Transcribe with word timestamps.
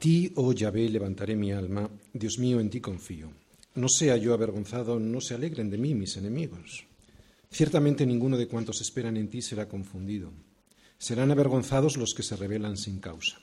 Ti, 0.00 0.32
oh 0.36 0.54
Yahvé, 0.54 0.88
levantaré 0.88 1.36
mi 1.36 1.52
alma, 1.52 1.86
Dios 2.14 2.38
mío, 2.38 2.58
en 2.58 2.70
ti 2.70 2.80
confío. 2.80 3.30
No 3.74 3.86
sea 3.86 4.16
yo 4.16 4.32
avergonzado, 4.32 4.98
no 4.98 5.20
se 5.20 5.34
alegren 5.34 5.68
de 5.68 5.76
mí 5.76 5.94
mis 5.94 6.16
enemigos. 6.16 6.86
Ciertamente 7.50 8.06
ninguno 8.06 8.38
de 8.38 8.48
cuantos 8.48 8.80
esperan 8.80 9.18
en 9.18 9.28
ti 9.28 9.42
será 9.42 9.68
confundido. 9.68 10.32
Serán 10.96 11.30
avergonzados 11.30 11.98
los 11.98 12.14
que 12.14 12.22
se 12.22 12.34
rebelan 12.34 12.78
sin 12.78 12.98
causa. 12.98 13.42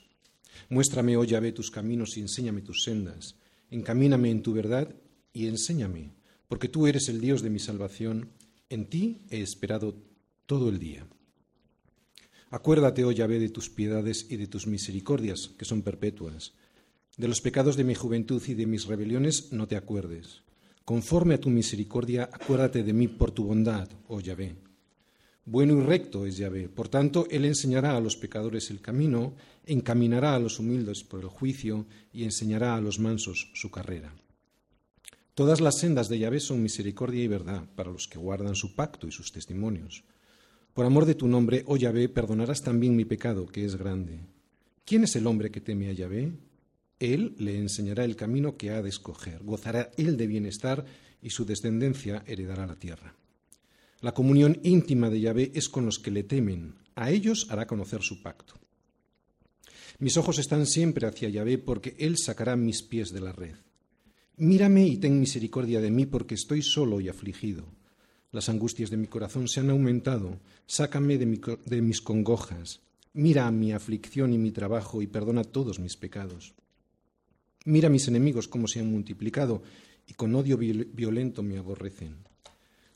Muéstrame, 0.68 1.16
oh 1.16 1.22
Yahvé, 1.22 1.52
tus 1.52 1.70
caminos 1.70 2.16
y 2.16 2.22
enséñame 2.22 2.62
tus 2.62 2.82
sendas. 2.82 3.36
Encamíname 3.70 4.28
en 4.28 4.42
tu 4.42 4.52
verdad 4.52 4.92
y 5.32 5.46
enséñame, 5.46 6.10
porque 6.48 6.66
tú 6.66 6.88
eres 6.88 7.08
el 7.08 7.20
Dios 7.20 7.40
de 7.40 7.50
mi 7.50 7.60
salvación. 7.60 8.30
En 8.68 8.86
ti 8.86 9.20
he 9.30 9.42
esperado 9.42 9.94
todo 10.46 10.70
el 10.70 10.80
día. 10.80 11.06
Acuérdate, 12.50 13.04
oh 13.04 13.12
Yahvé, 13.12 13.38
de 13.38 13.50
tus 13.50 13.68
piedades 13.68 14.26
y 14.30 14.36
de 14.36 14.46
tus 14.46 14.66
misericordias, 14.66 15.50
que 15.58 15.66
son 15.66 15.82
perpetuas. 15.82 16.54
De 17.18 17.28
los 17.28 17.40
pecados 17.40 17.76
de 17.76 17.84
mi 17.84 17.94
juventud 17.94 18.42
y 18.46 18.54
de 18.54 18.64
mis 18.64 18.86
rebeliones 18.86 19.52
no 19.52 19.66
te 19.68 19.76
acuerdes. 19.76 20.42
Conforme 20.84 21.34
a 21.34 21.40
tu 21.40 21.50
misericordia, 21.50 22.30
acuérdate 22.32 22.82
de 22.82 22.94
mí 22.94 23.08
por 23.08 23.32
tu 23.32 23.44
bondad, 23.44 23.88
oh 24.08 24.20
Yahvé. 24.20 24.56
Bueno 25.44 25.78
y 25.78 25.82
recto 25.82 26.24
es 26.24 26.38
Yahvé, 26.38 26.68
por 26.68 26.88
tanto, 26.88 27.26
Él 27.30 27.44
enseñará 27.44 27.96
a 27.96 28.00
los 28.00 28.16
pecadores 28.16 28.70
el 28.70 28.80
camino, 28.80 29.34
encaminará 29.66 30.34
a 30.34 30.38
los 30.38 30.58
humildes 30.58 31.04
por 31.04 31.20
el 31.20 31.28
juicio 31.28 31.86
y 32.12 32.24
enseñará 32.24 32.76
a 32.76 32.80
los 32.80 32.98
mansos 32.98 33.50
su 33.54 33.70
carrera. 33.70 34.14
Todas 35.34 35.60
las 35.60 35.78
sendas 35.78 36.08
de 36.08 36.18
Yahvé 36.18 36.40
son 36.40 36.62
misericordia 36.62 37.22
y 37.22 37.28
verdad 37.28 37.68
para 37.76 37.90
los 37.90 38.08
que 38.08 38.18
guardan 38.18 38.54
su 38.54 38.74
pacto 38.74 39.06
y 39.06 39.12
sus 39.12 39.32
testimonios. 39.32 40.04
Por 40.74 40.86
amor 40.86 41.06
de 41.06 41.14
tu 41.14 41.26
nombre, 41.26 41.64
oh 41.66 41.76
Yahvé, 41.76 42.08
perdonarás 42.08 42.62
también 42.62 42.94
mi 42.94 43.04
pecado, 43.04 43.46
que 43.46 43.64
es 43.64 43.76
grande. 43.76 44.20
¿Quién 44.84 45.04
es 45.04 45.16
el 45.16 45.26
hombre 45.26 45.50
que 45.50 45.60
teme 45.60 45.88
a 45.88 45.92
Yahvé? 45.92 46.32
Él 47.00 47.34
le 47.38 47.58
enseñará 47.58 48.04
el 48.04 48.16
camino 48.16 48.56
que 48.56 48.70
ha 48.70 48.82
de 48.82 48.88
escoger, 48.88 49.42
gozará 49.42 49.90
él 49.96 50.16
de 50.16 50.26
bienestar 50.26 50.84
y 51.22 51.30
su 51.30 51.44
descendencia 51.44 52.22
heredará 52.26 52.66
la 52.66 52.76
tierra. 52.76 53.14
La 54.00 54.14
comunión 54.14 54.58
íntima 54.62 55.10
de 55.10 55.20
Yahvé 55.20 55.52
es 55.54 55.68
con 55.68 55.84
los 55.84 55.98
que 55.98 56.10
le 56.10 56.22
temen, 56.22 56.76
a 56.94 57.10
ellos 57.10 57.46
hará 57.50 57.66
conocer 57.66 58.02
su 58.02 58.22
pacto. 58.22 58.54
Mis 60.00 60.16
ojos 60.16 60.38
están 60.38 60.66
siempre 60.66 61.06
hacia 61.06 61.28
Yahvé 61.28 61.58
porque 61.58 61.96
él 61.98 62.16
sacará 62.16 62.56
mis 62.56 62.82
pies 62.82 63.10
de 63.10 63.20
la 63.20 63.32
red. 63.32 63.54
Mírame 64.36 64.86
y 64.86 64.96
ten 64.98 65.18
misericordia 65.18 65.80
de 65.80 65.90
mí 65.90 66.06
porque 66.06 66.34
estoy 66.34 66.62
solo 66.62 67.00
y 67.00 67.08
afligido. 67.08 67.66
Las 68.30 68.48
angustias 68.48 68.90
de 68.90 68.98
mi 68.98 69.06
corazón 69.06 69.48
se 69.48 69.60
han 69.60 69.70
aumentado. 69.70 70.38
Sácame 70.66 71.16
de, 71.16 71.80
mis 71.82 72.00
congojas. 72.02 72.80
Mira 73.14 73.50
mi 73.50 73.72
aflicción 73.72 74.32
y 74.32 74.38
mi 74.38 74.50
trabajo 74.50 75.00
y 75.00 75.06
perdona 75.06 75.44
todos 75.44 75.78
mis 75.78 75.96
pecados. 75.96 76.54
Mira 77.64 77.88
mis 77.88 78.06
enemigos 78.06 78.46
cómo 78.46 78.68
se 78.68 78.80
han 78.80 78.90
multiplicado 78.90 79.62
y 80.06 80.14
con 80.14 80.34
odio 80.34 80.58
violento 80.58 81.42
me 81.42 81.58
aborrecen. 81.58 82.16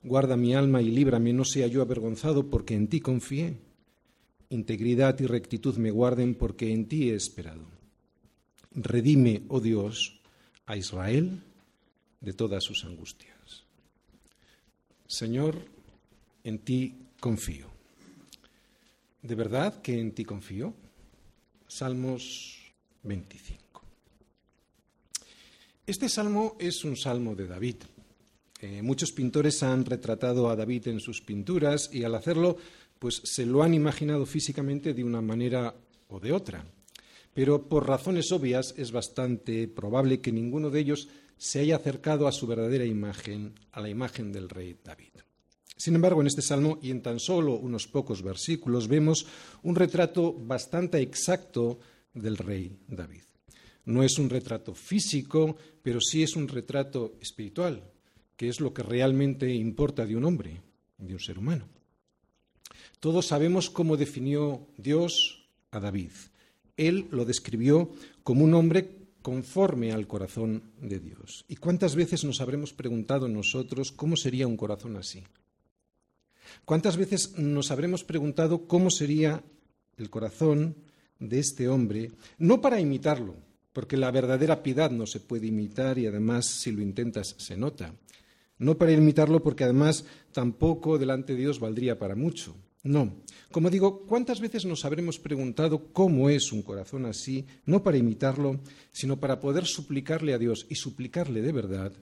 Guarda 0.03 0.37
mi 0.37 0.55
alma 0.55 0.83
y 0.83 0.91
líbrame, 0.91 1.33
no 1.33 1.45
sea 1.45 1.67
yo 1.67 1.81
avergonzado 1.81 2.51
porque 2.51 2.75
en 2.75 2.89
ti 2.89 3.01
confié. 3.01 3.57
Integridad 4.51 5.19
y 5.21 5.27
rectitud 5.27 5.77
me 5.77 5.91
guarden 5.91 6.35
porque 6.35 6.73
en 6.73 6.87
ti 6.87 7.11
he 7.11 7.15
esperado. 7.15 7.65
Redime, 8.75 9.45
oh 9.49 9.61
Dios, 9.61 10.21
a 10.67 10.77
Israel 10.77 11.43
de 12.21 12.33
todas 12.33 12.65
sus 12.65 12.85
angustias. 12.85 13.32
Señor, 15.13 15.61
en 16.43 16.61
ti 16.61 16.95
confío. 17.21 17.67
¿De 19.21 19.35
verdad 19.35 19.83
que 19.83 20.01
en 20.01 20.13
ti 20.13 20.25
confío? 20.25 20.73
Salmos 21.69 22.73
25. 23.03 23.83
Este 25.87 26.09
salmo 26.09 26.57
es 26.59 26.83
un 26.85 26.97
salmo 26.97 27.35
de 27.35 27.47
David. 27.47 27.77
Eh, 28.63 28.81
muchos 28.81 29.13
pintores 29.13 29.63
han 29.63 29.85
retratado 29.85 30.49
a 30.49 30.57
David 30.57 30.89
en 30.89 30.99
sus 30.99 31.21
pinturas 31.21 31.91
y 31.93 32.05
al 32.05 32.15
hacerlo, 32.15 32.57
pues 32.99 33.21
se 33.23 33.45
lo 33.45 33.63
han 33.63 33.75
imaginado 33.75 34.25
físicamente 34.25 34.95
de 34.95 35.05
una 35.05 35.21
manera 35.21 35.75
o 36.09 36.21
de 36.21 36.33
otra. 36.33 36.65
Pero 37.35 37.69
por 37.69 37.87
razones 37.87 38.33
obvias 38.33 38.73
es 38.79 38.93
bastante 38.93 39.69
probable 39.69 40.23
que 40.23 40.33
ninguno 40.33 40.71
de 40.71 40.81
ellos 40.81 41.09
se 41.43 41.59
haya 41.59 41.75
acercado 41.75 42.29
a 42.29 42.33
su 42.33 42.47
verdadera 42.47 42.85
imagen, 42.85 43.59
a 43.73 43.81
la 43.81 43.89
imagen 43.89 44.31
del 44.31 44.49
rey 44.49 44.79
David. 44.85 45.11
Sin 45.77 45.97
embargo, 45.97 46.21
en 46.21 46.29
este 46.29 46.41
salmo 46.41 46.79
y 46.81 46.93
en 46.93 47.03
tan 47.03 47.19
solo 47.19 47.55
unos 47.55 47.89
pocos 47.89 48.23
versículos 48.23 48.87
vemos 48.87 49.27
un 49.65 49.75
retrato 49.75 50.33
bastante 50.33 51.01
exacto 51.01 51.81
del 52.15 52.37
rey 52.37 52.79
David. 52.87 53.25
No 53.87 54.05
es 54.05 54.21
un 54.21 54.31
retrato 54.31 54.73
físico, 54.73 55.57
pero 55.83 56.01
sí 56.01 56.23
es 56.23 56.37
un 56.37 56.47
retrato 56.47 57.17
espiritual, 57.21 57.91
que 58.37 58.49
es 58.49 58.61
lo 58.61 58.73
que 58.73 58.85
realmente 58.85 59.53
importa 59.53 60.07
de 60.07 60.15
un 60.15 60.25
hombre, 60.25 60.63
de 60.97 61.15
un 61.15 61.21
ser 61.21 61.41
humano. 61.41 61.67
Todos 63.01 63.27
sabemos 63.27 63.69
cómo 63.69 63.97
definió 63.97 64.69
Dios 64.77 65.49
a 65.73 65.81
David. 65.81 66.13
Él 66.77 67.09
lo 67.11 67.25
describió 67.25 67.91
como 68.23 68.45
un 68.45 68.55
hombre 68.55 69.02
conforme 69.23 69.93
al 69.93 70.07
corazón 70.07 70.63
de 70.81 70.99
Dios. 70.99 71.45
¿Y 71.49 71.57
cuántas 71.57 71.97
veces 71.97 72.25
nos 72.25 72.41
habremos 72.41 72.73
preguntado 72.73 73.29
nosotros 73.29 73.93
cómo 73.93 74.17
sería 74.17 74.47
un 74.47 74.57
corazón 74.57 74.97
así? 74.97 75.23
¿Cuántas 76.65 76.97
veces 76.97 77.39
nos 77.39 77.71
habremos 77.71 78.05
preguntado 78.05 78.67
cómo 78.67 78.91
sería 78.91 79.43
el 79.97 80.11
corazón 80.11 80.77
de 81.19 81.39
este 81.39 81.69
hombre, 81.69 82.11
no 82.39 82.61
para 82.61 82.81
imitarlo, 82.81 83.37
porque 83.73 83.97
la 83.97 84.11
verdadera 84.11 84.63
piedad 84.63 84.91
no 84.91 85.07
se 85.07 85.21
puede 85.21 85.47
imitar 85.47 85.99
y 85.99 86.07
además 86.07 86.47
si 86.47 86.73
lo 86.73 86.83
intentas 86.83 87.37
se 87.39 87.57
nota, 87.57 87.95
no 88.59 88.77
para 88.77 88.93
imitarlo 88.93 89.43
porque 89.43 89.65
además 89.65 90.05
tampoco 90.33 90.99
delante 90.99 91.33
de 91.33 91.41
Dios 91.41 91.61
valdría 91.61 91.99
para 91.99 92.17
mucho, 92.17 92.55
no. 92.83 93.23
Como 93.51 93.71
digo, 93.71 94.07
¿cuántas 94.07 94.41
veces 94.41 94.65
nos 94.65 94.85
habremos 94.85 95.19
preguntado 95.19 95.93
cómo 95.93 96.31
es 96.31 96.53
un 96.53 96.63
corazón 96.63 97.07
así, 97.07 97.47
no 97.65 97.83
para 97.83 97.97
imitarlo, 97.97 98.61
sino 98.91 99.21
para 99.21 99.41
poder 99.41 99.67
suplicarle 99.67 100.35
a 100.35 100.39
Dios 100.39 100.67
y 100.69 100.75
suplicarle 100.75 101.43
de 101.43 101.53
verdad 101.53 101.93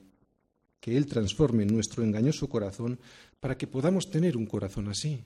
que 0.80 0.96
Él 0.96 1.06
transforme 1.06 1.66
nuestro 1.66 2.02
engañoso 2.02 2.48
corazón 2.48 2.98
para 3.40 3.58
que 3.58 3.66
podamos 3.66 4.10
tener 4.10 4.36
un 4.36 4.46
corazón 4.46 4.88
así, 4.88 5.22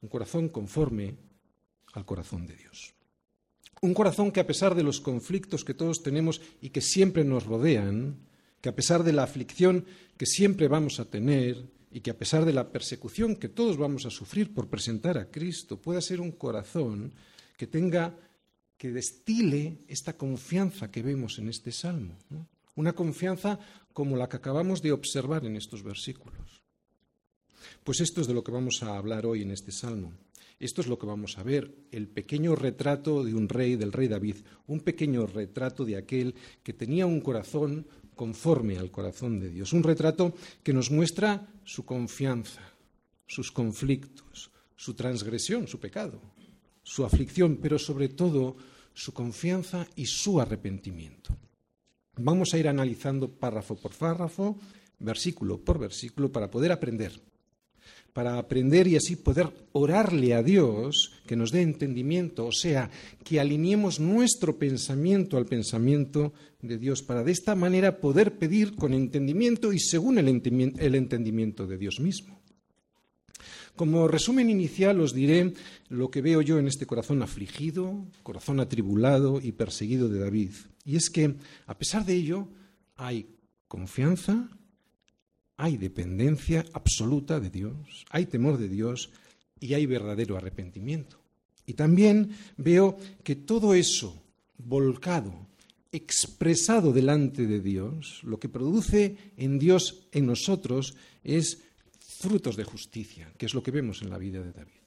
un 0.00 0.08
corazón 0.08 0.48
conforme 0.48 1.16
al 1.94 2.04
corazón 2.04 2.46
de 2.46 2.56
Dios. 2.56 2.94
Un 3.80 3.94
corazón 3.94 4.30
que 4.30 4.38
a 4.38 4.46
pesar 4.46 4.76
de 4.76 4.84
los 4.84 5.00
conflictos 5.00 5.64
que 5.64 5.74
todos 5.74 6.04
tenemos 6.04 6.40
y 6.60 6.70
que 6.70 6.80
siempre 6.80 7.24
nos 7.24 7.46
rodean, 7.46 8.16
que 8.60 8.68
a 8.68 8.76
pesar 8.76 9.02
de 9.02 9.12
la 9.12 9.24
aflicción 9.24 9.84
que 10.16 10.26
siempre 10.26 10.68
vamos 10.68 11.00
a 11.00 11.06
tener, 11.06 11.66
y 11.92 12.00
que 12.00 12.10
a 12.10 12.18
pesar 12.18 12.44
de 12.44 12.52
la 12.52 12.72
persecución 12.72 13.36
que 13.36 13.48
todos 13.48 13.76
vamos 13.76 14.06
a 14.06 14.10
sufrir 14.10 14.54
por 14.54 14.68
presentar 14.68 15.18
a 15.18 15.30
Cristo, 15.30 15.80
pueda 15.80 16.00
ser 16.00 16.20
un 16.20 16.32
corazón 16.32 17.12
que 17.56 17.66
tenga, 17.66 18.16
que 18.78 18.90
destile 18.90 19.84
esta 19.86 20.16
confianza 20.16 20.90
que 20.90 21.02
vemos 21.02 21.38
en 21.38 21.48
este 21.48 21.70
salmo. 21.70 22.16
Una 22.74 22.94
confianza 22.94 23.58
como 23.92 24.16
la 24.16 24.28
que 24.28 24.36
acabamos 24.36 24.80
de 24.80 24.92
observar 24.92 25.44
en 25.44 25.56
estos 25.56 25.82
versículos. 25.82 26.62
Pues 27.84 28.00
esto 28.00 28.20
es 28.20 28.26
de 28.26 28.34
lo 28.34 28.42
que 28.42 28.52
vamos 28.52 28.82
a 28.82 28.96
hablar 28.96 29.26
hoy 29.26 29.42
en 29.42 29.50
este 29.50 29.70
salmo. 29.70 30.12
Esto 30.58 30.80
es 30.80 30.86
lo 30.86 30.98
que 30.98 31.06
vamos 31.06 31.38
a 31.38 31.42
ver, 31.42 31.74
el 31.90 32.06
pequeño 32.08 32.54
retrato 32.54 33.24
de 33.24 33.34
un 33.34 33.48
rey, 33.48 33.74
del 33.74 33.92
rey 33.92 34.06
David, 34.06 34.36
un 34.68 34.80
pequeño 34.80 35.26
retrato 35.26 35.84
de 35.84 35.96
aquel 35.96 36.36
que 36.62 36.72
tenía 36.72 37.04
un 37.04 37.20
corazón 37.20 37.86
conforme 38.14 38.78
al 38.78 38.90
corazón 38.90 39.40
de 39.40 39.50
Dios. 39.50 39.72
Un 39.72 39.82
retrato 39.82 40.34
que 40.62 40.72
nos 40.72 40.90
muestra 40.90 41.48
su 41.64 41.84
confianza, 41.84 42.62
sus 43.26 43.50
conflictos, 43.50 44.50
su 44.76 44.94
transgresión, 44.94 45.68
su 45.68 45.78
pecado, 45.78 46.20
su 46.82 47.04
aflicción, 47.04 47.58
pero 47.62 47.78
sobre 47.78 48.08
todo 48.08 48.56
su 48.94 49.12
confianza 49.12 49.86
y 49.96 50.06
su 50.06 50.40
arrepentimiento. 50.40 51.34
Vamos 52.16 52.52
a 52.52 52.58
ir 52.58 52.68
analizando 52.68 53.30
párrafo 53.30 53.76
por 53.76 53.92
párrafo, 53.92 54.58
versículo 54.98 55.58
por 55.58 55.78
versículo, 55.78 56.30
para 56.30 56.50
poder 56.50 56.72
aprender 56.72 57.31
para 58.12 58.38
aprender 58.38 58.86
y 58.86 58.96
así 58.96 59.16
poder 59.16 59.48
orarle 59.72 60.34
a 60.34 60.42
Dios 60.42 61.12
que 61.26 61.36
nos 61.36 61.50
dé 61.50 61.62
entendimiento, 61.62 62.46
o 62.46 62.52
sea, 62.52 62.90
que 63.24 63.40
alineemos 63.40 64.00
nuestro 64.00 64.58
pensamiento 64.58 65.36
al 65.36 65.46
pensamiento 65.46 66.32
de 66.60 66.78
Dios, 66.78 67.02
para 67.02 67.24
de 67.24 67.32
esta 67.32 67.54
manera 67.54 68.00
poder 68.00 68.38
pedir 68.38 68.76
con 68.76 68.92
entendimiento 68.92 69.72
y 69.72 69.78
según 69.78 70.18
el 70.18 70.28
entendimiento 70.28 71.66
de 71.66 71.78
Dios 71.78 72.00
mismo. 72.00 72.42
Como 73.74 74.06
resumen 74.06 74.50
inicial 74.50 75.00
os 75.00 75.14
diré 75.14 75.54
lo 75.88 76.10
que 76.10 76.20
veo 76.20 76.42
yo 76.42 76.58
en 76.58 76.68
este 76.68 76.84
corazón 76.84 77.22
afligido, 77.22 78.06
corazón 78.22 78.60
atribulado 78.60 79.40
y 79.40 79.52
perseguido 79.52 80.10
de 80.10 80.20
David. 80.20 80.50
Y 80.84 80.96
es 80.96 81.08
que, 81.08 81.36
a 81.66 81.78
pesar 81.78 82.04
de 82.04 82.14
ello, 82.14 82.48
hay 82.96 83.34
confianza, 83.68 84.50
hay 85.62 85.76
dependencia 85.76 86.64
absoluta 86.72 87.38
de 87.38 87.48
Dios, 87.48 88.04
hay 88.10 88.26
temor 88.26 88.58
de 88.58 88.68
Dios 88.68 89.10
y 89.60 89.74
hay 89.74 89.86
verdadero 89.86 90.36
arrepentimiento. 90.36 91.20
Y 91.66 91.74
también 91.74 92.30
veo 92.56 92.96
que 93.22 93.36
todo 93.36 93.72
eso 93.72 94.20
volcado 94.58 95.46
expresado 95.92 96.92
delante 96.92 97.46
de 97.46 97.60
Dios, 97.60 98.22
lo 98.24 98.40
que 98.40 98.48
produce 98.48 99.16
en 99.36 99.60
Dios, 99.60 100.08
en 100.10 100.26
nosotros, 100.26 100.96
es 101.22 101.62
frutos 102.00 102.56
de 102.56 102.64
justicia, 102.64 103.32
que 103.38 103.46
es 103.46 103.54
lo 103.54 103.62
que 103.62 103.70
vemos 103.70 104.02
en 104.02 104.10
la 104.10 104.18
vida 104.18 104.42
de 104.42 104.50
David. 104.50 104.81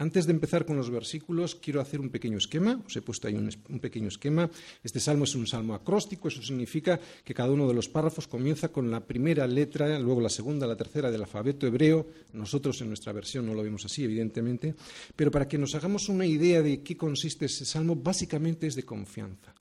Antes 0.00 0.26
de 0.26 0.32
empezar 0.32 0.64
con 0.64 0.76
los 0.76 0.90
versículos, 0.90 1.56
quiero 1.56 1.80
hacer 1.80 1.98
un 1.98 2.08
pequeño 2.08 2.38
esquema. 2.38 2.80
Os 2.86 2.94
he 2.94 3.02
puesto 3.02 3.26
ahí 3.26 3.34
un, 3.34 3.50
pequeño 3.80 4.06
esquema. 4.06 4.48
Este 4.80 5.00
salmo 5.00 5.24
es 5.24 5.34
un 5.34 5.44
salmo 5.44 5.74
acróstico, 5.74 6.28
eso 6.28 6.40
significa 6.40 7.00
que 7.24 7.34
cada 7.34 7.50
uno 7.50 7.66
de 7.66 7.74
los 7.74 7.88
párrafos 7.88 8.28
comienza 8.28 8.68
con 8.68 8.92
la 8.92 9.04
primera 9.04 9.44
letra, 9.48 9.98
luego 9.98 10.20
la 10.20 10.28
segunda, 10.28 10.68
la 10.68 10.76
tercera 10.76 11.10
del 11.10 11.22
alfabeto 11.22 11.66
hebreo. 11.66 12.06
Nosotros 12.32 12.80
en 12.80 12.88
nuestra 12.88 13.12
versión 13.12 13.44
no 13.44 13.54
lo 13.54 13.62
vemos 13.64 13.84
así, 13.86 14.04
evidentemente. 14.04 14.72
Pero 15.16 15.32
para 15.32 15.48
que 15.48 15.58
nos 15.58 15.74
hagamos 15.74 16.08
una 16.08 16.24
idea 16.24 16.62
de 16.62 16.80
qué 16.84 16.96
consiste 16.96 17.46
ese 17.46 17.64
salmo, 17.64 17.96
básicamente 17.96 18.68
es 18.68 18.76
de 18.76 18.84
confianza. 18.84 19.52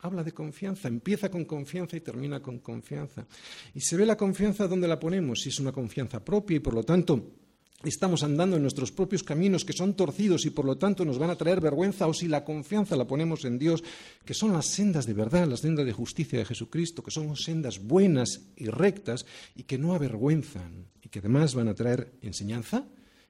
Habla 0.00 0.22
de 0.22 0.32
confianza, 0.32 0.88
empieza 0.88 1.30
con 1.30 1.46
confianza 1.46 1.96
y 1.96 2.02
termina 2.02 2.42
con 2.42 2.58
confianza. 2.58 3.26
Y 3.74 3.80
se 3.80 3.96
ve 3.96 4.04
la 4.04 4.18
confianza 4.18 4.68
donde 4.68 4.88
la 4.88 5.00
ponemos, 5.00 5.40
si 5.40 5.48
es 5.48 5.58
una 5.58 5.72
confianza 5.72 6.22
propia 6.22 6.58
y 6.58 6.60
por 6.60 6.74
lo 6.74 6.82
tanto 6.82 7.45
estamos 7.84 8.22
andando 8.22 8.56
en 8.56 8.62
nuestros 8.62 8.90
propios 8.90 9.22
caminos 9.22 9.64
que 9.64 9.72
son 9.72 9.94
torcidos 9.94 10.46
y 10.46 10.50
por 10.50 10.64
lo 10.64 10.76
tanto 10.76 11.04
nos 11.04 11.18
van 11.18 11.30
a 11.30 11.36
traer 11.36 11.60
vergüenza 11.60 12.06
o 12.06 12.14
si 12.14 12.26
la 12.26 12.44
confianza 12.44 12.96
la 12.96 13.06
ponemos 13.06 13.44
en 13.44 13.58
Dios, 13.58 13.84
que 14.24 14.34
son 14.34 14.52
las 14.52 14.66
sendas 14.66 15.06
de 15.06 15.12
verdad, 15.12 15.46
las 15.46 15.60
sendas 15.60 15.86
de 15.86 15.92
justicia 15.92 16.38
de 16.38 16.44
Jesucristo, 16.44 17.02
que 17.02 17.10
son 17.10 17.36
sendas 17.36 17.82
buenas 17.82 18.40
y 18.56 18.66
rectas 18.66 19.26
y 19.54 19.64
que 19.64 19.78
no 19.78 19.94
avergüenzan 19.94 20.86
y 21.02 21.08
que 21.08 21.18
además 21.18 21.54
van 21.54 21.68
a 21.68 21.74
traer 21.74 22.12
enseñanza. 22.22 22.86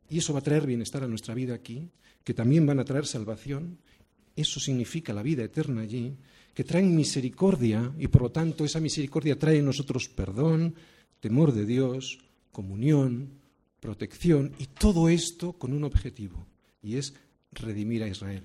Y 0.08 0.18
eso 0.18 0.32
va 0.32 0.38
a 0.38 0.42
traer 0.42 0.66
bienestar 0.66 1.02
a 1.02 1.08
nuestra 1.08 1.34
vida 1.34 1.54
aquí, 1.54 1.90
que 2.22 2.32
también 2.32 2.64
van 2.64 2.78
a 2.78 2.84
traer 2.84 3.06
salvación, 3.06 3.78
eso 4.36 4.60
significa 4.60 5.12
la 5.12 5.22
vida 5.22 5.42
eterna 5.42 5.80
allí, 5.80 6.14
que 6.54 6.62
traen 6.62 6.94
misericordia 6.94 7.92
y 7.98 8.08
por 8.08 8.22
lo 8.22 8.30
tanto 8.30 8.64
esa 8.64 8.80
misericordia 8.80 9.38
trae 9.38 9.58
en 9.58 9.64
nosotros 9.64 10.08
perdón, 10.08 10.74
temor 11.20 11.52
de 11.52 11.66
Dios, 11.66 12.18
comunión, 12.52 13.30
protección 13.80 14.52
y 14.58 14.66
todo 14.66 15.08
esto 15.08 15.52
con 15.54 15.72
un 15.72 15.84
objetivo, 15.84 16.46
y 16.82 16.96
es 16.96 17.14
redimir 17.52 18.02
a 18.02 18.08
Israel, 18.08 18.42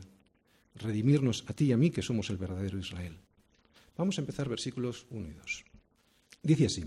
redimirnos 0.75 1.44
a 1.48 1.54
ti 1.54 1.66
y 1.66 1.72
a 1.72 1.78
mí 1.78 1.92
que 1.92 2.01
somos 2.01 2.30
el 2.30 2.38
verdadero 2.38 2.78
Israel. 2.78 3.18
Vamos 3.98 4.18
a 4.18 4.22
empezar 4.22 4.50
versículos 4.50 5.06
1 5.10 5.30
y 5.30 5.33
2. 5.33 5.63
Dice 6.44 6.66
así, 6.66 6.83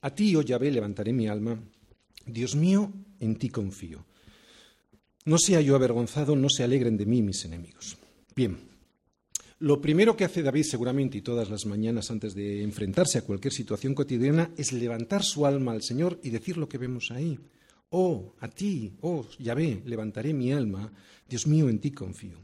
a 0.00 0.14
ti, 0.14 0.36
oh 0.36 0.42
Yahvé, 0.42 0.70
levantaré 0.70 1.12
mi 1.12 1.26
alma, 1.26 1.58
Dios 2.26 2.54
mío, 2.54 2.92
en 3.18 3.36
ti 3.36 3.48
confío. 3.48 4.04
No 5.24 5.38
sea 5.38 5.60
yo 5.60 5.74
avergonzado, 5.74 6.36
no 6.36 6.48
se 6.48 6.62
alegren 6.62 6.96
de 6.96 7.06
mí 7.06 7.22
mis 7.22 7.44
enemigos. 7.44 7.98
Bien, 8.34 8.56
lo 9.60 9.80
primero 9.80 10.16
que 10.16 10.24
hace 10.24 10.42
David 10.42 10.62
seguramente 10.62 11.18
y 11.18 11.22
todas 11.22 11.50
las 11.50 11.66
mañanas 11.66 12.10
antes 12.12 12.34
de 12.34 12.62
enfrentarse 12.62 13.18
a 13.18 13.22
cualquier 13.22 13.52
situación 13.52 13.94
cotidiana 13.94 14.52
es 14.56 14.72
levantar 14.72 15.24
su 15.24 15.46
alma 15.46 15.72
al 15.72 15.82
Señor 15.82 16.20
y 16.22 16.30
decir 16.30 16.56
lo 16.56 16.68
que 16.68 16.78
vemos 16.78 17.10
ahí. 17.10 17.38
Oh, 17.90 18.34
a 18.40 18.48
ti, 18.48 18.92
oh 19.00 19.26
Yahvé, 19.38 19.82
levantaré 19.86 20.34
mi 20.34 20.52
alma, 20.52 20.92
Dios 21.28 21.46
mío, 21.46 21.68
en 21.68 21.78
ti 21.78 21.90
confío. 21.90 22.36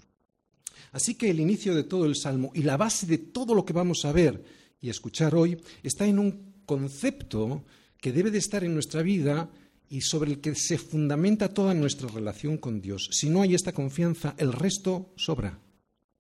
Así 0.93 1.17
que 1.17 1.31
el 1.31 1.41
inicio 1.41 1.75
de 1.75 1.85
todo 1.85 2.07
el 2.07 2.17
salmo 2.17 2.51
y 2.55 2.63
la 2.63 2.77
base 2.77 3.07
de 3.07 3.19
todo 3.19 3.55
lo 3.55 3.65
que 3.65 3.73
vamos 3.73 4.05
a 4.05 4.13
ver 4.13 4.43
y 4.81 4.89
escuchar 4.89 5.35
hoy 5.35 5.61
está 5.83 6.07
en 6.07 6.19
un 6.19 6.55
concepto 6.65 7.65
que 8.01 8.13
debe 8.13 8.31
de 8.31 8.39
estar 8.39 8.65
en 8.65 8.75
nuestra 8.75 9.03
vida 9.03 9.51
y 9.89 10.01
sobre 10.01 10.31
el 10.31 10.41
que 10.41 10.55
se 10.55 10.79
fundamenta 10.79 11.53
toda 11.53 11.75
nuestra 11.75 12.09
relación 12.09 12.59
con 12.59 12.81
Dios. 12.81 13.09
Si 13.13 13.29
no 13.29 13.43
hay 13.43 13.55
esta 13.55 13.73
confianza, 13.73 14.35
el 14.39 14.53
resto 14.53 15.13
sobra. 15.17 15.59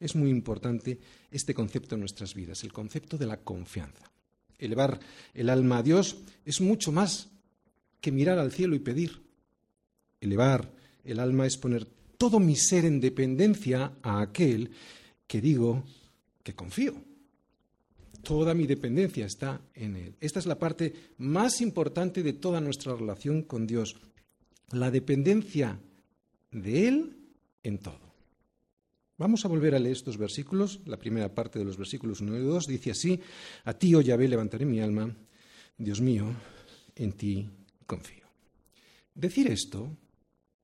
Es 0.00 0.14
muy 0.14 0.30
importante 0.30 0.98
este 1.30 1.54
concepto 1.54 1.94
en 1.94 2.00
nuestras 2.00 2.34
vidas, 2.34 2.62
el 2.64 2.72
concepto 2.72 3.16
de 3.16 3.26
la 3.26 3.38
confianza. 3.38 4.10
Elevar 4.58 5.00
el 5.34 5.50
alma 5.50 5.78
a 5.78 5.82
Dios 5.82 6.18
es 6.44 6.60
mucho 6.60 6.92
más 6.92 7.30
que 8.04 8.12
mirar 8.12 8.38
al 8.38 8.52
cielo 8.52 8.76
y 8.76 8.80
pedir. 8.80 9.22
Elevar 10.20 10.70
el 11.04 11.18
alma 11.18 11.46
es 11.46 11.56
poner 11.56 11.86
todo 12.18 12.38
mi 12.38 12.54
ser 12.54 12.84
en 12.84 13.00
dependencia 13.00 13.94
a 14.02 14.20
aquel 14.20 14.72
que 15.26 15.40
digo 15.40 15.82
que 16.42 16.54
confío. 16.54 16.94
Toda 18.22 18.52
mi 18.52 18.66
dependencia 18.66 19.24
está 19.24 19.62
en 19.74 19.96
Él. 19.96 20.14
Esta 20.20 20.38
es 20.38 20.44
la 20.44 20.58
parte 20.58 20.92
más 21.16 21.62
importante 21.62 22.22
de 22.22 22.34
toda 22.34 22.60
nuestra 22.60 22.94
relación 22.94 23.40
con 23.40 23.66
Dios. 23.66 23.96
La 24.70 24.90
dependencia 24.90 25.80
de 26.50 26.88
Él 26.88 27.16
en 27.62 27.78
todo. 27.78 28.04
Vamos 29.16 29.46
a 29.46 29.48
volver 29.48 29.74
a 29.74 29.78
leer 29.78 29.96
estos 29.96 30.18
versículos. 30.18 30.80
La 30.84 30.98
primera 30.98 31.34
parte 31.34 31.58
de 31.58 31.64
los 31.64 31.78
versículos 31.78 32.20
1 32.20 32.36
y 32.36 32.42
2 32.42 32.66
dice 32.66 32.90
así, 32.90 33.18
A 33.64 33.72
ti, 33.72 33.94
oh 33.94 34.02
Yahvé, 34.02 34.28
levantaré 34.28 34.66
mi 34.66 34.80
alma. 34.80 35.10
Dios 35.78 36.02
mío, 36.02 36.26
en 36.96 37.12
ti 37.12 37.48
confío. 37.86 38.24
Decir 39.14 39.46
esto, 39.48 39.96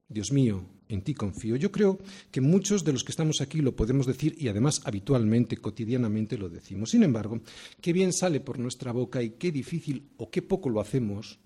Dios 0.08 0.32
mío, 0.32 0.66
en 0.88 1.02
ti 1.02 1.14
confío, 1.14 1.54
yo 1.54 1.70
creo 1.70 1.98
que 2.32 2.40
muchos 2.40 2.82
de 2.84 2.92
los 2.92 3.04
que 3.04 3.12
estamos 3.12 3.40
aquí 3.40 3.60
lo 3.60 3.76
podemos 3.76 4.06
decir 4.06 4.34
y 4.38 4.48
además 4.48 4.80
habitualmente, 4.84 5.56
cotidianamente 5.56 6.36
lo 6.36 6.48
decimos. 6.48 6.90
Sin 6.90 7.04
embargo, 7.04 7.40
qué 7.80 7.92
bien 7.92 8.12
sale 8.12 8.40
por 8.40 8.58
nuestra 8.58 8.90
boca 8.90 9.22
y 9.22 9.30
qué 9.30 9.52
difícil 9.52 10.10
o 10.16 10.30
qué 10.30 10.42
poco 10.42 10.68
lo 10.68 10.80
hacemos 10.80 11.38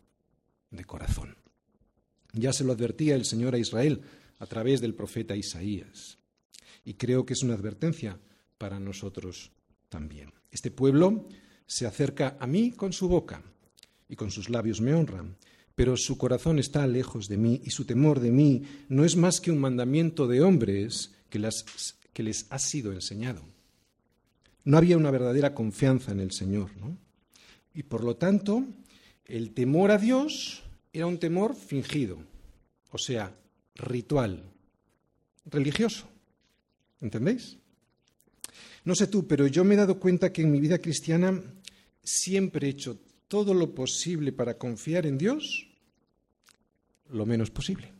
de 0.71 0.85
corazón. 0.85 1.37
Ya 2.33 2.53
se 2.53 2.65
lo 2.65 2.73
advertía 2.73 3.15
el 3.15 3.27
Señor 3.27 3.55
a 3.55 3.59
Israel 3.59 4.01
a 4.39 4.47
través 4.47 4.81
del 4.81 4.95
profeta 4.95 5.37
Isaías. 5.37 6.19
Y 6.85 6.95
creo 6.95 7.25
que 7.25 7.35
es 7.35 7.43
una 7.43 7.55
advertencia 7.55 8.19
para 8.59 8.81
nosotros 8.81 9.53
también. 9.89 10.33
Este 10.51 10.71
pueblo 10.71 11.29
se 11.67 11.87
acerca 11.87 12.37
a 12.41 12.47
mí 12.47 12.73
con 12.73 12.93
su 12.93 13.09
boca 13.09 13.43
y 14.09 14.17
con 14.17 14.31
sus 14.31 14.51
labios 14.51 14.81
me 14.81 14.95
honran, 14.95 15.37
pero 15.75 15.97
su 15.97 16.17
corazón 16.19 16.59
está 16.59 16.87
lejos 16.87 17.29
de 17.29 17.37
mí 17.37 17.61
y 17.65 17.71
su 17.71 17.85
temor 17.85 18.21
de 18.21 18.31
mí 18.31 18.63
no 18.89 19.05
es 19.05 19.17
más 19.17 19.41
que 19.41 19.51
un 19.51 19.59
mandamiento 19.59 20.27
de 20.27 20.43
hombres 20.43 21.13
que, 21.29 21.39
les 22.23 22.47
ha 22.51 22.59
sido 22.59 22.93
enseñado. 22.93 23.43
No 24.65 24.79
había 24.79 24.97
una 24.97 25.11
verdadera 25.11 25.55
confianza 25.55 26.13
en 26.13 26.21
el 26.21 26.31
Señor, 26.31 26.77
¿no? 26.77 26.97
Y 27.75 27.83
por 27.83 28.05
lo 28.05 28.17
tanto, 28.17 28.65
el 29.25 29.53
temor 29.53 29.91
a 29.91 29.99
Dios 29.99 30.63
era 30.93 31.07
un 31.07 31.19
temor 31.19 31.57
fingido, 31.57 32.19
o 32.93 32.99
sea, 32.99 33.35
ritual, 33.75 34.45
religioso. 35.45 36.07
¿Entendéis? 37.01 37.59
No 38.85 38.95
sé 38.95 39.09
tú, 39.09 39.27
pero 39.27 39.47
yo 39.49 39.65
me 39.65 39.75
he 39.75 39.79
dado 39.79 39.99
cuenta 39.99 40.33
que 40.33 40.43
en 40.43 40.53
mi 40.53 40.61
vida 40.61 40.79
cristiana 40.79 41.43
siempre 42.03 42.69
he 42.69 42.71
hecho 42.71 43.01
todo 43.35 43.53
lo 43.53 43.75
posible 43.75 44.31
para 44.31 44.57
confiar 44.57 45.07
en 45.07 45.19
Dios, 45.19 45.67
lo 47.11 47.27
menos 47.27 47.51
posible. 47.51 47.91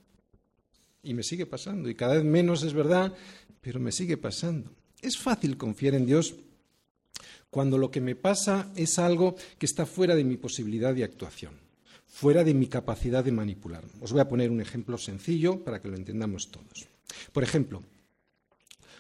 Y 1.03 1.13
me 1.13 1.25
sigue 1.25 1.45
pasando, 1.45 1.91
y 1.91 1.97
cada 1.97 2.15
vez 2.15 2.23
menos 2.23 2.63
es 2.63 2.73
verdad, 2.73 3.13
pero 3.61 3.81
me 3.81 3.91
sigue 3.91 4.17
pasando. 4.17 4.71
Es 5.03 5.19
fácil 5.19 5.57
confiar 5.57 5.95
en 5.95 6.07
Dios 6.07 6.37
cuando 7.51 7.79
lo 7.79 7.91
que 7.91 8.01
me 8.01 8.15
pasa 8.15 8.71
es 8.77 9.01
algo 9.01 9.35
que 9.59 9.67
está 9.67 9.87
fuera 9.87 10.15
de 10.15 10.23
mi 10.23 10.37
posibilidad 10.37 10.95
de 10.95 11.03
actuación, 11.03 11.55
fuera 12.07 12.45
de 12.45 12.55
mi 12.55 12.69
capacidad 12.69 13.25
de 13.25 13.33
manipular. 13.33 13.83
Os 14.01 14.13
voy 14.13 14.21
a 14.21 14.29
poner 14.29 14.53
un 14.53 14.61
ejemplo 14.61 14.99
sencillo 14.99 15.65
para 15.65 15.83
que 15.83 15.89
lo 15.89 15.97
entendamos 15.97 16.53
todos. 16.53 16.87
Por 17.33 17.43
ejemplo, 17.43 17.83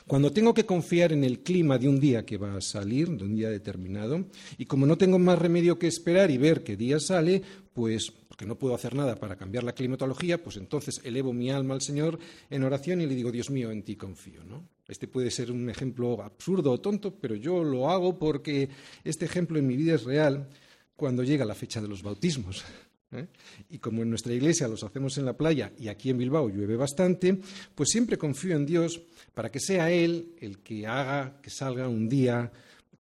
cuando 0.06 0.32
tengo 0.32 0.52
que 0.52 0.66
confiar 0.66 1.12
en 1.12 1.24
el 1.24 1.40
clima 1.40 1.78
de 1.78 1.88
un 1.88 1.98
día 1.98 2.26
que 2.26 2.36
va 2.36 2.56
a 2.56 2.60
salir, 2.60 3.08
de 3.10 3.24
un 3.24 3.34
día 3.34 3.50
determinado, 3.50 4.26
y 4.58 4.66
como 4.66 4.86
no 4.86 4.98
tengo 4.98 5.18
más 5.18 5.38
remedio 5.38 5.78
que 5.78 5.86
esperar 5.86 6.30
y 6.30 6.38
ver 6.38 6.62
qué 6.62 6.76
día 6.76 7.00
sale, 7.00 7.42
pues 7.72 8.12
porque 8.34 8.46
no 8.46 8.58
puedo 8.58 8.74
hacer 8.74 8.96
nada 8.96 9.14
para 9.14 9.36
cambiar 9.36 9.62
la 9.62 9.74
climatología, 9.74 10.42
pues 10.42 10.56
entonces 10.56 11.00
elevo 11.04 11.32
mi 11.32 11.50
alma 11.50 11.74
al 11.74 11.80
Señor 11.80 12.18
en 12.50 12.64
oración 12.64 13.00
y 13.00 13.06
le 13.06 13.14
digo, 13.14 13.30
Dios 13.30 13.48
mío, 13.48 13.70
en 13.70 13.84
ti 13.84 13.94
confío, 13.94 14.42
¿no? 14.44 14.68
Este 14.88 15.06
puede 15.06 15.30
ser 15.30 15.52
un 15.52 15.70
ejemplo 15.70 16.20
absurdo 16.20 16.72
o 16.72 16.80
tonto, 16.80 17.14
pero 17.14 17.36
yo 17.36 17.62
lo 17.62 17.90
hago 17.90 18.18
porque 18.18 18.68
este 19.04 19.24
ejemplo 19.24 19.58
en 19.58 19.66
mi 19.66 19.76
vida 19.76 19.94
es 19.94 20.04
real 20.04 20.48
cuando 20.96 21.22
llega 21.22 21.44
la 21.44 21.54
fecha 21.54 21.80
de 21.80 21.88
los 21.88 22.02
bautismos. 22.02 22.64
¿eh? 23.12 23.28
Y 23.70 23.78
como 23.78 24.02
en 24.02 24.10
nuestra 24.10 24.34
iglesia 24.34 24.68
los 24.68 24.82
hacemos 24.82 25.16
en 25.16 25.24
la 25.24 25.36
playa 25.36 25.72
y 25.78 25.88
aquí 25.88 26.10
en 26.10 26.18
Bilbao 26.18 26.48
llueve 26.48 26.76
bastante, 26.76 27.38
pues 27.74 27.88
siempre 27.90 28.18
confío 28.18 28.56
en 28.56 28.66
Dios 28.66 29.00
para 29.34 29.50
que 29.50 29.60
sea 29.60 29.90
Él 29.90 30.34
el 30.40 30.58
que 30.58 30.86
haga 30.86 31.40
que 31.42 31.50
salga 31.50 31.88
un 31.88 32.08
día, 32.08 32.50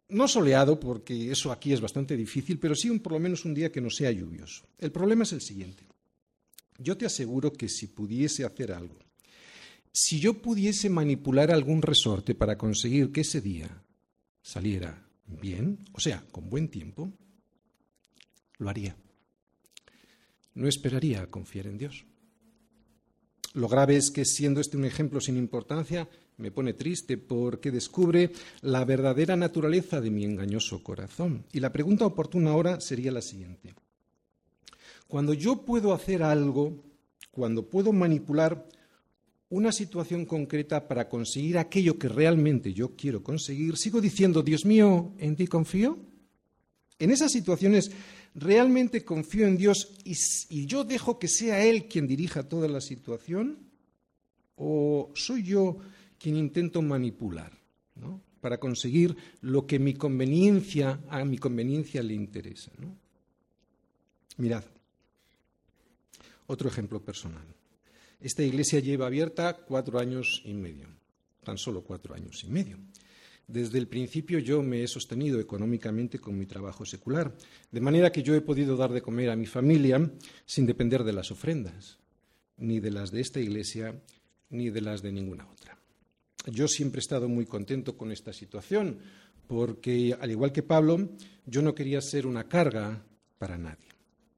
no 0.10 0.28
soleado, 0.28 0.80
porque 0.80 1.32
eso 1.32 1.52
aquí 1.52 1.74
es 1.74 1.82
bastante 1.82 2.18
difícil, 2.18 2.60
pero 2.60 2.76
sí 2.76 2.90
un, 2.90 3.00
por 3.00 3.14
lo 3.14 3.20
menos 3.20 3.46
un 3.46 3.54
día 3.54 3.72
que 3.72 3.82
no 3.82 3.90
sea 3.90 4.12
lluvioso. 4.12 4.66
El 4.78 4.92
problema 4.92 5.24
es 5.24 5.34
el 5.34 5.42
siguiente. 5.42 5.84
Yo 6.78 6.98
te 6.98 7.06
aseguro 7.06 7.54
que 7.54 7.70
si 7.70 7.88
pudiese 7.88 8.44
hacer 8.44 8.72
algo, 8.72 9.00
si 9.92 10.20
yo 10.20 10.42
pudiese 10.42 10.90
manipular 10.90 11.52
algún 11.52 11.82
resorte 11.82 12.34
para 12.36 12.58
conseguir 12.58 13.12
que 13.12 13.22
ese 13.22 13.42
día 13.42 13.84
saliera 14.42 15.08
bien, 15.28 15.80
o 15.94 16.00
sea, 16.00 16.24
con 16.32 16.50
buen 16.50 16.68
tiempo, 16.68 17.14
lo 18.58 18.70
haría 18.70 18.96
no 20.56 20.68
esperaría 20.68 21.22
a 21.22 21.28
confiar 21.28 21.68
en 21.68 21.78
Dios. 21.78 22.06
Lo 23.54 23.68
grave 23.68 23.98
es 23.98 24.12
que, 24.12 24.26
siendo 24.26 24.62
este 24.62 24.78
un 24.78 24.86
ejemplo 24.86 25.22
sin 25.22 25.38
importancia, 25.38 26.10
me 26.38 26.52
pone 26.52 26.74
triste 26.74 27.18
porque 27.18 27.72
descubre 27.72 28.32
la 28.62 28.86
verdadera 28.86 29.36
naturaleza 29.36 30.02
de 30.02 30.12
mi 30.12 30.24
engañoso 30.24 30.84
corazón. 30.84 31.46
Y 31.52 31.60
la 31.60 31.72
pregunta 31.72 32.06
oportuna 32.06 32.52
ahora 32.52 32.80
sería 32.80 33.12
la 33.12 33.22
siguiente. 33.22 33.74
Cuando 35.08 35.34
yo 35.34 35.64
puedo 35.64 35.94
hacer 35.94 36.24
algo, 36.24 36.84
cuando 37.32 37.70
puedo 37.70 37.94
manipular 37.94 38.68
una 39.50 39.72
situación 39.72 40.26
concreta 40.26 40.88
para 40.88 41.08
conseguir 41.08 41.60
aquello 41.60 42.00
que 42.00 42.10
realmente 42.10 42.74
yo 42.74 42.96
quiero 42.96 43.22
conseguir, 43.22 43.78
sigo 43.78 44.02
diciendo, 44.02 44.42
Dios 44.42 44.66
mío, 44.66 45.14
¿en 45.20 45.36
ti 45.36 45.46
confío? 45.46 46.00
En 46.98 47.12
esas 47.12 47.32
situaciones 47.32 47.92
realmente 48.36 49.04
confío 49.04 49.46
en 49.46 49.58
Dios 49.58 49.90
y, 50.04 50.66
yo 50.66 50.84
dejo 50.84 51.20
que 51.20 51.28
sea 51.28 51.64
Él 51.64 51.88
quien 51.88 52.08
dirija 52.08 52.48
toda 52.50 52.68
la 52.68 52.82
situación? 52.82 53.60
¿O 54.56 55.12
soy 55.16 55.44
yo 55.44 55.78
quien 56.24 56.38
intento 56.38 56.82
manipular 56.82 57.52
para 58.40 58.58
conseguir 58.58 59.14
lo 59.42 59.68
que 59.68 59.78
conveniencia, 59.98 61.02
a 61.10 61.26
mi 61.26 61.38
conveniencia 61.38 62.02
le 62.02 62.14
interesa? 62.14 62.72
Mirad, 64.38 64.64
otro 66.48 66.70
ejemplo 66.70 67.04
personal. 67.04 67.46
Esta 68.22 68.42
iglesia 68.42 68.80
lleva 68.80 69.08
abierta 69.08 69.66
cuatro 69.68 70.00
años 70.00 70.42
y 70.46 70.54
medio, 70.54 70.88
tan 71.44 71.58
solo 71.58 71.84
cuatro 71.84 72.16
años 72.16 72.42
y 72.46 72.48
medio. 72.48 72.78
Desde 73.46 73.78
el 73.78 73.90
principio 73.90 74.40
yo 74.40 74.64
me 74.64 74.82
he 74.82 74.88
sostenido 74.88 75.42
económicamente 75.42 76.20
con 76.20 76.40
mi 76.40 76.46
trabajo 76.46 76.86
secular, 76.86 77.36
de 77.70 77.82
manera 77.82 78.14
que 78.14 78.24
yo 78.24 78.34
he 78.34 78.40
podido 78.40 78.78
dar 78.78 78.94
de 78.94 79.02
comer 79.02 79.30
a 79.30 79.36
mi 79.36 79.46
familia 79.46 80.10
sin 80.46 80.66
depender 80.66 81.04
de 81.04 81.12
las 81.12 81.32
ofrendas, 81.32 82.00
ni 82.56 82.80
de 82.80 82.92
las 82.92 83.12
de 83.12 83.20
esta 83.20 83.42
iglesia, 83.42 84.02
ni 84.52 84.70
de 84.70 84.80
las 84.80 85.02
de 85.02 85.12
ninguna 85.12 85.46
otra. 85.52 85.63
Yo 86.46 86.68
siempre 86.68 87.00
he 87.00 87.02
estado 87.02 87.30
muy 87.30 87.46
contento 87.46 87.98
con 87.98 88.12
esta 88.12 88.34
situación, 88.34 89.00
porque, 89.48 90.16
al 90.20 90.32
igual 90.32 90.52
que 90.52 90.64
Pablo, 90.64 91.10
yo 91.46 91.62
no 91.62 91.76
quería 91.76 92.02
ser 92.02 92.28
una 92.28 92.48
carga 92.48 93.04
para 93.38 93.58
nadie. 93.58 93.88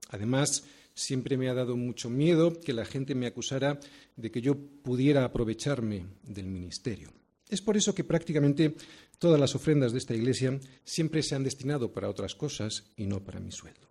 Además, 0.10 0.64
Siempre 0.96 1.36
me 1.36 1.50
ha 1.50 1.54
dado 1.54 1.76
mucho 1.76 2.10
miedo 2.10 2.58
que 2.62 2.72
la 2.72 2.86
gente 2.86 3.16
me 3.16 3.28
acusara 3.28 3.82
de 4.16 4.32
que 4.32 4.42
yo 4.42 4.56
pudiera 4.58 5.26
aprovecharme 5.26 6.06
del 6.24 6.48
ministerio. 6.48 7.12
Es 7.50 7.62
por 7.62 7.76
eso 7.76 7.94
que 7.94 8.06
prácticamente 8.06 8.76
todas 9.20 9.38
las 9.38 9.56
ofrendas 9.56 9.92
de 9.92 9.98
esta 9.98 10.16
iglesia 10.16 10.58
siempre 10.86 11.22
se 11.22 11.36
han 11.36 11.44
destinado 11.44 11.92
para 11.92 12.10
otras 12.10 12.34
cosas 12.34 12.86
y 12.96 13.08
no 13.08 13.22
para 13.22 13.42
mi 13.42 13.52
sueldo. 13.52 13.90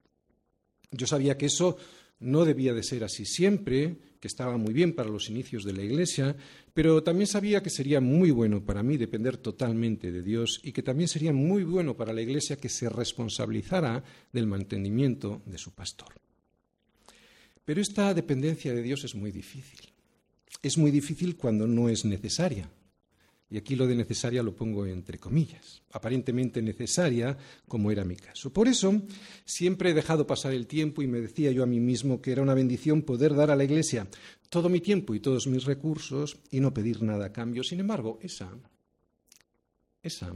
Yo 0.91 1.07
sabía 1.07 1.37
que 1.37 1.47
eso 1.47 1.77
no 2.21 2.47
debía 2.47 2.73
de 2.73 2.83
ser 2.83 3.05
así 3.05 3.27
siempre, 3.27 3.99
que 4.25 4.29
estaba 4.29 4.57
muy 4.57 4.73
bien 4.73 4.95
para 4.95 5.11
los 5.11 5.29
inicios 5.29 5.65
de 5.65 5.75
la 5.75 5.83
iglesia, 5.83 6.35
pero 6.73 7.03
también 7.03 7.27
sabía 7.27 7.63
que 7.63 7.69
sería 7.69 8.01
muy 8.01 8.31
bueno 8.31 8.65
para 8.65 8.83
mí 8.83 8.97
depender 8.97 9.37
totalmente 9.37 10.11
de 10.11 10.23
Dios 10.23 10.63
y 10.65 10.73
que 10.73 10.83
también 10.83 11.09
sería 11.09 11.35
muy 11.35 11.63
bueno 11.63 11.95
para 11.95 12.15
la 12.15 12.23
iglesia 12.23 12.57
que 12.57 12.71
se 12.71 12.89
responsabilizara 12.89 14.03
del 14.33 14.47
mantenimiento 14.47 15.43
de 15.45 15.59
su 15.59 15.73
pastor. 15.73 16.15
Pero 17.67 17.83
esta 17.83 18.15
dependencia 18.15 18.73
de 18.73 18.83
Dios 18.83 19.05
es 19.05 19.15
muy 19.15 19.31
difícil. 19.31 19.93
Es 20.63 20.79
muy 20.79 20.91
difícil 20.91 21.37
cuando 21.37 21.67
no 21.67 21.91
es 21.91 22.07
necesaria. 22.07 22.71
Y 23.55 23.57
aquí 23.57 23.77
lo 23.77 23.87
de 23.87 23.95
necesaria 23.95 24.43
lo 24.43 24.57
pongo 24.57 24.85
entre 24.85 25.21
comillas, 25.21 25.81
aparentemente 25.93 26.61
necesaria, 26.61 27.39
como 27.69 27.93
era 27.93 28.05
mi 28.05 28.17
caso. 28.17 28.53
Por 28.53 28.67
eso 28.67 29.01
siempre 29.45 29.91
he 29.91 29.95
dejado 29.95 30.27
pasar 30.27 30.53
el 30.55 30.67
tiempo 30.67 31.03
y 31.03 31.07
me 31.07 31.21
decía 31.21 31.53
yo 31.53 31.63
a 31.63 31.67
mí 31.67 31.79
mismo 31.79 32.21
que 32.21 32.33
era 32.33 32.43
una 32.43 32.55
bendición 32.55 33.03
poder 33.03 33.33
dar 33.33 33.53
a 33.53 33.55
la 33.55 33.63
Iglesia 33.63 34.09
todo 34.49 34.69
mi 34.69 34.81
tiempo 34.81 35.15
y 35.15 35.21
todos 35.21 35.47
mis 35.47 35.67
recursos 35.67 36.37
y 36.51 36.59
no 36.59 36.75
pedir 36.75 37.01
nada 37.05 37.27
a 37.27 37.33
cambio. 37.33 37.63
Sin 37.63 37.79
embargo, 37.79 38.19
esa, 38.23 38.51
esa, 40.03 40.33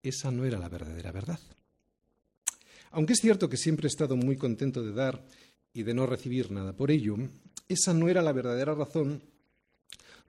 esa 0.00 0.30
no 0.30 0.44
era 0.44 0.60
la 0.60 0.68
verdadera 0.68 1.10
verdad. 1.10 1.40
Aunque 2.92 3.14
es 3.14 3.20
cierto 3.20 3.48
que 3.48 3.56
siempre 3.56 3.88
he 3.88 3.90
estado 3.90 4.14
muy 4.14 4.36
contento 4.36 4.80
de 4.84 4.92
dar 4.92 5.26
y 5.74 5.82
de 5.82 5.92
no 5.92 6.06
recibir 6.06 6.52
nada 6.52 6.76
por 6.76 6.92
ello, 6.92 7.16
esa 7.66 7.92
no 7.92 8.08
era 8.08 8.22
la 8.22 8.32
verdadera 8.32 8.76
razón 8.76 9.31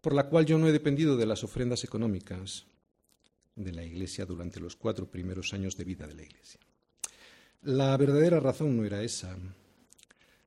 por 0.04 0.14
la 0.14 0.28
cual 0.28 0.46
yo 0.46 0.58
no 0.58 0.68
he 0.68 0.74
dependido 0.74 1.16
de 1.16 1.26
las 1.26 1.46
ofrendas 1.46 1.86
económicas 1.86 2.66
de 3.56 3.72
la 3.72 3.86
Iglesia 3.86 4.26
durante 4.26 4.60
los 4.60 4.76
cuatro 4.76 5.10
primeros 5.10 5.54
años 5.54 5.78
de 5.78 5.86
vida 5.86 6.06
de 6.06 6.14
la 6.14 6.24
Iglesia. 6.24 6.60
La 7.62 7.96
verdadera 7.96 8.42
razón 8.42 8.76
no 8.76 8.84
era 8.84 9.02
esa. 9.02 9.38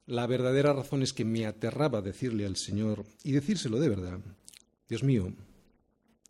La 0.04 0.26
verdadera 0.26 0.74
razón 0.74 1.02
es 1.02 1.14
que 1.14 1.24
me 1.24 1.46
aterraba 1.46 2.02
decirle 2.02 2.44
al 2.44 2.56
Señor 2.56 3.06
y 3.24 3.32
decírselo 3.32 3.80
de 3.80 3.88
verdad, 3.88 4.20
Dios 4.90 5.02
mío, 5.02 5.32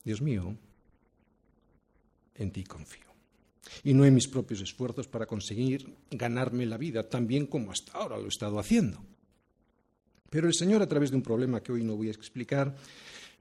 Dios 0.04 0.22
mío, 0.22 0.56
en 2.36 2.52
ti 2.52 2.62
confío 2.62 3.06
y 3.82 3.92
no 3.92 4.04
en 4.04 4.14
mis 4.14 4.28
propios 4.28 4.60
esfuerzos 4.60 5.08
para 5.08 5.26
conseguir 5.26 5.96
ganarme 6.12 6.64
la 6.64 6.78
vida 6.78 7.02
tan 7.02 7.26
bien 7.26 7.48
como 7.48 7.72
hasta 7.72 7.98
ahora 7.98 8.18
lo 8.18 8.26
he 8.26 8.28
estado 8.28 8.60
haciendo. 8.60 9.02
Pero 10.30 10.46
el 10.46 10.54
Señor, 10.54 10.80
a 10.82 10.88
través 10.88 11.10
de 11.10 11.16
un 11.16 11.22
problema 11.22 11.60
que 11.60 11.72
hoy 11.72 11.82
no 11.82 11.96
voy 11.96 12.08
a 12.08 12.12
explicar, 12.12 12.76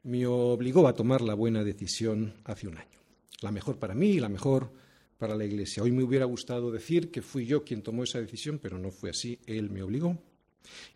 me 0.06 0.26
obligó 0.26 0.88
a 0.88 0.94
tomar 0.94 1.22
la 1.22 1.34
buena 1.34 1.64
decisión 1.64 2.34
hace 2.46 2.68
un 2.68 2.78
año. 2.78 3.00
La 3.42 3.52
mejor 3.52 3.78
para 3.78 3.94
mí 3.94 4.12
y 4.12 4.20
la 4.20 4.30
mejor 4.30 4.72
para 5.18 5.36
la 5.36 5.46
Iglesia. 5.46 5.84
Hoy 5.84 5.92
me 5.92 6.04
hubiera 6.04 6.26
gustado 6.26 6.72
decir 6.72 7.12
que 7.12 7.22
fui 7.22 7.46
yo 7.46 7.64
quien 7.64 7.82
tomó 7.82 8.04
esa 8.04 8.22
decisión, 8.22 8.60
pero 8.62 8.78
no 8.78 8.92
fue 8.92 9.10
así. 9.10 9.40
Él 9.46 9.70
me 9.70 9.84
obligó. 9.84 10.18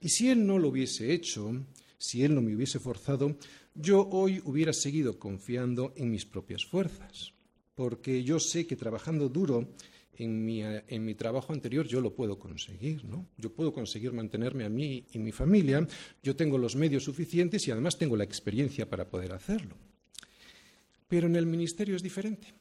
Y 0.01 0.09
si 0.09 0.29
Él 0.29 0.45
no 0.45 0.57
lo 0.57 0.69
hubiese 0.69 1.13
hecho, 1.13 1.51
si 1.97 2.23
Él 2.23 2.33
no 2.33 2.41
me 2.41 2.55
hubiese 2.55 2.79
forzado, 2.79 3.35
yo 3.75 4.07
hoy 4.09 4.41
hubiera 4.45 4.73
seguido 4.73 5.19
confiando 5.19 5.93
en 5.95 6.09
mis 6.11 6.25
propias 6.25 6.65
fuerzas 6.65 7.33
porque 7.79 8.25
yo 8.25 8.41
sé 8.41 8.67
que 8.67 8.75
trabajando 8.75 9.29
duro 9.29 9.69
en 10.19 11.05
mi, 11.05 11.15
trabajo 11.15 11.53
anterior 11.53 11.87
yo 11.87 12.01
lo 12.01 12.13
puedo 12.13 12.37
conseguir, 12.37 13.05
¿no? 13.05 13.25
Yo 13.37 13.53
puedo 13.53 13.71
conseguir 13.71 14.11
mantenerme 14.11 14.65
a 14.65 14.69
mí 14.69 15.05
y 15.13 15.19
mi 15.19 15.31
familia, 15.31 15.87
yo 16.21 16.35
tengo 16.35 16.57
los 16.57 16.75
medios 16.75 17.05
suficientes 17.05 17.65
y 17.67 17.71
además 17.71 17.97
tengo 17.97 18.17
la 18.17 18.25
experiencia 18.25 18.89
para 18.89 19.09
poder 19.09 19.31
hacerlo. 19.31 19.75
Pero 21.07 21.27
en 21.27 21.37
el 21.37 21.45
ministerio 21.45 21.95
es 21.95 22.03
diferente. 22.03 22.53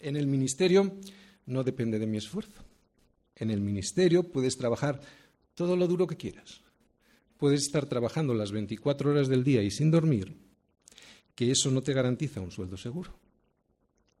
En 0.00 0.16
el 0.16 0.26
ministerio 0.26 0.98
no 1.46 1.62
depende 1.62 2.00
de 2.00 2.06
mi 2.06 2.18
esfuerzo. 2.18 2.64
En 3.36 3.50
el 3.50 3.60
ministerio 3.60 4.24
puedes 4.24 4.58
trabajar 4.58 5.00
todo 5.54 5.76
lo 5.76 5.86
duro 5.86 6.08
que 6.08 6.16
quieras. 6.16 6.62
Puedes 7.38 7.62
estar 7.62 7.86
trabajando 7.86 8.34
las 8.34 8.50
24 8.50 9.10
horas 9.10 9.28
del 9.28 9.44
día 9.44 9.62
y 9.62 9.70
sin 9.70 9.90
dormir, 9.90 10.36
que 11.34 11.50
eso 11.52 11.70
no 11.70 11.80
te 11.82 11.92
garantiza 11.92 12.40
un 12.40 12.50
sueldo 12.50 12.76
seguro. 12.76 13.21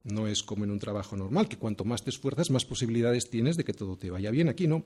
No 0.04 0.26
es 0.26 0.42
como 0.42 0.64
en 0.64 0.70
un 0.70 0.78
trabajo 0.78 1.16
normal, 1.16 1.48
que 1.48 1.56
cuanto 1.56 1.84
más 1.84 2.02
te 2.02 2.10
esfuerzas, 2.10 2.50
más 2.50 2.64
posibilidades 2.64 3.30
tienes 3.30 3.56
de 3.56 3.64
que 3.64 3.72
todo 3.72 3.96
te 3.96 4.10
vaya 4.10 4.30
bien. 4.30 4.48
Aquí 4.48 4.66
no. 4.66 4.84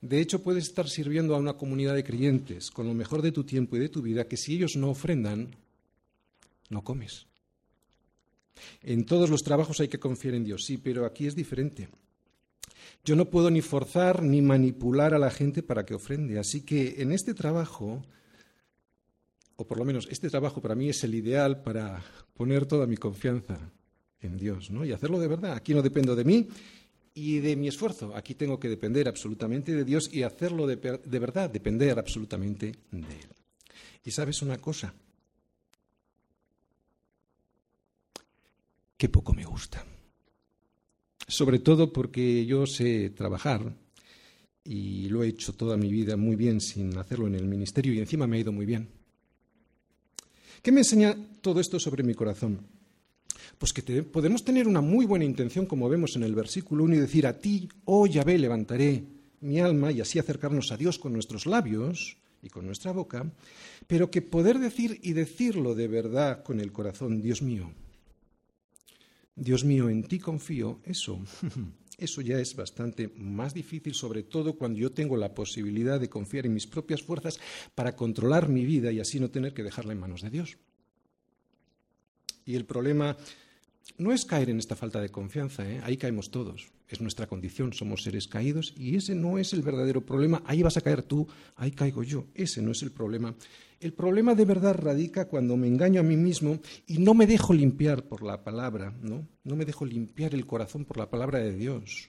De 0.00 0.20
hecho, 0.20 0.42
puedes 0.42 0.64
estar 0.64 0.88
sirviendo 0.88 1.34
a 1.34 1.38
una 1.38 1.54
comunidad 1.54 1.94
de 1.94 2.04
creyentes 2.04 2.70
con 2.70 2.86
lo 2.86 2.94
mejor 2.94 3.22
de 3.22 3.32
tu 3.32 3.44
tiempo 3.44 3.76
y 3.76 3.80
de 3.80 3.88
tu 3.88 4.02
vida, 4.02 4.28
que 4.28 4.36
si 4.36 4.54
ellos 4.54 4.76
no 4.76 4.90
ofrendan, 4.90 5.56
no 6.68 6.84
comes. 6.84 7.26
En 8.82 9.06
todos 9.06 9.30
los 9.30 9.42
trabajos 9.42 9.80
hay 9.80 9.88
que 9.88 9.98
confiar 9.98 10.34
en 10.34 10.44
Dios, 10.44 10.64
sí, 10.64 10.76
pero 10.76 11.06
aquí 11.06 11.26
es 11.26 11.34
diferente. 11.34 11.88
Yo 13.02 13.16
no 13.16 13.30
puedo 13.30 13.50
ni 13.50 13.62
forzar 13.62 14.22
ni 14.22 14.42
manipular 14.42 15.14
a 15.14 15.18
la 15.18 15.30
gente 15.30 15.62
para 15.62 15.84
que 15.86 15.94
ofrende. 15.94 16.38
Así 16.38 16.62
que 16.62 16.96
en 16.98 17.12
este 17.12 17.32
trabajo, 17.34 18.02
o 19.56 19.66
por 19.66 19.78
lo 19.78 19.84
menos 19.84 20.06
este 20.10 20.28
trabajo 20.28 20.60
para 20.60 20.74
mí 20.74 20.90
es 20.90 21.02
el 21.04 21.14
ideal 21.14 21.62
para 21.62 22.02
poner 22.34 22.66
toda 22.66 22.86
mi 22.86 22.96
confianza 22.96 23.58
en 24.26 24.36
Dios, 24.36 24.70
¿no? 24.70 24.84
Y 24.84 24.92
hacerlo 24.92 25.18
de 25.18 25.28
verdad. 25.28 25.52
Aquí 25.52 25.74
no 25.74 25.82
dependo 25.82 26.16
de 26.16 26.24
mí 26.24 26.48
y 27.14 27.38
de 27.38 27.56
mi 27.56 27.68
esfuerzo. 27.68 28.14
Aquí 28.14 28.34
tengo 28.34 28.58
que 28.58 28.68
depender 28.68 29.08
absolutamente 29.08 29.74
de 29.74 29.84
Dios 29.84 30.10
y 30.12 30.22
hacerlo 30.22 30.66
de, 30.66 30.76
de 30.76 31.18
verdad, 31.18 31.50
depender 31.50 31.98
absolutamente 31.98 32.74
de 32.90 32.98
Él. 32.98 33.28
Y 34.04 34.10
sabes 34.10 34.42
una 34.42 34.58
cosa, 34.58 34.94
que 38.96 39.08
poco 39.08 39.32
me 39.32 39.44
gusta. 39.44 39.84
Sobre 41.26 41.58
todo 41.58 41.92
porque 41.92 42.44
yo 42.44 42.66
sé 42.66 43.10
trabajar 43.10 43.74
y 44.64 45.08
lo 45.08 45.22
he 45.22 45.28
hecho 45.28 45.54
toda 45.54 45.76
mi 45.76 45.90
vida 45.90 46.16
muy 46.16 46.36
bien 46.36 46.60
sin 46.60 46.96
hacerlo 46.98 47.26
en 47.26 47.34
el 47.34 47.46
ministerio 47.46 47.92
y 47.92 47.98
encima 47.98 48.26
me 48.26 48.36
ha 48.36 48.40
ido 48.40 48.52
muy 48.52 48.66
bien. 48.66 48.88
¿Qué 50.62 50.72
me 50.72 50.80
enseña 50.80 51.14
todo 51.40 51.60
esto 51.60 51.78
sobre 51.78 52.02
mi 52.02 52.14
corazón? 52.14 52.60
Pues 53.58 53.72
que 53.72 54.02
podemos 54.02 54.44
tener 54.44 54.66
una 54.66 54.80
muy 54.80 55.06
buena 55.06 55.24
intención, 55.24 55.66
como 55.66 55.88
vemos 55.88 56.16
en 56.16 56.22
el 56.22 56.34
versículo 56.34 56.84
1, 56.84 56.96
y 56.96 56.98
decir, 56.98 57.26
a 57.26 57.38
ti, 57.38 57.68
oh 57.84 58.06
Yahvé, 58.06 58.38
levantaré 58.38 59.04
mi 59.40 59.60
alma, 59.60 59.92
y 59.92 60.00
así 60.00 60.18
acercarnos 60.18 60.72
a 60.72 60.76
Dios 60.76 60.98
con 60.98 61.12
nuestros 61.12 61.46
labios 61.46 62.16
y 62.42 62.48
con 62.50 62.66
nuestra 62.66 62.92
boca, 62.92 63.30
pero 63.86 64.10
que 64.10 64.22
poder 64.22 64.58
decir 64.58 65.00
y 65.02 65.12
decirlo 65.12 65.74
de 65.74 65.88
verdad 65.88 66.42
con 66.42 66.60
el 66.60 66.72
corazón, 66.72 67.20
Dios 67.20 67.42
mío, 67.42 67.72
Dios 69.36 69.64
mío, 69.64 69.88
en 69.90 70.04
ti 70.04 70.18
confío, 70.18 70.80
eso, 70.84 71.20
eso 71.98 72.20
ya 72.20 72.38
es 72.38 72.54
bastante 72.54 73.12
más 73.16 73.54
difícil, 73.54 73.94
sobre 73.94 74.22
todo 74.22 74.54
cuando 74.54 74.78
yo 74.78 74.92
tengo 74.92 75.16
la 75.16 75.34
posibilidad 75.34 75.98
de 75.98 76.08
confiar 76.08 76.46
en 76.46 76.54
mis 76.54 76.66
propias 76.66 77.02
fuerzas 77.02 77.40
para 77.74 77.96
controlar 77.96 78.48
mi 78.48 78.64
vida 78.64 78.92
y 78.92 79.00
así 79.00 79.18
no 79.18 79.30
tener 79.30 79.54
que 79.54 79.62
dejarla 79.62 79.92
en 79.92 80.00
manos 80.00 80.22
de 80.22 80.30
Dios. 80.30 80.56
Y 82.46 82.56
el 82.56 82.66
problema 82.66 83.16
no 83.98 84.12
es 84.12 84.24
caer 84.24 84.50
en 84.50 84.58
esta 84.58 84.76
falta 84.76 85.00
de 85.00 85.10
confianza, 85.10 85.68
¿eh? 85.70 85.80
ahí 85.84 85.96
caemos 85.96 86.30
todos, 86.30 86.68
es 86.88 87.00
nuestra 87.00 87.26
condición, 87.26 87.72
somos 87.72 88.02
seres 88.02 88.26
caídos 88.26 88.74
y 88.76 88.96
ese 88.96 89.14
no 89.14 89.38
es 89.38 89.52
el 89.52 89.62
verdadero 89.62 90.04
problema, 90.04 90.42
ahí 90.46 90.62
vas 90.62 90.76
a 90.76 90.80
caer 90.80 91.02
tú, 91.02 91.28
ahí 91.56 91.70
caigo 91.70 92.02
yo, 92.02 92.26
ese 92.34 92.62
no 92.62 92.72
es 92.72 92.82
el 92.82 92.90
problema. 92.90 93.34
El 93.80 93.92
problema 93.92 94.34
de 94.34 94.46
verdad 94.46 94.74
radica 94.74 95.26
cuando 95.26 95.56
me 95.56 95.66
engaño 95.66 96.00
a 96.00 96.04
mí 96.04 96.16
mismo 96.16 96.58
y 96.86 96.98
no 96.98 97.12
me 97.12 97.26
dejo 97.26 97.52
limpiar 97.52 98.04
por 98.04 98.22
la 98.22 98.42
palabra, 98.42 98.96
¿no? 99.02 99.28
No 99.42 99.56
me 99.56 99.66
dejo 99.66 99.84
limpiar 99.84 100.34
el 100.34 100.46
corazón 100.46 100.86
por 100.86 100.96
la 100.96 101.10
palabra 101.10 101.40
de 101.40 101.54
Dios. 101.54 102.08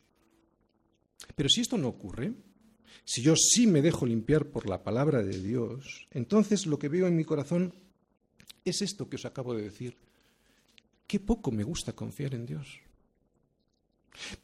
Pero 1.35 1.49
si 1.49 1.61
esto 1.61 1.77
no 1.77 1.89
ocurre, 1.89 2.33
si 3.03 3.21
yo 3.21 3.35
sí 3.35 3.67
me 3.67 3.81
dejo 3.81 4.05
limpiar 4.05 4.45
por 4.45 4.69
la 4.69 4.83
palabra 4.83 5.21
de 5.21 5.37
Dios, 5.41 6.07
entonces 6.11 6.65
lo 6.65 6.79
que 6.79 6.87
veo 6.87 7.07
en 7.07 7.15
mi 7.17 7.25
corazón 7.25 7.73
es 8.63 8.81
esto 8.81 9.09
que 9.09 9.17
os 9.17 9.25
acabo 9.25 9.53
de 9.53 9.63
decir. 9.63 9.97
Qué 11.07 11.19
poco 11.19 11.51
me 11.51 11.63
gusta 11.63 11.93
confiar 11.93 12.33
en 12.33 12.45
Dios. 12.45 12.79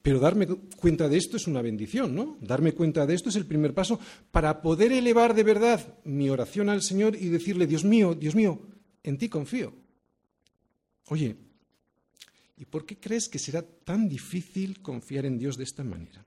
Pero 0.02 0.20
darme 0.20 0.48
cuenta 0.76 1.08
de 1.08 1.18
esto 1.18 1.38
es 1.38 1.48
una 1.48 1.62
bendición, 1.62 2.14
¿no? 2.14 2.38
Darme 2.42 2.74
cuenta 2.74 3.06
de 3.06 3.16
esto 3.16 3.30
es 3.30 3.36
el 3.36 3.46
primer 3.46 3.74
paso 3.74 4.00
para 4.32 4.62
poder 4.62 4.92
elevar 4.92 5.34
de 5.34 5.44
verdad 5.44 6.00
mi 6.04 6.30
oración 6.30 6.70
al 6.70 6.82
Señor 6.82 7.16
y 7.16 7.30
decirle, 7.30 7.68
Dios 7.68 7.86
mío, 7.86 8.14
Dios 8.14 8.36
mío, 8.36 8.62
en 9.04 9.18
ti 9.18 9.30
confío. 9.30 9.74
Oye, 11.08 11.36
¿y 12.58 12.66
por 12.66 12.86
qué 12.86 13.00
crees 13.00 13.28
que 13.30 13.40
será 13.40 13.62
tan 13.62 14.10
difícil 14.10 14.82
confiar 14.82 15.26
en 15.26 15.38
Dios 15.38 15.58
de 15.58 15.64
esta 15.64 15.84
manera? 15.84 16.26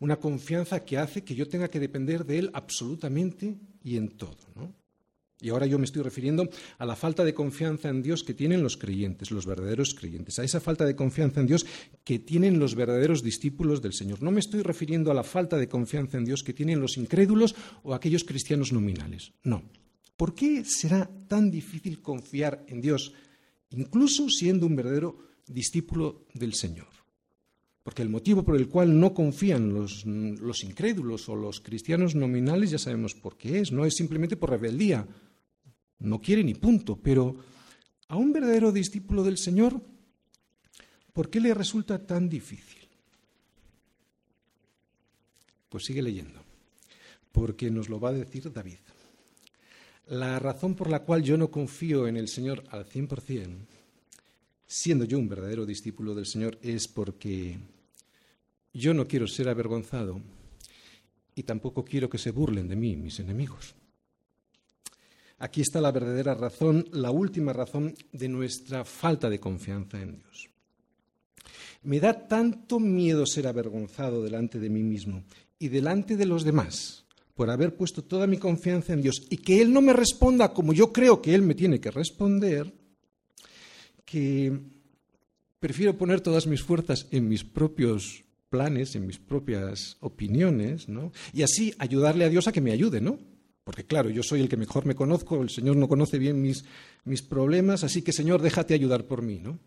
Una 0.00 0.16
confianza 0.16 0.84
que 0.84 0.98
hace 0.98 1.22
que 1.22 1.34
yo 1.34 1.48
tenga 1.48 1.68
que 1.68 1.80
depender 1.80 2.24
de 2.24 2.38
Él 2.38 2.50
absolutamente 2.52 3.56
y 3.84 3.96
en 3.96 4.08
todo, 4.16 4.38
¿no? 4.54 4.72
Y 5.40 5.50
ahora 5.50 5.66
yo 5.66 5.78
me 5.78 5.84
estoy 5.84 6.02
refiriendo 6.02 6.48
a 6.78 6.86
la 6.86 6.96
falta 6.96 7.22
de 7.22 7.34
confianza 7.34 7.90
en 7.90 8.02
Dios 8.02 8.24
que 8.24 8.32
tienen 8.32 8.62
los 8.62 8.78
creyentes, 8.78 9.30
los 9.30 9.44
verdaderos 9.44 9.94
creyentes, 9.94 10.38
a 10.38 10.44
esa 10.44 10.60
falta 10.60 10.86
de 10.86 10.96
confianza 10.96 11.40
en 11.40 11.46
Dios 11.46 11.66
que 12.04 12.18
tienen 12.18 12.58
los 12.58 12.74
verdaderos 12.74 13.22
discípulos 13.22 13.82
del 13.82 13.92
Señor. 13.92 14.22
No 14.22 14.30
me 14.30 14.40
estoy 14.40 14.62
refiriendo 14.62 15.10
a 15.10 15.14
la 15.14 15.24
falta 15.24 15.58
de 15.58 15.68
confianza 15.68 16.16
en 16.16 16.24
Dios 16.24 16.42
que 16.42 16.54
tienen 16.54 16.80
los 16.80 16.96
incrédulos 16.96 17.54
o 17.82 17.92
aquellos 17.92 18.24
cristianos 18.24 18.72
nominales. 18.72 19.32
No. 19.44 19.62
¿Por 20.16 20.34
qué 20.34 20.64
será 20.64 21.10
tan 21.28 21.50
difícil 21.50 22.00
confiar 22.00 22.64
en 22.68 22.80
Dios, 22.80 23.12
incluso 23.70 24.30
siendo 24.30 24.64
un 24.66 24.76
verdadero 24.76 25.18
discípulo 25.46 26.24
del 26.32 26.54
Señor? 26.54 26.88
Porque 27.82 28.02
el 28.02 28.08
motivo 28.08 28.42
por 28.42 28.56
el 28.56 28.68
cual 28.68 28.98
no 28.98 29.12
confían 29.12 29.72
los, 29.72 30.04
los, 30.06 30.64
incrédulos 30.64 31.28
o 31.28 31.36
los 31.36 31.60
cristianos 31.60 32.16
nominales 32.16 32.70
ya 32.70 32.78
sabemos 32.78 33.14
por 33.14 33.36
qué 33.36 33.60
es. 33.60 33.70
No 33.70 33.84
es 33.84 33.94
simplemente 33.94 34.36
por 34.36 34.50
rebeldía, 34.50 35.06
no 36.00 36.20
quiere 36.20 36.44
ni 36.44 36.54
punto, 36.54 36.96
pero 36.96 37.36
a 38.08 38.16
un 38.16 38.32
verdadero 38.32 38.72
discípulo 38.72 39.22
del 39.24 39.38
Señor, 39.38 39.80
¿por 41.12 41.30
qué 41.30 41.40
le 41.40 41.54
resulta 41.54 42.06
tan 42.06 42.28
difícil? 42.28 42.88
Pues 45.68 45.84
sigue 45.84 46.02
leyendo, 46.02 46.40
porque 47.32 47.70
nos 47.70 47.88
lo 47.88 47.98
va 47.98 48.10
a 48.10 48.14
decir 48.14 48.52
David. 48.52 48.78
La 50.06 50.38
razón 50.38 50.76
por 50.76 50.88
la 50.88 51.02
cual 51.02 51.22
yo 51.22 51.36
no 51.36 51.50
confío 51.50 52.06
en 52.06 52.16
el 52.16 52.28
Señor 52.28 52.62
al 52.70 52.86
cien 52.86 53.08
por 53.08 53.20
cien, 53.20 53.66
siendo 54.66 55.04
yo 55.04 55.18
un 55.18 55.28
verdadero 55.28 55.66
discípulo 55.66 56.14
del 56.14 56.26
Señor, 56.26 56.58
es 56.62 56.86
porque 56.86 57.58
yo 58.72 58.94
no 58.94 59.08
quiero 59.08 59.26
ser 59.26 59.48
avergonzado 59.48 60.20
y 61.34 61.42
tampoco 61.42 61.84
quiero 61.84 62.08
que 62.08 62.18
se 62.18 62.30
burlen 62.30 62.68
de 62.68 62.76
mí 62.76 62.96
mis 62.96 63.18
enemigos. 63.18 63.74
Aquí 65.38 65.60
está 65.60 65.80
la 65.80 65.92
verdadera 65.92 66.34
razón, 66.34 66.86
la 66.92 67.10
última 67.10 67.52
razón 67.52 67.94
de 68.12 68.28
nuestra 68.28 68.84
falta 68.84 69.28
de 69.28 69.38
confianza 69.38 70.00
en 70.00 70.12
Dios. 70.16 70.48
Me 71.82 72.00
da 72.00 72.26
tanto 72.26 72.80
miedo 72.80 73.26
ser 73.26 73.46
avergonzado 73.46 74.22
delante 74.22 74.58
de 74.58 74.70
mí 74.70 74.82
mismo 74.82 75.24
y 75.58 75.68
delante 75.68 76.16
de 76.16 76.26
los 76.26 76.44
demás 76.44 77.04
por 77.34 77.50
haber 77.50 77.76
puesto 77.76 78.02
toda 78.02 78.26
mi 78.26 78.38
confianza 78.38 78.94
en 78.94 79.02
Dios 79.02 79.26
y 79.28 79.36
que 79.36 79.60
Él 79.60 79.72
no 79.72 79.82
me 79.82 79.92
responda 79.92 80.54
como 80.54 80.72
yo 80.72 80.92
creo 80.92 81.20
que 81.20 81.34
Él 81.34 81.42
me 81.42 81.54
tiene 81.54 81.80
que 81.80 81.90
responder, 81.90 82.72
que 84.06 84.58
prefiero 85.60 85.98
poner 85.98 86.22
todas 86.22 86.46
mis 86.46 86.62
fuerzas 86.62 87.06
en 87.10 87.28
mis 87.28 87.44
propios 87.44 88.24
planes, 88.48 88.96
en 88.96 89.06
mis 89.06 89.18
propias 89.18 89.98
opiniones, 90.00 90.88
¿no? 90.88 91.12
Y 91.34 91.42
así 91.42 91.74
ayudarle 91.78 92.24
a 92.24 92.30
Dios 92.30 92.48
a 92.48 92.52
que 92.52 92.62
me 92.62 92.72
ayude, 92.72 93.02
¿no? 93.02 93.18
Porque 93.66 93.84
claro, 93.84 94.10
yo 94.10 94.22
soy 94.22 94.42
el 94.42 94.48
que 94.48 94.56
mejor 94.56 94.86
me 94.86 94.94
conozco, 94.94 95.42
el 95.42 95.50
Señor 95.50 95.74
no 95.74 95.88
conoce 95.88 96.20
bien 96.20 96.40
mis, 96.40 96.64
mis 97.04 97.20
problemas, 97.20 97.82
así 97.82 98.00
que 98.00 98.12
Señor, 98.12 98.40
déjate 98.40 98.74
ayudar 98.74 99.06
por 99.08 99.22
mí, 99.22 99.40
¿no? 99.40 99.58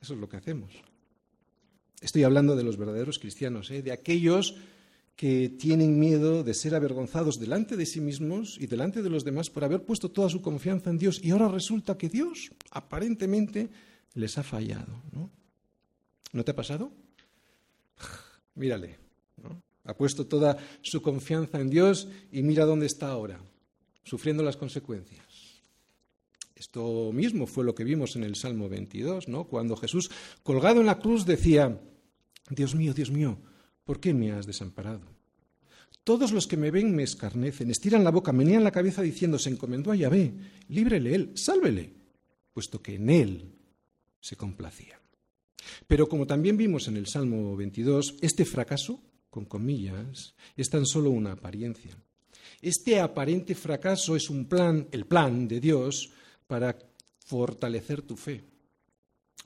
Eso 0.00 0.14
es 0.14 0.20
lo 0.20 0.28
que 0.28 0.36
hacemos. 0.36 0.70
Estoy 2.00 2.22
hablando 2.22 2.54
de 2.54 2.62
los 2.62 2.76
verdaderos 2.76 3.18
cristianos, 3.18 3.72
¿eh? 3.72 3.82
de 3.82 3.90
aquellos 3.90 4.54
que 5.16 5.48
tienen 5.48 5.98
miedo 5.98 6.44
de 6.44 6.54
ser 6.54 6.76
avergonzados 6.76 7.40
delante 7.40 7.76
de 7.76 7.84
sí 7.84 8.00
mismos 8.00 8.56
y 8.60 8.68
delante 8.68 9.02
de 9.02 9.10
los 9.10 9.24
demás 9.24 9.50
por 9.50 9.64
haber 9.64 9.82
puesto 9.82 10.12
toda 10.12 10.28
su 10.28 10.40
confianza 10.40 10.90
en 10.90 10.98
Dios 10.98 11.20
y 11.20 11.32
ahora 11.32 11.48
resulta 11.48 11.98
que 11.98 12.08
Dios 12.08 12.52
aparentemente 12.70 13.70
les 14.14 14.38
ha 14.38 14.44
fallado. 14.44 15.02
¿No, 15.10 15.32
¿No 16.32 16.44
te 16.44 16.52
ha 16.52 16.54
pasado? 16.54 16.92
Mírale, 18.54 18.98
¿no? 19.42 19.60
Ha 19.88 19.94
puesto 19.94 20.26
toda 20.26 20.58
su 20.82 21.00
confianza 21.00 21.58
en 21.58 21.70
Dios 21.70 22.08
y 22.30 22.42
mira 22.42 22.66
dónde 22.66 22.84
está 22.84 23.08
ahora, 23.08 23.40
sufriendo 24.04 24.42
las 24.42 24.58
consecuencias. 24.58 25.24
Esto 26.54 27.10
mismo 27.10 27.46
fue 27.46 27.64
lo 27.64 27.74
que 27.74 27.84
vimos 27.84 28.14
en 28.14 28.22
el 28.22 28.36
Salmo 28.36 28.68
22, 28.68 29.28
¿no? 29.28 29.44
Cuando 29.44 29.76
Jesús, 29.76 30.10
colgado 30.42 30.80
en 30.80 30.86
la 30.86 30.98
cruz, 30.98 31.24
decía, 31.24 31.80
Dios 32.50 32.74
mío, 32.74 32.92
Dios 32.92 33.10
mío, 33.10 33.38
¿por 33.84 33.98
qué 33.98 34.12
me 34.12 34.30
has 34.30 34.46
desamparado? 34.46 35.06
Todos 36.04 36.32
los 36.32 36.46
que 36.46 36.58
me 36.58 36.70
ven 36.70 36.94
me 36.94 37.04
escarnecen, 37.04 37.70
estiran 37.70 38.04
la 38.04 38.10
boca, 38.10 38.30
menean 38.30 38.64
la 38.64 38.72
cabeza 38.72 39.00
diciendo, 39.00 39.38
se 39.38 39.48
encomendó 39.48 39.90
a 39.90 39.96
Yahvé, 39.96 40.34
líbrele 40.68 41.14
él, 41.14 41.32
sálvele, 41.34 41.94
puesto 42.52 42.82
que 42.82 42.96
en 42.96 43.08
él 43.08 43.54
se 44.20 44.36
complacía. 44.36 45.00
Pero 45.86 46.10
como 46.10 46.26
también 46.26 46.58
vimos 46.58 46.88
en 46.88 46.98
el 46.98 47.06
Salmo 47.06 47.56
22, 47.56 48.16
este 48.20 48.44
fracaso 48.44 49.00
es 50.56 50.70
tan 50.70 50.86
solo 50.86 51.10
una 51.10 51.32
apariencia. 51.32 51.96
Este 52.60 52.98
aparente 52.98 53.54
fracaso 53.54 54.16
es 54.16 54.30
un 54.30 54.46
plan, 54.46 54.88
el 54.90 55.06
plan 55.06 55.46
de 55.46 55.60
Dios 55.60 56.10
para 56.46 56.76
fortalecer 57.24 58.02
tu 58.02 58.16
fe. 58.16 58.42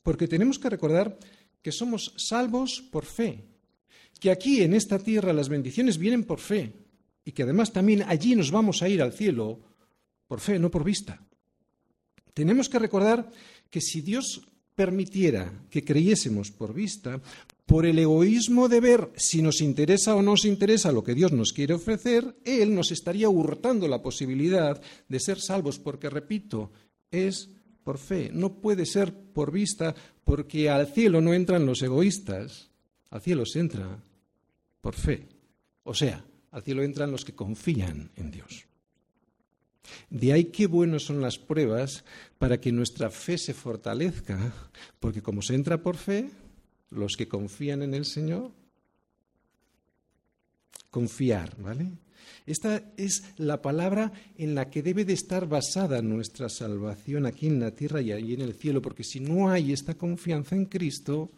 Porque 0.03 0.29
tenemos 0.29 0.59
que 0.59 0.71
recordar 0.71 1.19
que 1.61 1.73
somos 1.73 2.15
salvos 2.17 2.83
por 2.91 3.05
fe, 3.05 3.45
que 4.19 4.31
aquí 4.31 4.63
en 4.63 4.75
esta 4.75 4.99
tierra 4.99 5.33
las 5.33 5.49
bendiciones 5.49 5.99
vienen 5.99 6.25
por 6.25 6.41
fe 6.41 6.73
y 7.25 7.33
que 7.33 7.43
además 7.43 7.73
también 7.73 8.03
allí 8.07 8.35
nos 8.35 8.51
vamos 8.51 8.83
a 8.83 8.89
ir 8.89 9.03
al 9.03 9.13
cielo 9.13 9.61
por 10.27 10.41
fe, 10.41 10.59
no 10.59 10.71
por 10.71 10.85
vista. 10.85 11.21
Tenemos 12.35 12.69
que 12.69 12.79
recordar 12.79 13.31
que 13.69 13.81
si 13.81 14.01
Dios 14.01 14.49
permitiera 14.75 15.53
que 15.71 15.85
creyésemos 15.85 16.51
por 16.51 16.73
vista, 16.73 17.21
por 17.67 17.87
el 17.87 17.99
egoísmo 17.99 18.69
de 18.69 18.81
ver 18.81 19.13
si 19.17 19.43
nos 19.43 19.61
interesa 19.61 20.15
o 20.15 20.23
no 20.23 20.33
nos 20.33 20.45
interesa 20.45 20.93
lo 20.93 21.05
que 21.05 21.15
Dios 21.15 21.33
nos 21.33 21.53
quiere 21.53 21.75
ofrecer, 21.75 22.37
Él 22.45 22.75
nos 22.75 22.91
estaría 22.91 23.29
hurtando 23.29 23.89
la 23.89 24.03
posibilidad 24.03 24.81
de 25.09 25.21
ser 25.21 25.41
salvos, 25.41 25.79
porque, 25.79 26.11
repito, 26.11 26.73
es 27.11 27.51
por 27.85 27.99
fe, 27.99 28.31
no 28.33 28.61
puede 28.61 28.87
ser 28.87 29.15
por 29.15 29.53
vista, 29.53 29.95
porque 30.25 30.71
al 30.71 30.87
cielo 30.87 31.21
no 31.21 31.35
entran 31.35 31.67
los 31.67 31.83
egoístas, 31.83 32.71
al 33.11 33.21
cielo 33.21 33.45
se 33.47 33.61
entra 33.61 34.03
por 34.81 34.95
fe. 34.95 35.29
O 35.85 35.95
sea, 35.95 36.25
al 36.51 36.63
cielo 36.63 36.83
entran 36.83 37.11
los 37.11 37.25
que 37.25 37.35
confían 37.35 38.11
en 38.17 38.31
Dios. 38.31 38.67
De 40.11 40.33
ahí 40.33 40.47
qué 40.47 40.67
buenas 40.67 41.03
son 41.03 41.21
las 41.21 41.39
pruebas 41.39 42.05
para 42.39 42.61
que 42.61 42.73
nuestra 42.73 43.11
fe 43.11 43.37
se 43.37 43.53
fortalezca, 43.53 44.53
porque 45.01 45.23
como 45.23 45.43
se 45.43 45.55
entra 45.55 45.83
por 45.83 45.97
fe, 45.97 46.31
los 46.93 47.17
que 47.17 47.29
confían 47.29 47.83
en 47.83 47.95
el 47.95 48.05
Señor. 48.05 48.53
Confiar, 50.91 51.57
¿vale? 51.61 51.91
Esta 52.47 52.93
es 52.97 53.25
la 53.37 53.63
palabra 53.63 54.13
en 54.37 54.55
la 54.55 54.69
que 54.69 54.83
debe 54.83 55.05
de 55.05 55.13
estar 55.13 55.49
basada 55.49 56.03
nuestra 56.03 56.49
salvación 56.49 57.27
aquí 57.27 57.47
en 57.47 57.61
la 57.61 57.71
tierra 57.71 58.01
y 58.01 58.13
allí 58.13 58.35
en 58.35 58.43
el 58.43 58.55
cielo, 58.55 58.83
porque 58.83 59.05
si 59.05 59.21
no 59.21 59.51
hay 59.51 59.73
esta 59.73 59.95
confianza 59.95 60.57
en 60.57 60.67
Cristo, 60.67 61.31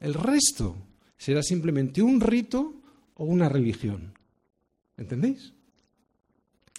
el 0.00 0.14
resto 0.14 0.76
será 1.18 1.42
simplemente 1.42 2.02
un 2.02 2.20
rito 2.20 2.80
o 3.14 3.24
una 3.24 3.48
religión. 3.48 4.14
¿Entendéis? 4.96 5.52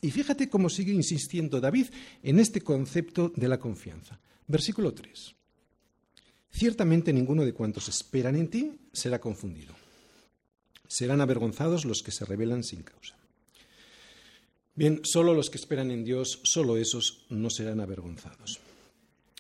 Y 0.02 0.12
fíjate 0.12 0.50
cómo 0.50 0.70
sigue 0.70 0.92
insistiendo 0.92 1.60
David 1.60 1.88
en 2.24 2.40
este 2.40 2.62
concepto 2.62 3.32
de 3.36 3.48
la 3.48 3.60
confianza. 3.60 4.20
Versículo 4.48 4.94
3. 4.94 5.37
Ciertamente 6.52 7.14
ninguno 7.14 7.46
de 7.46 7.54
cuantos 7.54 7.88
esperan 7.88 8.36
en 8.36 8.50
ti 8.50 8.80
será 8.92 9.20
confundido. 9.20 9.76
Serán 10.88 11.22
avergonzados 11.22 11.86
los 11.86 12.02
que 12.02 12.12
se 12.12 12.26
rebelan 12.26 12.64
sin 12.64 12.84
causa. 12.84 13.16
Bien, 14.74 15.02
solo 15.04 15.34
los 15.34 15.50
que 15.50 15.58
esperan 15.58 15.92
en 15.92 16.04
Dios, 16.04 16.40
solo 16.44 16.78
esos 16.78 17.26
no 17.30 17.50
serán 17.50 17.80
avergonzados. 17.80 18.60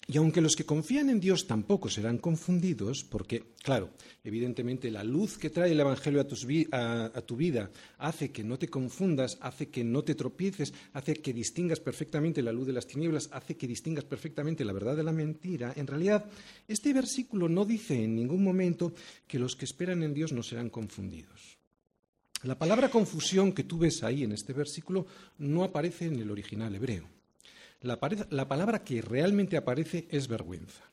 Y 0.10 0.18
aunque 0.20 0.40
los 0.40 0.56
que 0.56 0.66
confían 0.66 1.10
en 1.10 1.20
Dios 1.20 1.48
tampoco 1.48 1.90
serán 1.90 2.18
confundidos, 2.18 3.04
porque, 3.04 3.44
claro, 3.62 3.90
evidentemente 4.24 4.90
la 4.90 5.04
luz 5.04 5.38
que 5.38 5.50
trae 5.50 5.74
el 5.74 5.80
Evangelio 5.82 6.22
a, 6.22 7.22
tu 7.22 7.36
vida 7.36 7.70
hace 7.98 8.32
que 8.32 8.42
no 8.42 8.58
te 8.58 8.70
confundas, 8.70 9.38
hace 9.42 9.68
que 9.68 9.84
no 9.84 10.06
te 10.06 10.16
tropieces, 10.16 10.74
hace 10.94 11.16
que 11.16 11.34
distingas 11.34 11.82
perfectamente 11.82 12.42
la 12.42 12.54
luz 12.54 12.68
de 12.68 12.72
las 12.72 12.88
tinieblas, 12.88 13.28
hace 13.34 13.58
que 13.58 13.68
distingas 13.68 14.06
perfectamente 14.06 14.64
la 14.64 14.72
verdad 14.72 14.96
de 14.96 15.04
la 15.04 15.12
mentira, 15.12 15.74
en 15.76 15.88
realidad 15.88 16.26
este 16.70 16.94
versículo 16.94 17.50
no 17.50 17.66
dice 17.66 18.02
en 18.02 18.16
ningún 18.16 18.46
momento 18.46 18.94
que 19.28 19.40
los 19.40 19.58
que 19.58 19.66
esperan 19.66 20.04
en 20.04 20.14
Dios 20.14 20.32
no 20.32 20.42
serán 20.42 20.70
confundidos. 20.70 21.58
La 22.44 22.58
palabra 22.58 22.90
confusión 22.90 23.52
que 23.52 23.66
tú 23.66 23.80
ves 23.80 24.04
ahí 24.04 24.24
en 24.24 24.32
este 24.32 24.54
versículo 24.54 25.06
no 25.38 25.66
aparece 25.66 26.06
en 26.06 26.20
el 26.20 26.32
original 26.32 26.74
hebreo. 26.74 27.17
La, 27.82 28.00
palabra 28.00 28.84
que 28.84 29.02
realmente 29.02 29.58
aparece 29.58 30.08
es 30.10 30.28
vergüenza. 30.28 30.84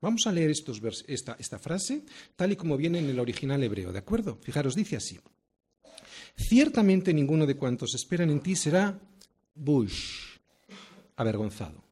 Vamos 0.00 0.26
a 0.26 0.32
leer 0.32 0.50
esta, 0.50 1.36
esta 1.38 1.58
frase 1.58 2.04
tal 2.36 2.52
y 2.52 2.56
como 2.56 2.76
viene 2.76 2.98
en 2.98 3.10
el 3.10 3.20
original 3.20 3.62
hebreo, 3.62 3.92
¿de 3.92 3.98
acuerdo? 3.98 4.38
Fijaros, 4.42 4.74
dice 4.74 4.96
así. 4.96 5.20
Ciertamente 6.36 7.12
ninguno 7.12 7.46
de 7.46 7.56
cuantos 7.56 7.94
esperan 7.94 8.30
en 8.30 8.40
ti 8.40 8.56
será 8.56 8.98
bush, 9.54 10.38
avergonzado. 11.16 11.84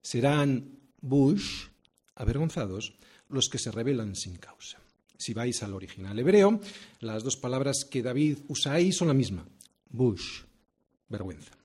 Serán 0.00 0.80
bush, 1.00 1.68
avergonzados, 2.16 2.94
los 3.28 3.48
que 3.48 3.58
se 3.58 3.70
rebelan 3.70 4.16
sin 4.16 4.36
causa. 4.36 4.78
Si 5.16 5.32
vais 5.32 5.62
al 5.62 5.74
original 5.74 6.18
hebreo, 6.18 6.60
las 6.98 7.22
dos 7.22 7.36
palabras 7.36 7.84
que 7.84 8.02
David 8.02 8.38
usa 8.48 8.72
ahí 8.72 8.90
son 8.90 9.06
la 9.08 9.14
misma, 9.14 9.46
bush, 9.88 10.42
vergüenza. 11.08 11.61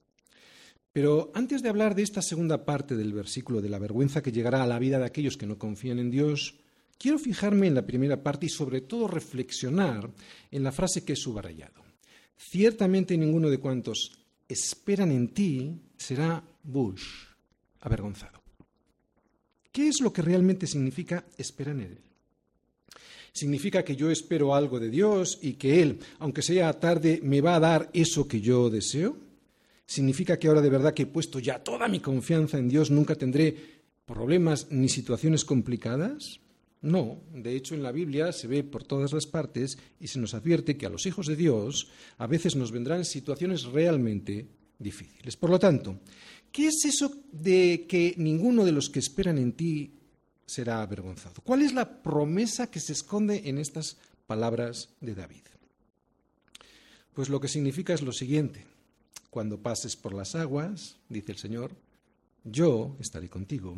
Pero 0.97 1.29
antes 1.35 1.61
de 1.61 1.69
hablar 1.69 1.93
de 1.93 2.01
esta 2.01 2.23
segunda 2.23 2.65
parte 2.65 2.95
del 2.95 3.13
versículo 3.13 3.61
de 3.61 3.69
la 3.69 3.77
vergüenza 3.77 4.23
que 4.23 4.31
llegará 4.31 4.63
a 4.63 4.65
la 4.65 4.79
vida 4.79 4.97
de 4.97 5.05
aquellos 5.05 5.37
que 5.37 5.45
no 5.45 5.59
confían 5.59 5.99
en 5.99 6.09
Dios, 6.09 6.55
quiero 6.97 7.19
fijarme 7.19 7.67
en 7.67 7.75
la 7.75 7.85
primera 7.85 8.23
parte 8.23 8.47
y 8.47 8.49
sobre 8.49 8.81
todo 8.81 9.07
reflexionar 9.07 10.09
en 10.49 10.63
la 10.63 10.71
frase 10.71 11.05
que 11.05 11.13
he 11.13 11.15
subrayado. 11.15 11.83
Ciertamente 12.35 13.15
ninguno 13.15 13.51
de 13.51 13.59
cuantos 13.59 14.11
esperan 14.49 15.11
en 15.11 15.27
ti 15.27 15.79
será 15.97 16.43
bush, 16.63 17.05
avergonzado. 17.81 18.41
¿Qué 19.71 19.89
es 19.89 20.01
lo 20.01 20.11
que 20.11 20.23
realmente 20.23 20.65
significa 20.65 21.27
esperar 21.37 21.75
en 21.75 21.81
Él? 21.81 21.97
Significa 23.33 23.83
que 23.83 23.95
yo 23.95 24.09
espero 24.09 24.55
algo 24.55 24.79
de 24.79 24.89
Dios 24.89 25.37
y 25.43 25.53
que 25.53 25.79
Él, 25.79 25.99
aunque 26.17 26.41
sea 26.41 26.73
tarde, 26.79 27.19
me 27.21 27.39
va 27.39 27.57
a 27.57 27.59
dar 27.59 27.91
eso 27.93 28.27
que 28.27 28.41
yo 28.41 28.71
deseo. 28.71 29.26
¿Significa 29.87 30.37
que 30.37 30.49
ahora 30.49 30.61
de 30.61 30.69
verdad 30.69 30.93
que 30.93 31.03
he 31.03 31.07
puesto 31.07 31.39
ya 31.39 31.63
toda 31.63 31.87
mi 31.87 32.01
confianza 32.01 32.57
en 32.57 32.67
Dios 32.67 32.91
nunca 32.91 33.15
tendré 33.15 33.55
problemas 34.05 34.67
ni 34.69 34.89
situaciones 34.89 35.45
complicadas? 35.45 36.41
No, 36.81 37.21
de 37.33 37.55
hecho 37.55 37.73
en 37.73 37.83
la 37.83 37.93
Biblia 37.93 38.33
se 38.33 38.47
ve 38.47 38.65
por 38.65 38.83
todas 38.83 39.13
las 39.13 39.25
partes 39.25 39.77
y 39.99 40.07
se 40.07 40.19
nos 40.19 40.33
advierte 40.33 40.77
que 40.77 40.85
a 40.85 40.89
los 40.89 41.05
hijos 41.05 41.25
de 41.25 41.37
Dios 41.37 41.87
a 42.17 42.27
veces 42.27 42.57
nos 42.57 42.71
vendrán 42.71 43.05
situaciones 43.05 43.63
realmente 43.63 44.49
difíciles. 44.77 45.37
Por 45.37 45.49
lo 45.49 45.57
tanto, 45.57 46.01
¿qué 46.51 46.67
es 46.67 46.83
eso 46.83 47.23
de 47.31 47.85
que 47.87 48.13
ninguno 48.17 48.65
de 48.65 48.73
los 48.73 48.89
que 48.89 48.99
esperan 48.99 49.37
en 49.37 49.53
ti 49.53 49.93
será 50.45 50.81
avergonzado? 50.81 51.41
¿Cuál 51.43 51.61
es 51.61 51.73
la 51.73 52.03
promesa 52.03 52.69
que 52.69 52.81
se 52.81 52.91
esconde 52.91 53.43
en 53.45 53.57
estas 53.57 53.97
palabras 54.27 54.89
de 54.99 55.15
David? 55.15 55.43
Pues 57.13 57.29
lo 57.29 57.39
que 57.39 57.47
significa 57.47 57.93
es 57.93 58.01
lo 58.01 58.11
siguiente. 58.11 58.65
Cuando 59.37 59.61
pases 59.61 59.95
por 59.95 60.15
las 60.15 60.33
aguas, 60.33 60.97
dice 61.09 61.31
el 61.31 61.37
Señor, 61.37 61.75
yo 62.43 62.97
estaré 62.99 63.29
contigo, 63.29 63.77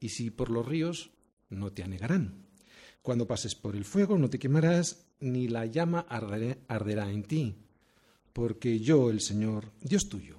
y 0.00 0.08
si 0.08 0.30
por 0.30 0.48
los 0.48 0.64
ríos, 0.64 1.10
no 1.50 1.70
te 1.70 1.82
anegarán. 1.82 2.46
Cuando 3.02 3.26
pases 3.26 3.54
por 3.54 3.76
el 3.76 3.84
fuego, 3.84 4.16
no 4.16 4.30
te 4.30 4.38
quemarás, 4.38 5.04
ni 5.20 5.48
la 5.48 5.66
llama 5.66 6.06
arderá 6.08 7.12
en 7.12 7.24
ti, 7.24 7.56
porque 8.32 8.80
yo, 8.80 9.10
el 9.10 9.20
Señor, 9.20 9.70
Dios 9.82 10.08
tuyo, 10.08 10.38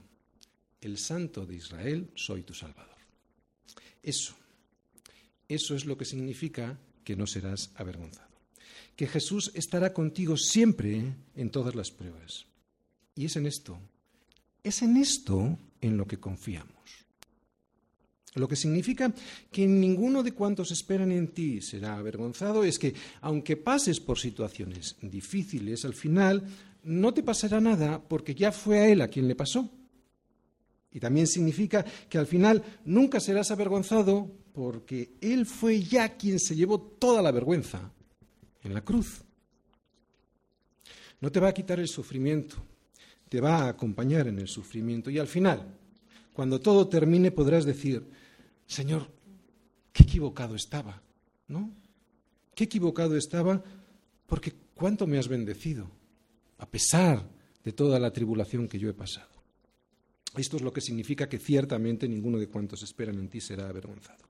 el 0.81 0.97
Santo 0.97 1.45
de 1.45 1.53
Israel, 1.53 2.09
soy 2.15 2.41
tu 2.41 2.55
Salvador. 2.55 2.97
Eso, 4.01 4.33
eso 5.47 5.75
es 5.75 5.85
lo 5.85 5.99
que 5.99 6.05
significa 6.05 6.79
que 7.03 7.15
no 7.15 7.27
serás 7.27 7.69
avergonzado. 7.75 8.39
Que 8.95 9.05
Jesús 9.05 9.51
estará 9.53 9.93
contigo 9.93 10.35
siempre 10.35 11.13
en 11.35 11.51
todas 11.51 11.75
las 11.75 11.91
pruebas. 11.91 12.47
Y 13.13 13.25
es 13.25 13.35
en 13.35 13.45
esto 13.45 13.79
es 14.67 14.81
en 14.81 14.97
esto 14.97 15.57
en 15.81 15.97
lo 15.97 16.05
que 16.05 16.19
confiamos. 16.19 16.77
Lo 18.35 18.47
que 18.47 18.55
significa 18.55 19.13
que 19.51 19.65
ninguno 19.65 20.21
de 20.21 20.33
cuantos 20.33 20.71
esperan 20.71 21.11
en 21.11 21.29
ti 21.29 21.61
será 21.61 21.97
avergonzado 21.97 22.63
es 22.63 22.77
que, 22.77 22.93
aunque 23.21 23.57
pases 23.57 23.99
por 23.99 24.19
situaciones 24.19 24.95
difíciles, 25.01 25.85
al 25.85 25.93
final 25.93 26.43
no 26.83 27.13
te 27.13 27.23
pasará 27.23 27.59
nada 27.59 28.01
porque 28.01 28.35
ya 28.35 28.51
fue 28.51 28.79
a 28.79 28.87
él 28.89 29.01
a 29.01 29.07
quien 29.07 29.27
le 29.27 29.35
pasó. 29.35 29.69
Y 30.91 30.99
también 30.99 31.27
significa 31.27 31.83
que 32.09 32.17
al 32.17 32.27
final 32.27 32.63
nunca 32.85 33.19
serás 33.19 33.51
avergonzado 33.51 34.31
porque 34.53 35.17
él 35.21 35.45
fue 35.45 35.81
ya 35.81 36.17
quien 36.17 36.39
se 36.39 36.55
llevó 36.55 36.79
toda 36.79 37.21
la 37.21 37.31
vergüenza 37.31 37.91
en 38.63 38.73
la 38.73 38.83
cruz. 38.83 39.23
No 41.19 41.31
te 41.31 41.39
va 41.39 41.49
a 41.49 41.53
quitar 41.53 41.79
el 41.79 41.87
sufrimiento, 41.87 42.57
te 43.29 43.41
va 43.41 43.63
a 43.63 43.69
acompañar 43.69 44.27
en 44.27 44.39
el 44.39 44.47
sufrimiento 44.47 45.09
y 45.09 45.19
al 45.19 45.27
final, 45.27 45.67
cuando 46.33 46.59
todo 46.59 46.87
termine, 46.87 47.31
podrás 47.31 47.65
decir, 47.65 48.05
Señor, 48.65 49.07
qué 49.91 50.03
equivocado 50.03 50.55
estaba, 50.55 51.01
¿no? 51.47 51.71
Qué 52.53 52.65
equivocado 52.65 53.17
estaba 53.17 53.63
porque 54.25 54.53
cuánto 54.75 55.07
me 55.07 55.17
has 55.17 55.27
bendecido, 55.27 55.89
a 56.57 56.69
pesar 56.69 57.27
de 57.63 57.73
toda 57.73 57.99
la 57.99 58.11
tribulación 58.11 58.67
que 58.67 58.79
yo 58.79 58.89
he 58.89 58.93
pasado. 58.93 59.29
Esto 60.35 60.57
es 60.57 60.61
lo 60.61 60.71
que 60.71 60.81
significa 60.81 61.27
que 61.27 61.39
ciertamente 61.39 62.07
ninguno 62.07 62.37
de 62.37 62.47
cuantos 62.47 62.83
esperan 62.83 63.17
en 63.19 63.29
ti 63.29 63.41
será 63.41 63.69
avergonzado. 63.69 64.26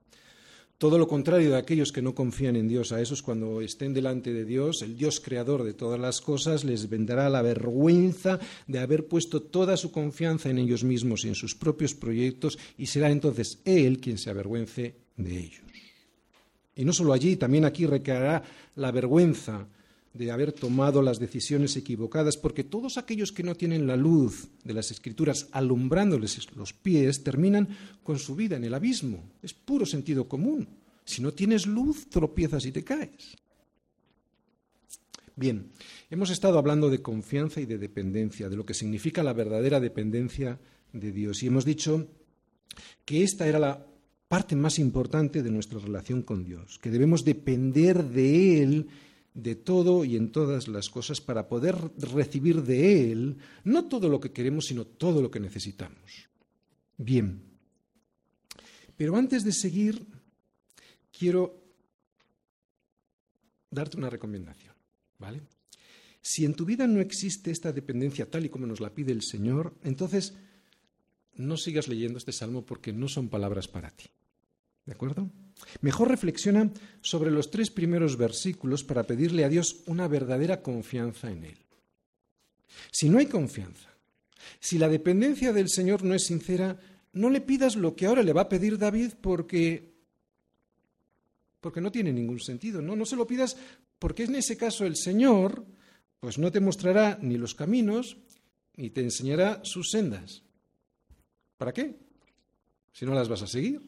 Todo 0.78 0.96
lo 0.96 1.08
contrario 1.08 1.50
de 1.50 1.56
aquellos 1.56 1.90
que 1.90 2.02
no 2.02 2.14
confían 2.14 2.54
en 2.54 2.68
Dios, 2.68 2.92
a 2.92 3.00
esos 3.00 3.20
cuando 3.20 3.60
estén 3.60 3.92
delante 3.92 4.32
de 4.32 4.44
Dios, 4.44 4.80
el 4.82 4.96
Dios 4.96 5.18
creador 5.18 5.64
de 5.64 5.74
todas 5.74 5.98
las 5.98 6.20
cosas, 6.20 6.62
les 6.62 6.88
vendrá 6.88 7.28
la 7.28 7.42
vergüenza 7.42 8.38
de 8.68 8.78
haber 8.78 9.08
puesto 9.08 9.42
toda 9.42 9.76
su 9.76 9.90
confianza 9.90 10.50
en 10.50 10.58
ellos 10.58 10.84
mismos 10.84 11.24
y 11.24 11.28
en 11.28 11.34
sus 11.34 11.56
propios 11.56 11.94
proyectos, 11.94 12.60
y 12.78 12.86
será 12.86 13.10
entonces 13.10 13.58
Él 13.64 13.98
quien 13.98 14.18
se 14.18 14.30
avergüence 14.30 14.94
de 15.16 15.36
ellos. 15.36 15.62
Y 16.76 16.84
no 16.84 16.92
solo 16.92 17.12
allí, 17.12 17.34
también 17.34 17.64
aquí 17.64 17.84
recaerá 17.84 18.44
la 18.76 18.92
vergüenza 18.92 19.66
de 20.18 20.32
haber 20.32 20.52
tomado 20.52 21.00
las 21.00 21.20
decisiones 21.20 21.76
equivocadas, 21.76 22.36
porque 22.36 22.64
todos 22.64 22.98
aquellos 22.98 23.30
que 23.30 23.44
no 23.44 23.54
tienen 23.54 23.86
la 23.86 23.96
luz 23.96 24.48
de 24.64 24.74
las 24.74 24.90
escrituras 24.90 25.46
alumbrándoles 25.52 26.48
los 26.56 26.72
pies 26.72 27.22
terminan 27.22 27.68
con 28.02 28.18
su 28.18 28.34
vida 28.34 28.56
en 28.56 28.64
el 28.64 28.74
abismo. 28.74 29.22
Es 29.42 29.54
puro 29.54 29.86
sentido 29.86 30.28
común. 30.28 30.68
Si 31.04 31.22
no 31.22 31.32
tienes 31.32 31.66
luz, 31.66 32.10
tropiezas 32.10 32.66
y 32.66 32.72
te 32.72 32.82
caes. 32.82 33.36
Bien, 35.36 35.70
hemos 36.10 36.30
estado 36.30 36.58
hablando 36.58 36.90
de 36.90 37.00
confianza 37.00 37.60
y 37.60 37.66
de 37.66 37.78
dependencia, 37.78 38.48
de 38.48 38.56
lo 38.56 38.66
que 38.66 38.74
significa 38.74 39.22
la 39.22 39.32
verdadera 39.32 39.78
dependencia 39.78 40.58
de 40.92 41.12
Dios. 41.12 41.44
Y 41.44 41.46
hemos 41.46 41.64
dicho 41.64 42.08
que 43.04 43.22
esta 43.22 43.46
era 43.46 43.60
la 43.60 43.86
parte 44.26 44.56
más 44.56 44.80
importante 44.80 45.44
de 45.44 45.50
nuestra 45.52 45.78
relación 45.78 46.22
con 46.22 46.44
Dios, 46.44 46.80
que 46.80 46.90
debemos 46.90 47.24
depender 47.24 48.02
de 48.02 48.62
Él 48.62 48.88
de 49.42 49.54
todo 49.54 50.04
y 50.04 50.16
en 50.16 50.32
todas 50.32 50.66
las 50.66 50.90
cosas 50.90 51.20
para 51.20 51.48
poder 51.48 51.76
recibir 51.96 52.62
de 52.62 53.12
Él 53.12 53.38
no 53.64 53.86
todo 53.86 54.08
lo 54.08 54.20
que 54.20 54.32
queremos, 54.32 54.66
sino 54.66 54.84
todo 54.84 55.22
lo 55.22 55.30
que 55.30 55.40
necesitamos. 55.40 56.28
Bien, 56.96 57.40
pero 58.96 59.16
antes 59.16 59.44
de 59.44 59.52
seguir, 59.52 60.04
quiero 61.16 61.62
darte 63.70 63.96
una 63.96 64.10
recomendación, 64.10 64.74
¿vale? 65.18 65.42
Si 66.20 66.44
en 66.44 66.54
tu 66.54 66.64
vida 66.64 66.88
no 66.88 67.00
existe 67.00 67.52
esta 67.52 67.72
dependencia 67.72 68.28
tal 68.28 68.44
y 68.44 68.48
como 68.48 68.66
nos 68.66 68.80
la 68.80 68.92
pide 68.92 69.12
el 69.12 69.22
Señor, 69.22 69.76
entonces 69.84 70.34
no 71.34 71.56
sigas 71.56 71.86
leyendo 71.86 72.18
este 72.18 72.32
salmo 72.32 72.66
porque 72.66 72.92
no 72.92 73.08
son 73.08 73.28
palabras 73.28 73.68
para 73.68 73.90
ti. 73.92 74.06
¿De 74.84 74.92
acuerdo? 74.92 75.30
Mejor 75.80 76.08
reflexiona 76.08 76.70
sobre 77.00 77.30
los 77.30 77.50
tres 77.50 77.70
primeros 77.70 78.16
versículos 78.16 78.84
para 78.84 79.04
pedirle 79.04 79.44
a 79.44 79.48
Dios 79.48 79.82
una 79.86 80.08
verdadera 80.08 80.62
confianza 80.62 81.30
en 81.30 81.44
Él. 81.44 81.58
Si 82.90 83.08
no 83.08 83.18
hay 83.18 83.26
confianza, 83.26 83.88
si 84.60 84.78
la 84.78 84.88
dependencia 84.88 85.52
del 85.52 85.68
Señor 85.68 86.04
no 86.04 86.14
es 86.14 86.26
sincera, 86.26 86.78
no 87.12 87.30
le 87.30 87.40
pidas 87.40 87.76
lo 87.76 87.96
que 87.96 88.06
ahora 88.06 88.22
le 88.22 88.32
va 88.32 88.42
a 88.42 88.48
pedir 88.48 88.78
David 88.78 89.12
porque 89.20 89.96
porque 91.60 91.80
no 91.80 91.90
tiene 91.90 92.12
ningún 92.12 92.38
sentido, 92.38 92.80
no 92.80 92.94
no 92.94 93.04
se 93.04 93.16
lo 93.16 93.26
pidas 93.26 93.56
porque 93.98 94.24
en 94.24 94.36
ese 94.36 94.56
caso 94.56 94.86
el 94.86 94.96
Señor 94.96 95.66
Pues 96.20 96.36
no 96.38 96.50
te 96.50 96.60
mostrará 96.60 97.18
ni 97.22 97.36
los 97.36 97.54
caminos, 97.54 98.16
ni 98.76 98.90
te 98.90 99.02
enseñará 99.02 99.60
sus 99.62 99.90
sendas. 99.90 100.42
¿Para 101.56 101.72
qué? 101.72 101.96
Si 102.92 103.06
no 103.06 103.14
las 103.14 103.28
vas 103.28 103.42
a 103.42 103.46
seguir. 103.46 103.80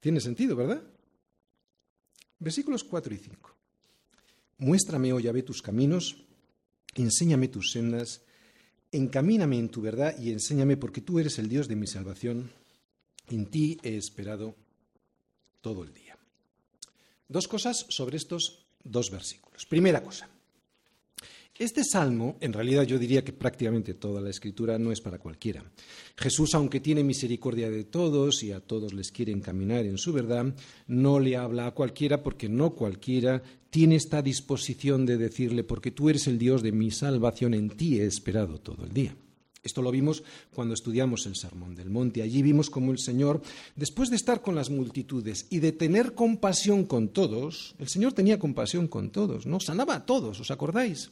Tiene 0.00 0.20
sentido, 0.20 0.56
¿verdad? 0.56 0.82
Versículos 2.38 2.84
4 2.84 3.14
y 3.14 3.18
5. 3.18 3.56
Muéstrame, 4.58 5.12
oh 5.12 5.20
Yahvé, 5.20 5.42
tus 5.42 5.62
caminos, 5.62 6.24
enséñame 6.94 7.48
tus 7.48 7.72
sendas, 7.72 8.22
encamíname 8.92 9.58
en 9.58 9.68
tu 9.68 9.82
verdad 9.82 10.18
y 10.18 10.30
enséñame 10.30 10.76
porque 10.76 11.00
tú 11.00 11.18
eres 11.18 11.38
el 11.38 11.48
Dios 11.48 11.68
de 11.68 11.76
mi 11.76 11.86
salvación. 11.86 12.50
En 13.28 13.46
ti 13.46 13.78
he 13.82 13.96
esperado 13.96 14.54
todo 15.60 15.82
el 15.82 15.92
día. 15.92 16.16
Dos 17.28 17.48
cosas 17.48 17.86
sobre 17.88 18.16
estos 18.16 18.66
dos 18.84 19.10
versículos. 19.10 19.66
Primera 19.66 20.02
cosa. 20.02 20.28
Este 21.58 21.84
salmo, 21.84 22.36
en 22.42 22.52
realidad 22.52 22.82
yo 22.82 22.98
diría 22.98 23.24
que 23.24 23.32
prácticamente 23.32 23.94
toda 23.94 24.20
la 24.20 24.28
escritura 24.28 24.78
no 24.78 24.92
es 24.92 25.00
para 25.00 25.18
cualquiera. 25.18 25.64
Jesús, 26.14 26.54
aunque 26.54 26.80
tiene 26.80 27.02
misericordia 27.02 27.70
de 27.70 27.84
todos 27.84 28.42
y 28.42 28.52
a 28.52 28.60
todos 28.60 28.92
les 28.92 29.10
quiere 29.10 29.32
encaminar 29.32 29.86
en 29.86 29.96
su 29.96 30.12
verdad, 30.12 30.54
no 30.86 31.18
le 31.18 31.34
habla 31.34 31.66
a 31.66 31.70
cualquiera 31.70 32.22
porque 32.22 32.50
no 32.50 32.74
cualquiera 32.74 33.42
tiene 33.70 33.96
esta 33.96 34.20
disposición 34.20 35.06
de 35.06 35.16
decirle, 35.16 35.64
porque 35.64 35.90
tú 35.90 36.10
eres 36.10 36.26
el 36.26 36.38
Dios 36.38 36.62
de 36.62 36.72
mi 36.72 36.90
salvación, 36.90 37.54
en 37.54 37.70
ti 37.70 38.00
he 38.00 38.04
esperado 38.04 38.58
todo 38.58 38.84
el 38.84 38.92
día. 38.92 39.16
Esto 39.62 39.80
lo 39.80 39.90
vimos 39.90 40.24
cuando 40.52 40.74
estudiamos 40.74 41.24
el 41.24 41.36
Sermón 41.36 41.74
del 41.74 41.88
Monte. 41.88 42.22
Allí 42.22 42.42
vimos 42.42 42.68
cómo 42.68 42.92
el 42.92 42.98
Señor, 42.98 43.40
después 43.74 44.10
de 44.10 44.16
estar 44.16 44.42
con 44.42 44.54
las 44.54 44.68
multitudes 44.68 45.46
y 45.48 45.60
de 45.60 45.72
tener 45.72 46.12
compasión 46.12 46.84
con 46.84 47.08
todos, 47.08 47.74
el 47.78 47.88
Señor 47.88 48.12
tenía 48.12 48.38
compasión 48.38 48.88
con 48.88 49.10
todos, 49.10 49.46
¿no? 49.46 49.58
Sanaba 49.58 49.94
a 49.94 50.06
todos, 50.06 50.38
¿os 50.38 50.50
acordáis? 50.50 51.10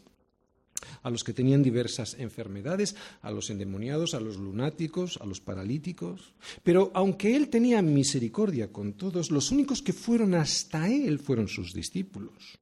A 1.03 1.11
los 1.11 1.25
que 1.25 1.33
tenían 1.33 1.63
diversas 1.63 2.15
enfermedades, 2.19 2.97
a 3.23 3.31
los 3.31 3.51
endemoniados, 3.51 4.15
a 4.15 4.21
los 4.21 4.37
lunáticos, 4.37 5.19
a 5.21 5.27
los 5.27 5.41
paralíticos. 5.41 6.35
Pero 6.63 6.91
aunque 6.95 7.37
él 7.37 7.49
tenía 7.49 7.83
misericordia 7.83 8.73
con 8.73 8.95
todos, 8.95 9.31
los 9.31 9.51
únicos 9.51 9.83
que 9.83 9.93
fueron 9.93 10.35
hasta 10.35 10.89
él 10.89 11.19
fueron 11.19 11.49
sus 11.49 11.73
discípulos. 11.73 12.59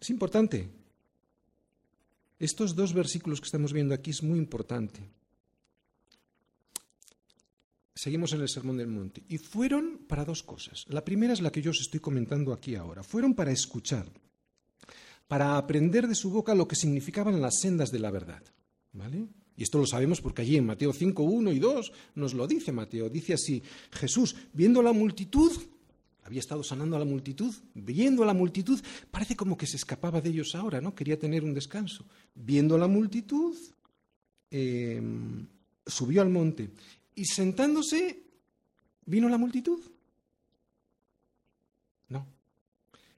Es 0.00 0.10
importante. 0.10 0.68
Estos 2.38 2.74
dos 2.74 2.92
versículos 2.92 3.40
que 3.40 3.46
estamos 3.46 3.72
viendo 3.72 3.94
aquí 3.94 4.10
es 4.10 4.22
muy 4.22 4.38
importante. 4.38 5.00
Seguimos 7.94 8.34
en 8.34 8.42
el 8.42 8.48
Sermón 8.48 8.76
del 8.76 8.88
Monte. 8.88 9.24
Y 9.26 9.38
fueron 9.38 10.04
para 10.06 10.26
dos 10.26 10.42
cosas. 10.42 10.84
La 10.88 11.02
primera 11.02 11.32
es 11.32 11.40
la 11.40 11.50
que 11.50 11.62
yo 11.62 11.70
os 11.70 11.80
estoy 11.80 11.98
comentando 11.98 12.52
aquí 12.52 12.74
ahora. 12.74 13.02
Fueron 13.02 13.34
para 13.34 13.52
escuchar 13.52 14.06
para 15.28 15.56
aprender 15.56 16.06
de 16.06 16.14
su 16.14 16.30
boca 16.30 16.54
lo 16.54 16.68
que 16.68 16.76
significaban 16.76 17.40
las 17.40 17.60
sendas 17.60 17.90
de 17.90 17.98
la 17.98 18.10
verdad. 18.10 18.42
¿Vale? 18.92 19.26
Y 19.56 19.62
esto 19.62 19.78
lo 19.78 19.86
sabemos 19.86 20.20
porque 20.20 20.42
allí 20.42 20.56
en 20.56 20.66
Mateo 20.66 20.92
5, 20.92 21.22
1 21.22 21.52
y 21.52 21.58
2 21.58 21.92
nos 22.16 22.34
lo 22.34 22.46
dice 22.46 22.72
Mateo. 22.72 23.08
Dice 23.08 23.34
así, 23.34 23.62
Jesús, 23.90 24.36
viendo 24.52 24.82
la 24.82 24.92
multitud, 24.92 25.52
había 26.24 26.40
estado 26.40 26.62
sanando 26.62 26.96
a 26.96 26.98
la 26.98 27.04
multitud, 27.04 27.54
viendo 27.74 28.22
a 28.22 28.26
la 28.26 28.34
multitud, 28.34 28.80
parece 29.10 29.36
como 29.36 29.56
que 29.56 29.66
se 29.66 29.76
escapaba 29.76 30.20
de 30.20 30.30
ellos 30.30 30.54
ahora, 30.54 30.80
¿no? 30.80 30.94
Quería 30.94 31.18
tener 31.18 31.44
un 31.44 31.54
descanso. 31.54 32.04
Viendo 32.34 32.74
a 32.74 32.78
la 32.78 32.88
multitud, 32.88 33.56
em, 34.50 35.46
subió 35.86 36.20
al 36.20 36.30
monte 36.30 36.70
y 37.14 37.24
sentándose, 37.24 38.22
vino 39.06 39.28
la 39.28 39.38
multitud. 39.38 39.80
No, 42.08 42.26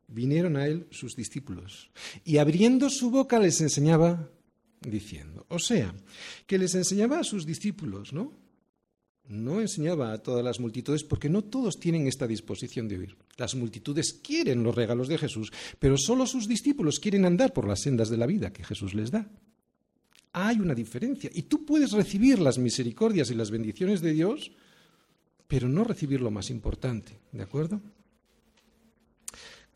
vinieron 0.08 0.56
a 0.56 0.66
él 0.66 0.86
sus 0.90 1.14
discípulos 1.14 1.90
y 2.24 2.38
abriendo 2.38 2.90
su 2.90 3.10
boca 3.10 3.38
les 3.38 3.60
enseñaba 3.60 4.30
diciendo. 4.80 5.46
O 5.48 5.58
sea, 5.58 5.94
que 6.46 6.58
les 6.58 6.74
enseñaba 6.74 7.20
a 7.20 7.24
sus 7.24 7.46
discípulos, 7.46 8.12
¿no? 8.12 8.32
No 9.28 9.60
enseñaba 9.60 10.12
a 10.12 10.18
todas 10.18 10.42
las 10.42 10.58
multitudes 10.58 11.04
porque 11.04 11.28
no 11.28 11.44
todos 11.44 11.78
tienen 11.78 12.06
esta 12.06 12.26
disposición 12.26 12.88
de 12.88 12.98
oír. 12.98 13.16
Las 13.36 13.54
multitudes 13.54 14.14
quieren 14.14 14.62
los 14.62 14.74
regalos 14.74 15.06
de 15.08 15.18
Jesús, 15.18 15.52
pero 15.78 15.98
solo 15.98 16.26
sus 16.26 16.48
discípulos 16.48 16.98
quieren 16.98 17.26
andar 17.26 17.52
por 17.52 17.68
las 17.68 17.82
sendas 17.82 18.08
de 18.08 18.16
la 18.16 18.26
vida 18.26 18.52
que 18.52 18.64
Jesús 18.64 18.94
les 18.94 19.10
da. 19.10 19.30
Hay 20.32 20.60
una 20.60 20.74
diferencia 20.74 21.30
y 21.32 21.42
tú 21.42 21.66
puedes 21.66 21.92
recibir 21.92 22.38
las 22.38 22.58
misericordias 22.58 23.30
y 23.30 23.34
las 23.34 23.50
bendiciones 23.50 24.00
de 24.00 24.12
Dios, 24.12 24.52
pero 25.46 25.68
no 25.68 25.84
recibir 25.84 26.20
lo 26.20 26.30
más 26.30 26.48
importante, 26.48 27.18
¿de 27.32 27.42
acuerdo? 27.42 27.82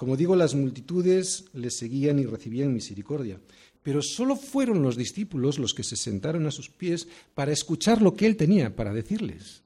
Como 0.03 0.17
digo, 0.17 0.35
las 0.35 0.57
multitudes 0.57 1.45
le 1.53 1.71
seguían 1.71 2.19
y 2.19 2.27
recibían 2.27 2.75
misericordia, 2.75 3.39
pero 3.85 4.03
solo 4.03 4.35
fueron 4.35 4.83
los 4.83 4.97
discípulos 4.97 5.61
los 5.61 5.75
que 5.75 5.85
se 5.85 5.95
sentaron 5.95 6.45
a 6.45 6.51
sus 6.51 6.69
pies 6.69 7.07
para 7.37 7.53
escuchar 7.53 8.03
lo 8.03 8.13
que 8.13 8.27
él 8.27 8.37
tenía 8.37 8.75
para 8.75 8.93
decirles. 8.93 9.63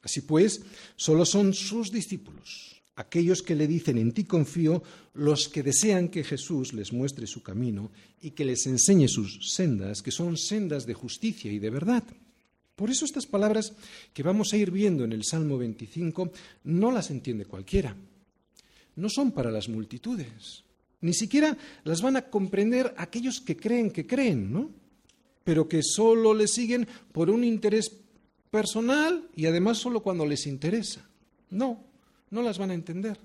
Así 0.00 0.22
pues, 0.22 0.62
solo 0.96 1.26
son 1.26 1.52
sus 1.52 1.92
discípulos, 1.92 2.80
aquellos 2.96 3.42
que 3.42 3.54
le 3.54 3.66
dicen 3.66 3.98
en 3.98 4.12
ti 4.12 4.24
confío, 4.24 4.82
los 5.12 5.50
que 5.50 5.62
desean 5.62 6.08
que 6.08 6.24
Jesús 6.24 6.72
les 6.72 6.90
muestre 6.90 7.26
su 7.26 7.42
camino 7.42 7.92
y 8.22 8.30
que 8.30 8.46
les 8.46 8.64
enseñe 8.64 9.08
sus 9.08 9.52
sendas, 9.52 10.00
que 10.00 10.10
son 10.10 10.38
sendas 10.38 10.86
de 10.86 10.94
justicia 10.94 11.52
y 11.52 11.58
de 11.58 11.68
verdad. 11.68 12.04
Por 12.76 12.90
eso 12.90 13.04
estas 13.04 13.26
palabras 13.26 13.74
que 14.14 14.22
vamos 14.22 14.54
a 14.54 14.56
ir 14.56 14.70
viendo 14.70 15.04
en 15.04 15.12
el 15.12 15.24
Salmo 15.24 15.58
25 15.58 16.32
no 16.64 16.90
las 16.90 17.10
entiende 17.10 17.44
cualquiera 17.44 17.94
no 19.00 19.08
son 19.08 19.32
para 19.32 19.50
las 19.50 19.68
multitudes. 19.68 20.64
Ni 21.00 21.14
siquiera 21.14 21.56
las 21.84 22.02
van 22.02 22.16
a 22.16 22.28
comprender 22.28 22.94
aquellos 22.98 23.40
que 23.40 23.56
creen 23.56 23.90
que 23.90 24.06
creen, 24.06 24.52
¿no? 24.52 24.70
Pero 25.44 25.68
que 25.68 25.82
solo 25.82 26.34
le 26.34 26.46
siguen 26.46 26.86
por 27.12 27.30
un 27.30 27.42
interés 27.42 27.90
personal 28.50 29.28
y 29.34 29.46
además 29.46 29.78
solo 29.78 30.02
cuando 30.02 30.26
les 30.26 30.46
interesa. 30.46 31.08
No, 31.48 31.82
no 32.30 32.42
las 32.42 32.58
van 32.58 32.70
a 32.70 32.74
entender. 32.74 33.18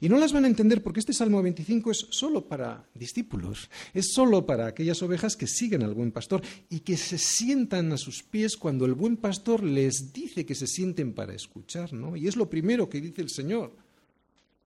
Y 0.00 0.08
no 0.08 0.18
las 0.18 0.32
van 0.32 0.44
a 0.44 0.48
entender 0.48 0.82
porque 0.82 1.00
este 1.00 1.12
Salmo 1.12 1.42
25 1.42 1.90
es 1.90 2.06
solo 2.10 2.46
para 2.46 2.88
discípulos, 2.94 3.70
es 3.94 4.12
solo 4.12 4.44
para 4.44 4.66
aquellas 4.66 5.02
ovejas 5.02 5.36
que 5.36 5.46
siguen 5.46 5.82
al 5.82 5.94
buen 5.94 6.10
pastor 6.10 6.42
y 6.68 6.80
que 6.80 6.96
se 6.96 7.16
sientan 7.16 7.92
a 7.92 7.96
sus 7.96 8.22
pies 8.22 8.56
cuando 8.56 8.86
el 8.86 8.94
buen 8.94 9.16
pastor 9.16 9.62
les 9.62 10.12
dice 10.12 10.44
que 10.44 10.54
se 10.54 10.66
sienten 10.66 11.14
para 11.14 11.34
escuchar, 11.34 11.92
¿no? 11.92 12.16
Y 12.16 12.26
es 12.26 12.36
lo 12.36 12.50
primero 12.50 12.88
que 12.88 13.00
dice 13.00 13.22
el 13.22 13.30
Señor 13.30 13.87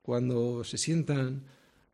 cuando 0.03 0.65
se 0.65 0.77
sientan 0.77 1.43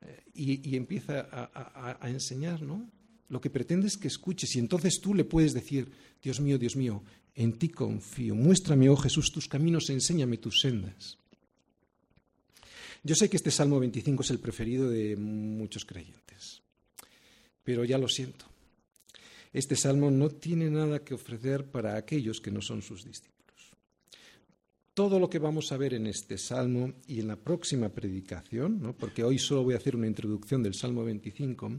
eh, 0.00 0.22
y, 0.34 0.76
empieza 0.76 1.28
a, 1.30 2.08
enseñar, 2.08 2.62
¿no? 2.62 2.90
Lo 3.28 3.40
que 3.40 3.50
pretende 3.50 3.86
es 3.86 3.96
que 3.96 4.08
escuches 4.08 4.56
y 4.56 4.58
entonces 4.58 5.00
tú 5.02 5.14
le 5.14 5.24
puedes 5.24 5.52
decir, 5.52 5.90
Dios 6.22 6.40
mío, 6.40 6.58
Dios 6.58 6.76
mío, 6.76 7.02
en 7.34 7.58
ti 7.58 7.68
confío, 7.68 8.34
muéstrame, 8.34 8.88
oh 8.88 8.96
Jesús, 8.96 9.30
tus 9.30 9.46
caminos, 9.46 9.90
enséñame 9.90 10.38
tus 10.38 10.60
sendas. 10.60 11.18
Yo 13.04 13.14
sé 13.14 13.28
que 13.28 13.36
este 13.36 13.50
Salmo 13.50 13.78
25 13.78 14.22
es 14.22 14.30
el 14.30 14.40
preferido 14.40 14.88
de 14.88 15.14
muchos 15.16 15.84
creyentes, 15.84 16.62
pero 17.62 17.84
ya 17.84 17.98
lo 17.98 18.08
siento. 18.08 18.46
Este 19.52 19.76
salmo 19.76 20.10
no 20.10 20.28
tiene 20.28 20.68
nada 20.68 21.02
que 21.02 21.14
ofrecer 21.14 21.64
para 21.64 21.96
aquellos 21.96 22.40
que 22.40 22.50
no 22.50 22.60
son 22.60 22.82
sus 22.82 23.04
discípulos 23.04 23.37
todo 24.98 25.20
lo 25.20 25.30
que 25.30 25.38
vamos 25.38 25.70
a 25.70 25.76
ver 25.76 25.94
en 25.94 26.08
este 26.08 26.36
salmo 26.36 26.94
y 27.06 27.20
en 27.20 27.28
la 27.28 27.36
próxima 27.36 27.88
predicación, 27.88 28.96
porque 28.98 29.22
hoy 29.22 29.38
solo 29.38 29.62
voy 29.62 29.74
a 29.74 29.76
hacer 29.76 29.94
una 29.94 30.08
introducción 30.08 30.60
del 30.60 30.74
Salmo 30.74 31.04
25, 31.04 31.70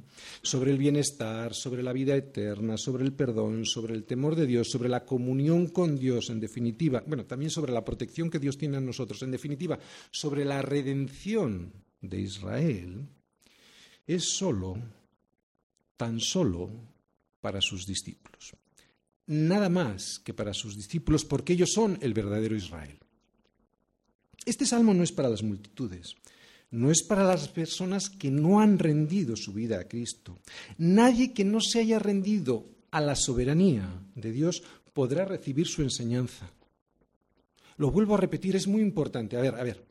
sobre 0.41 0.71
el 0.71 0.77
bienestar, 0.77 1.53
sobre 1.53 1.83
la 1.83 1.91
vida 1.91 2.15
eterna, 2.15 2.77
sobre 2.77 3.03
el 3.03 3.11
perdón, 3.11 3.65
sobre 3.65 3.93
el 3.93 4.05
temor 4.05 4.37
de 4.37 4.45
Dios, 4.45 4.69
sobre 4.69 4.87
la 4.87 5.03
comunión 5.03 5.67
con 5.67 5.97
Dios, 5.97 6.29
en 6.29 6.39
definitiva, 6.39 7.03
bueno, 7.05 7.25
también 7.25 7.51
sobre 7.51 7.73
la 7.73 7.83
protección 7.83 8.29
que 8.29 8.39
Dios 8.39 8.57
tiene 8.57 8.77
a 8.77 8.79
nosotros, 8.79 9.21
en 9.21 9.31
definitiva, 9.31 9.77
sobre 10.09 10.45
la 10.45 10.61
redención 10.61 11.73
de 11.99 12.21
Israel, 12.21 13.05
es 14.07 14.29
solo, 14.29 14.77
tan 15.97 16.21
solo 16.21 16.69
para 17.41 17.59
sus 17.59 17.85
discípulos. 17.85 18.55
Nada 19.27 19.67
más 19.67 20.21
que 20.23 20.33
para 20.33 20.53
sus 20.53 20.77
discípulos, 20.77 21.25
porque 21.25 21.51
ellos 21.51 21.71
son 21.73 21.97
el 21.99 22.13
verdadero 22.13 22.55
Israel. 22.55 22.97
Este 24.49 24.65
salmo 24.65 24.95
no 24.95 25.03
es 25.03 25.11
para 25.11 25.29
las 25.29 25.43
multitudes, 25.43 26.15
no 26.71 26.89
es 26.89 27.03
para 27.03 27.23
las 27.23 27.47
personas 27.49 28.09
que 28.09 28.31
no 28.31 28.59
han 28.59 28.79
rendido 28.79 29.35
su 29.35 29.53
vida 29.53 29.79
a 29.79 29.87
Cristo. 29.87 30.39
Nadie 30.79 31.35
que 31.35 31.45
no 31.45 31.61
se 31.61 31.81
haya 31.81 31.99
rendido 31.99 32.65
a 32.89 32.99
la 32.99 33.15
soberanía 33.15 33.87
de 34.15 34.31
Dios 34.31 34.63
podrá 34.91 35.23
recibir 35.25 35.67
su 35.67 35.83
enseñanza. 35.83 36.51
Lo 37.77 37.91
vuelvo 37.91 38.15
a 38.15 38.17
repetir, 38.17 38.55
es 38.55 38.65
muy 38.65 38.81
importante. 38.81 39.37
A 39.37 39.41
ver, 39.41 39.53
a 39.53 39.61
ver. 39.61 39.85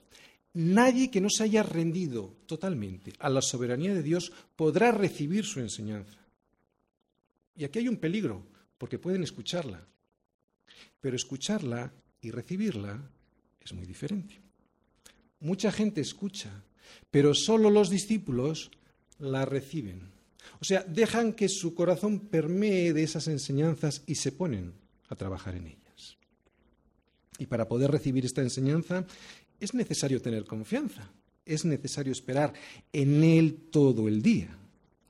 Nadie 0.54 1.08
que 1.08 1.20
no 1.20 1.30
se 1.30 1.44
haya 1.44 1.62
rendido 1.62 2.34
totalmente 2.46 3.12
a 3.20 3.28
la 3.28 3.42
soberanía 3.42 3.94
de 3.94 4.02
Dios 4.02 4.32
podrá 4.56 4.90
recibir 4.90 5.44
su 5.44 5.60
enseñanza. 5.60 6.18
Y 7.54 7.62
aquí 7.62 7.78
hay 7.78 7.86
un 7.86 7.98
peligro, 7.98 8.44
porque 8.76 8.98
pueden 8.98 9.22
escucharla. 9.22 9.86
Pero 11.00 11.14
escucharla 11.14 11.92
y 12.20 12.32
recibirla 12.32 13.08
es 13.60 13.72
muy 13.72 13.86
diferente. 13.86 14.47
Mucha 15.40 15.70
gente 15.72 16.00
escucha, 16.00 16.64
pero 17.10 17.34
solo 17.34 17.70
los 17.70 17.90
discípulos 17.90 18.70
la 19.18 19.44
reciben. 19.44 20.10
O 20.60 20.64
sea, 20.64 20.82
dejan 20.82 21.32
que 21.32 21.48
su 21.48 21.74
corazón 21.74 22.20
permee 22.20 22.92
de 22.92 23.02
esas 23.02 23.28
enseñanzas 23.28 24.02
y 24.06 24.16
se 24.16 24.32
ponen 24.32 24.72
a 25.08 25.14
trabajar 25.14 25.54
en 25.54 25.66
ellas. 25.68 26.16
Y 27.38 27.46
para 27.46 27.68
poder 27.68 27.90
recibir 27.90 28.24
esta 28.24 28.42
enseñanza 28.42 29.06
es 29.60 29.74
necesario 29.74 30.20
tener 30.20 30.44
confianza, 30.44 31.10
es 31.44 31.64
necesario 31.64 32.12
esperar 32.12 32.52
en 32.92 33.22
Él 33.22 33.68
todo 33.70 34.08
el 34.08 34.22
día. 34.22 34.56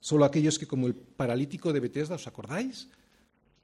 Solo 0.00 0.24
aquellos 0.24 0.58
que, 0.58 0.66
como 0.66 0.86
el 0.86 0.94
paralítico 0.94 1.72
de 1.72 1.80
Bethesda, 1.80 2.14
¿os 2.14 2.26
acordáis? 2.26 2.88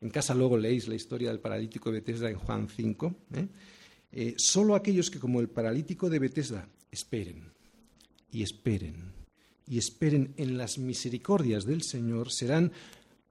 En 0.00 0.10
casa 0.10 0.34
luego 0.34 0.56
leéis 0.56 0.88
la 0.88 0.94
historia 0.94 1.28
del 1.28 1.40
paralítico 1.40 1.90
de 1.90 2.00
Bethesda 2.00 2.28
en 2.28 2.36
Juan 2.36 2.68
5. 2.68 3.14
¿eh? 3.34 3.48
Eh, 4.16 4.34
solo 4.38 4.76
aquellos 4.76 5.10
que, 5.10 5.18
como 5.18 5.40
el 5.40 5.48
paralítico 5.48 6.08
de 6.08 6.20
Bethesda, 6.20 6.68
esperen 6.88 7.50
y 8.30 8.44
esperen 8.44 9.12
y 9.66 9.78
esperen 9.78 10.34
en 10.36 10.56
las 10.56 10.78
misericordias 10.78 11.64
del 11.64 11.82
Señor 11.82 12.30
serán 12.30 12.70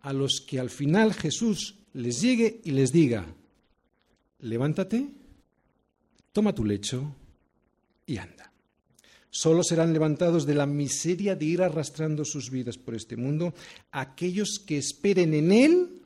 a 0.01 0.11
los 0.11 0.43
que 0.45 0.59
al 0.59 0.69
final 0.69 1.13
Jesús 1.13 1.75
les 1.93 2.19
llegue 2.19 2.59
y 2.65 2.71
les 2.71 2.91
diga, 2.91 3.25
levántate, 4.39 5.07
toma 6.33 6.53
tu 6.53 6.65
lecho 6.65 7.15
y 8.05 8.17
anda. 8.17 8.51
Solo 9.29 9.63
serán 9.63 9.93
levantados 9.93 10.45
de 10.45 10.55
la 10.55 10.65
miseria 10.65 11.37
de 11.37 11.45
ir 11.45 11.61
arrastrando 11.61 12.25
sus 12.25 12.49
vidas 12.49 12.77
por 12.77 12.93
este 12.93 13.15
mundo 13.15 13.53
aquellos 13.91 14.61
que 14.67 14.77
esperen 14.79 15.33
en 15.33 15.53
Él 15.53 16.01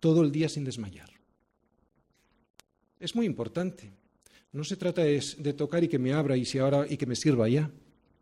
todo 0.00 0.22
el 0.22 0.32
día 0.32 0.48
sin 0.48 0.64
desmayar. 0.64 1.11
Es 3.02 3.16
muy 3.16 3.26
importante. 3.26 3.90
No 4.52 4.62
se 4.62 4.76
trata 4.76 5.02
de, 5.02 5.52
tocar 5.54 5.82
y 5.82 5.88
que 5.88 5.98
me 5.98 6.12
abra 6.12 6.36
y, 6.36 6.46
ahora, 6.58 6.86
y 6.88 6.96
que 6.96 7.04
me 7.04 7.16
sirva 7.16 7.48
ya. 7.48 7.68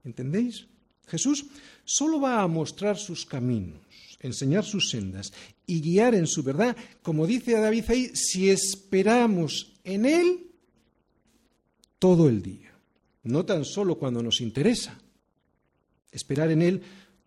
¿Entendéis? 0.05 0.67
Jesús 1.07 1.45
solo 1.85 2.19
va 2.19 2.41
a 2.41 2.47
mostrar 2.47 2.97
sus 2.97 3.27
caminos, 3.27 3.81
enseñar 4.21 4.65
sus 4.65 4.89
sendas 4.89 5.35
y 5.67 5.83
guiar 5.83 6.15
en 6.15 6.27
su 6.27 6.43
verdad, 6.43 6.75
como 7.03 7.27
dice 7.27 7.53
David 7.53 7.85
ahí, 7.89 8.11
si 8.15 8.49
esperamos 8.49 9.75
en 9.85 10.07
Él 10.07 10.47
todo 11.99 12.31
el 12.31 12.41
día, 12.41 12.73
no 13.25 13.45
tan 13.45 13.67
solo 13.67 13.99
cuando 13.99 14.23
nos 14.23 14.41
interesa. 14.41 14.99
Esperar 16.11 16.51
en 16.53 16.63
Él 16.63 16.83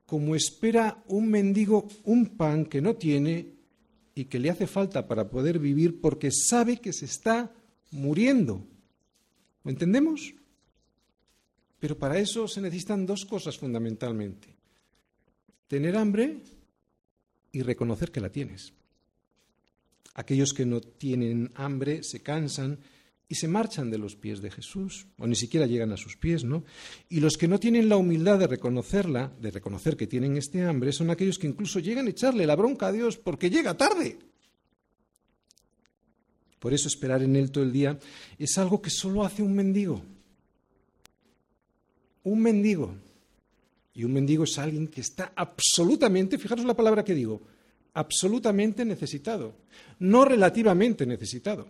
como 0.08 0.36
espera 0.36 1.04
un 1.08 1.30
mendigo 1.30 1.88
un 2.06 2.36
pan 2.36 2.66
que 2.66 2.82
no 2.82 2.96
tiene 2.96 3.53
y 4.16 4.26
que 4.26 4.40
le 4.40 4.50
hace 4.50 4.68
falta 4.68 5.08
para 5.08 5.30
poder 5.30 5.60
vivir 5.60 6.00
porque 6.02 6.32
sabe 6.32 6.78
que 6.78 6.94
se 6.94 7.06
está 7.06 7.52
muriendo. 7.92 8.68
¿Lo 9.64 9.72
entendemos? 9.72 10.34
Pero 11.80 11.98
para 11.98 12.20
eso 12.20 12.48
se 12.48 12.62
necesitan 12.62 13.06
dos 13.06 13.26
cosas 13.26 13.58
fundamentalmente. 13.58 14.56
Tener 15.68 15.98
hambre 15.98 16.38
y 17.52 17.62
reconocer 17.62 18.12
que 18.12 18.22
la 18.22 18.30
tienes. 18.30 18.74
Aquellos 20.14 20.54
que 20.54 20.66
no 20.66 20.80
tienen 20.80 21.52
hambre 21.56 22.04
se 22.04 22.22
cansan 22.22 22.80
y 23.34 23.36
se 23.36 23.48
marchan 23.48 23.92
de 23.92 23.98
los 23.98 24.16
pies 24.16 24.42
de 24.42 24.50
Jesús, 24.50 25.08
o 25.18 25.28
ni 25.28 25.36
siquiera 25.36 25.66
llegan 25.66 25.92
a 25.92 25.98
sus 25.98 26.16
pies, 26.16 26.44
¿no? 26.44 26.64
Y 27.10 27.20
los 27.20 27.38
que 27.38 27.48
no 27.48 27.60
tienen 27.60 27.90
la 27.90 27.98
humildad 27.98 28.40
de 28.40 28.48
reconocerla, 28.48 29.32
de 29.42 29.52
reconocer 29.52 29.98
que 29.98 30.08
tienen 30.08 30.38
este 30.38 30.64
hambre, 30.64 30.92
son 30.92 31.10
aquellos 31.10 31.38
que 31.38 31.48
incluso 31.48 31.80
llegan 31.80 32.08
a 32.08 32.12
echarle 32.12 32.46
la 32.46 32.56
bronca 32.56 32.88
a 32.88 32.92
Dios 32.92 33.18
porque 33.18 33.50
llega 33.50 33.76
tarde. 33.76 34.18
Por 36.60 36.74
eso 36.74 36.88
esperar 36.88 37.22
en 37.22 37.36
Él 37.36 37.52
todo 37.52 37.64
el 37.64 37.74
día 37.74 38.00
es 38.40 38.58
algo 38.58 38.82
que 38.82 38.90
solo 38.90 39.26
hace 39.26 39.44
un 39.44 39.54
mendigo 39.54 40.02
un 42.24 42.42
mendigo. 42.42 42.96
Y 43.94 44.04
un 44.04 44.14
mendigo 44.14 44.46
es 44.46 44.58
alguien 44.58 44.88
que 44.88 45.02
está 45.02 45.34
absolutamente, 45.36 46.38
fijaros 46.38 46.66
la 46.66 46.76
palabra 46.76 47.04
que 47.04 47.14
digo, 47.14 47.42
absolutamente 47.94 48.86
necesitado, 48.86 49.54
no 50.00 50.26
relativamente 50.26 51.06
necesitado. 51.06 51.68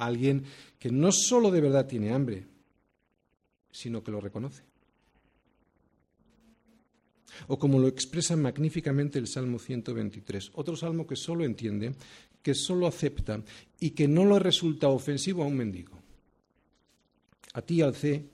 Alguien 0.00 0.44
que 0.78 0.90
no 0.90 1.12
solo 1.12 1.50
de 1.50 1.60
verdad 1.60 1.86
tiene 1.86 2.12
hambre, 2.12 2.46
sino 3.70 4.02
que 4.02 4.10
lo 4.10 4.20
reconoce. 4.20 4.62
O 7.48 7.58
como 7.58 7.78
lo 7.78 7.86
expresa 7.86 8.36
magníficamente 8.36 9.18
el 9.18 9.28
Salmo 9.28 9.58
123, 9.58 10.52
otro 10.54 10.76
salmo 10.76 11.06
que 11.06 11.16
solo 11.16 11.44
entiende, 11.44 11.94
que 12.42 12.54
solo 12.54 12.86
acepta 12.86 13.42
y 13.78 13.90
que 13.90 14.08
no 14.08 14.24
le 14.24 14.38
resulta 14.38 14.88
ofensivo 14.88 15.42
a 15.42 15.46
un 15.46 15.56
mendigo. 15.56 15.98
A 17.52 17.62
ti 17.62 17.82
alcé 17.82 18.24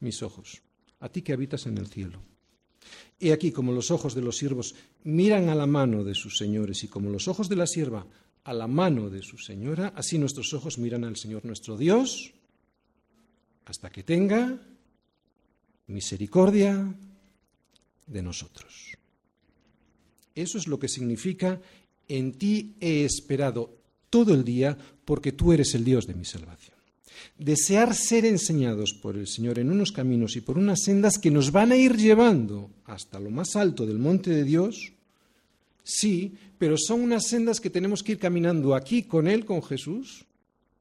mis 0.00 0.22
ojos, 0.22 0.62
a 1.00 1.08
ti 1.08 1.22
que 1.22 1.32
habitas 1.32 1.66
en 1.66 1.78
el 1.78 1.88
cielo. 1.88 2.22
He 3.20 3.32
aquí 3.32 3.50
como 3.50 3.72
los 3.72 3.90
ojos 3.90 4.14
de 4.14 4.22
los 4.22 4.36
siervos 4.36 4.74
miran 5.04 5.48
a 5.48 5.54
la 5.54 5.66
mano 5.66 6.04
de 6.04 6.14
sus 6.14 6.38
señores 6.38 6.84
y 6.84 6.88
como 6.88 7.10
los 7.10 7.26
ojos 7.26 7.48
de 7.48 7.56
la 7.56 7.66
sierva 7.66 8.06
a 8.44 8.52
la 8.52 8.66
mano 8.66 9.10
de 9.10 9.22
su 9.22 9.38
señora, 9.38 9.92
así 9.94 10.18
nuestros 10.18 10.52
ojos 10.54 10.78
miran 10.78 11.04
al 11.04 11.16
Señor 11.16 11.44
nuestro 11.44 11.76
Dios. 11.76 12.32
Hasta 13.64 13.90
que 13.90 14.02
tenga 14.02 14.58
misericordia 15.86 16.94
de 18.06 18.22
nosotros. 18.22 18.96
Eso 20.34 20.58
es 20.58 20.66
lo 20.66 20.78
que 20.78 20.88
significa 20.88 21.60
en 22.08 22.32
ti 22.32 22.76
he 22.80 23.04
esperado 23.04 23.76
todo 24.08 24.34
el 24.34 24.44
día 24.44 24.76
porque 25.04 25.32
tú 25.32 25.52
eres 25.52 25.74
el 25.74 25.84
Dios 25.84 26.06
de 26.06 26.14
mi 26.14 26.24
salvación. 26.24 26.76
Desear 27.36 27.94
ser 27.94 28.24
enseñados 28.24 28.94
por 28.94 29.16
el 29.16 29.26
Señor 29.26 29.58
en 29.58 29.70
unos 29.70 29.92
caminos 29.92 30.36
y 30.36 30.40
por 30.40 30.58
unas 30.58 30.82
sendas 30.82 31.18
que 31.18 31.30
nos 31.30 31.52
van 31.52 31.72
a 31.72 31.76
ir 31.76 31.96
llevando 31.96 32.70
hasta 32.84 33.20
lo 33.20 33.30
más 33.30 33.56
alto 33.56 33.86
del 33.86 33.98
monte 33.98 34.30
de 34.30 34.44
Dios, 34.44 34.92
sí, 35.88 36.34
pero 36.58 36.76
son 36.76 37.00
unas 37.00 37.26
sendas 37.26 37.60
que 37.60 37.70
tenemos 37.70 38.02
que 38.02 38.12
ir 38.12 38.18
caminando 38.18 38.74
aquí 38.74 39.04
con 39.04 39.26
Él, 39.26 39.46
con 39.46 39.62
Jesús, 39.62 40.26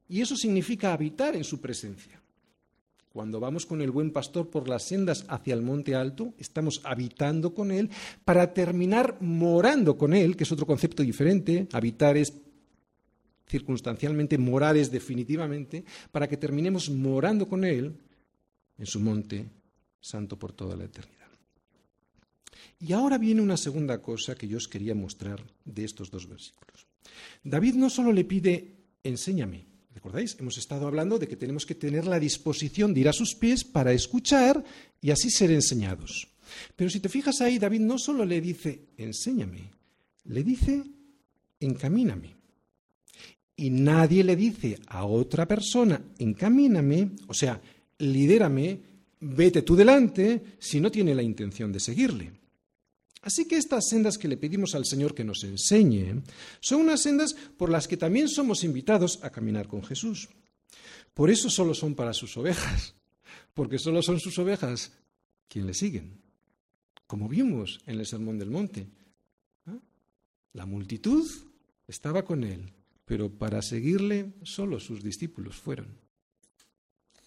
y 0.09 0.21
eso 0.21 0.35
significa 0.35 0.91
habitar 0.91 1.35
en 1.35 1.45
su 1.45 1.61
presencia. 1.61 2.21
Cuando 3.13 3.39
vamos 3.39 3.65
con 3.65 3.81
el 3.81 3.89
buen 3.89 4.11
pastor 4.11 4.49
por 4.49 4.67
las 4.67 4.87
sendas 4.87 5.25
hacia 5.29 5.53
el 5.53 5.61
monte 5.61 5.95
alto, 5.95 6.33
estamos 6.37 6.81
habitando 6.83 7.53
con 7.53 7.71
Él 7.71 7.89
para 8.25 8.53
terminar 8.53 9.17
morando 9.21 9.97
con 9.97 10.13
Él, 10.13 10.35
que 10.35 10.43
es 10.43 10.51
otro 10.51 10.67
concepto 10.67 11.01
diferente. 11.01 11.67
Habitar 11.71 12.17
es 12.17 12.33
circunstancialmente, 13.47 14.37
morales 14.37 14.91
definitivamente, 14.91 15.85
para 16.11 16.27
que 16.27 16.37
terminemos 16.37 16.89
morando 16.89 17.47
con 17.47 17.63
Él 17.63 17.95
en 18.77 18.85
su 18.85 18.99
monte 18.99 19.45
santo 19.99 20.37
por 20.37 20.51
toda 20.53 20.75
la 20.75 20.83
eternidad. 20.83 21.16
Y 22.79 22.93
ahora 22.93 23.17
viene 23.17 23.41
una 23.41 23.57
segunda 23.57 24.01
cosa 24.01 24.35
que 24.35 24.47
yo 24.47 24.57
os 24.57 24.67
quería 24.67 24.93
mostrar 24.93 25.43
de 25.65 25.83
estos 25.83 26.11
dos 26.11 26.27
versículos. 26.27 26.85
David 27.43 27.75
no 27.75 27.89
solo 27.89 28.11
le 28.11 28.23
pide, 28.23 28.75
enséñame, 29.03 29.65
¿recordáis? 29.93 30.37
Hemos 30.39 30.57
estado 30.57 30.87
hablando 30.87 31.17
de 31.17 31.27
que 31.27 31.35
tenemos 31.35 31.65
que 31.65 31.75
tener 31.75 32.05
la 32.05 32.19
disposición 32.19 32.93
de 32.93 33.01
ir 33.01 33.09
a 33.09 33.13
sus 33.13 33.33
pies 33.35 33.63
para 33.63 33.93
escuchar 33.93 34.63
y 35.01 35.09
así 35.09 35.29
ser 35.31 35.51
enseñados. 35.51 36.27
Pero 36.75 36.89
si 36.89 36.99
te 36.99 37.09
fijas 37.09 37.41
ahí, 37.41 37.57
David 37.57 37.81
no 37.81 37.97
solo 37.97 38.25
le 38.25 38.39
dice, 38.39 38.89
enséñame, 38.97 39.71
le 40.25 40.43
dice, 40.43 40.83
encamíname 41.59 42.37
y 43.57 43.71
nadie 43.71 44.23
le 44.23 44.35
dice 44.35 44.77
a 44.85 45.05
otra 45.05 45.47
persona, 45.47 45.99
encamíname, 46.19 47.09
o 47.27 47.33
sea, 47.33 47.59
lidérame, 47.97 48.79
vete 49.19 49.63
tú 49.63 49.75
delante, 49.75 50.41
si 50.59 50.79
no 50.79 50.91
tiene 50.91 51.15
la 51.15 51.23
intención 51.23 51.73
de 51.73 51.79
seguirle. 51.79 52.31
Así 53.27 53.45
que 53.45 53.57
estas 53.57 53.89
sendas 53.89 54.17
que 54.17 54.29
le 54.29 54.37
pedimos 54.37 54.73
al 54.73 54.85
Señor 54.85 55.13
que 55.13 55.25
nos 55.25 55.43
enseñe 55.43 56.23
son 56.61 56.79
unas 56.79 57.01
sendas 57.01 57.33
por 57.33 57.69
las 57.69 57.85
que 57.85 57.97
también 57.97 58.29
somos 58.29 58.63
invitados 58.63 59.19
a 59.21 59.31
caminar 59.31 59.67
con 59.67 59.83
Jesús. 59.83 60.29
Por 61.13 61.29
eso 61.29 61.49
solo 61.49 61.73
son 61.73 61.93
para 61.93 62.13
sus 62.13 62.37
ovejas, 62.37 62.95
porque 63.53 63.79
solo 63.79 64.01
son 64.01 64.21
sus 64.21 64.39
ovejas 64.39 64.93
quien 65.49 65.67
le 65.67 65.73
siguen, 65.73 66.21
como 67.05 67.27
vimos 67.27 67.81
en 67.85 67.99
el 67.99 68.05
Sermón 68.05 68.39
del 68.39 68.49
Monte. 68.49 68.87
La 70.53 70.65
multitud 70.65 71.29
estaba 71.85 72.23
con 72.23 72.45
él, 72.45 72.71
pero 73.03 73.29
para 73.29 73.61
seguirle 73.61 74.35
solo 74.43 74.79
sus 74.79 75.03
discípulos 75.03 75.57
fueron. 75.57 76.06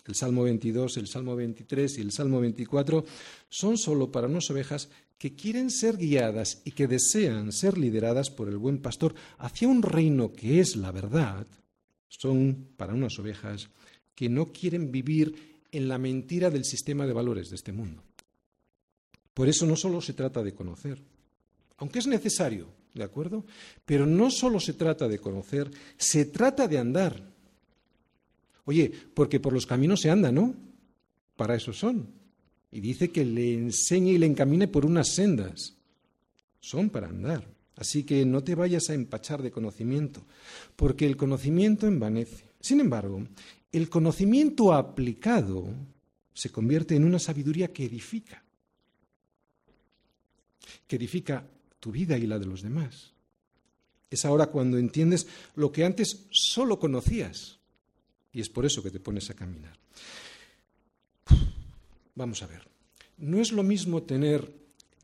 El 0.07 0.15
Salmo 0.15 0.45
22, 0.45 0.97
el 0.97 1.07
Salmo 1.07 1.37
23 1.37 1.99
y 1.99 2.01
el 2.01 2.13
Salmo 2.13 2.41
24 2.41 3.05
son 3.49 3.79
solo 3.79 4.11
para 4.11 4.27
unas 4.27 4.51
ovejas 4.51 4.89
que 5.19 5.35
quieren 5.35 5.71
ser 5.71 5.99
guiadas 5.99 6.63
y 6.65 6.73
que 6.73 6.87
desean 6.87 7.53
ser 7.53 7.77
lideradas 7.77 8.31
por 8.31 8.49
el 8.49 8.57
buen 8.57 8.79
pastor 8.79 9.15
hacia 9.39 9.69
un 9.69 9.83
reino 9.83 10.33
que 10.33 10.61
es 10.61 10.77
la 10.77 10.93
verdad. 10.93 11.47
Son 12.09 12.69
para 12.77 12.95
unas 12.95 13.19
ovejas 13.19 13.69
que 14.15 14.29
no 14.29 14.53
quieren 14.53 14.91
vivir 14.91 15.63
en 15.73 15.89
la 15.89 15.99
mentira 15.99 16.51
del 16.51 16.65
sistema 16.65 17.07
de 17.07 17.13
valores 17.13 17.51
de 17.51 17.57
este 17.57 17.73
mundo. 17.73 18.03
Por 19.35 19.49
eso 19.49 19.67
no 19.67 19.77
solo 19.77 20.01
se 20.01 20.15
trata 20.15 20.43
de 20.43 20.55
conocer, 20.55 21.03
aunque 21.77 21.99
es 21.99 22.07
necesario, 22.07 22.69
¿de 22.95 23.05
acuerdo? 23.05 23.45
Pero 23.85 24.07
no 24.07 24.31
solo 24.31 24.61
se 24.61 24.75
trata 24.75 25.09
de 25.09 25.19
conocer, 25.19 25.71
se 25.97 26.27
trata 26.27 26.69
de 26.69 26.79
andar. 26.79 27.30
Oye, 28.71 28.93
porque 29.15 29.41
por 29.41 29.53
los 29.53 29.67
caminos 29.67 30.01
se 30.01 30.11
anda, 30.11 30.31
¿no? 30.31 30.55
Para 31.35 31.57
eso 31.57 31.73
son. 31.73 32.07
Y 32.71 32.79
dice 32.79 33.11
que 33.11 33.25
le 33.25 33.53
enseñe 33.53 34.13
y 34.13 34.19
le 34.19 34.27
encamine 34.27 34.69
por 34.69 34.87
unas 34.87 35.13
sendas. 35.13 35.75
Son 36.61 36.89
para 36.89 37.09
andar. 37.09 37.45
Así 37.75 38.05
que 38.05 38.25
no 38.25 38.45
te 38.45 38.55
vayas 38.55 38.89
a 38.89 38.95
empachar 38.95 39.43
de 39.43 39.51
conocimiento, 39.51 40.23
porque 40.77 41.05
el 41.05 41.17
conocimiento 41.17 41.89
envanece. 41.89 42.45
Sin 42.61 42.79
embargo, 42.79 43.27
el 43.73 43.89
conocimiento 43.89 44.73
aplicado 44.73 45.67
se 46.33 46.51
convierte 46.51 46.95
en 46.95 47.03
una 47.03 47.19
sabiduría 47.19 47.73
que 47.73 47.87
edifica, 47.87 48.45
que 50.87 50.95
edifica 50.95 51.45
tu 51.81 51.91
vida 51.91 52.17
y 52.17 52.29
la 52.29 52.39
de 52.39 52.47
los 52.47 52.63
demás. 52.63 53.15
Es 54.11 54.25
ahora 54.25 54.47
cuando 54.47 54.79
entiendes 54.79 55.27
lo 55.57 55.73
que 55.73 55.85
antes 55.85 56.29
solo 56.31 56.79
conocías 56.79 57.60
y 58.33 58.41
es 58.41 58.49
por 58.49 58.67
eso 58.67 58.83
que 58.83 58.91
te 58.91 59.01
pones 59.01 59.31
a 59.31 59.35
caminar. 59.35 59.77
Vamos 62.15 62.43
a 62.43 62.47
ver, 62.47 62.69
no 63.19 63.41
es 63.41 63.53
lo 63.53 63.63
mismo 63.63 64.03
tener 64.03 64.53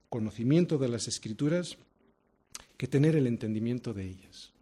conocimiento 0.08 0.78
de 0.78 0.88
las 0.88 1.08
escrituras 1.08 1.76
que 2.76 2.86
tener 2.86 3.16
el 3.16 3.26
entendimiento 3.26 3.94
de 3.94 4.04
ellas. 4.04 4.52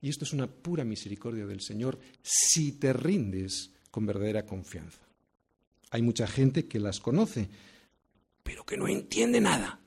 Y 0.00 0.08
esto 0.08 0.24
es 0.24 0.32
una 0.32 0.46
pura 0.46 0.84
misericordia 0.84 1.46
del 1.46 1.60
Señor 1.60 1.98
si 2.22 2.72
te 2.72 2.92
rindes 2.92 3.70
con 3.90 4.06
verdadera 4.06 4.46
confianza. 4.46 5.00
Hay 5.90 6.02
mucha 6.02 6.26
gente 6.26 6.66
que 6.66 6.78
las 6.78 7.00
conoce, 7.00 7.48
pero 8.42 8.64
que 8.64 8.76
no 8.76 8.86
entiende 8.86 9.40
nada. 9.40 9.80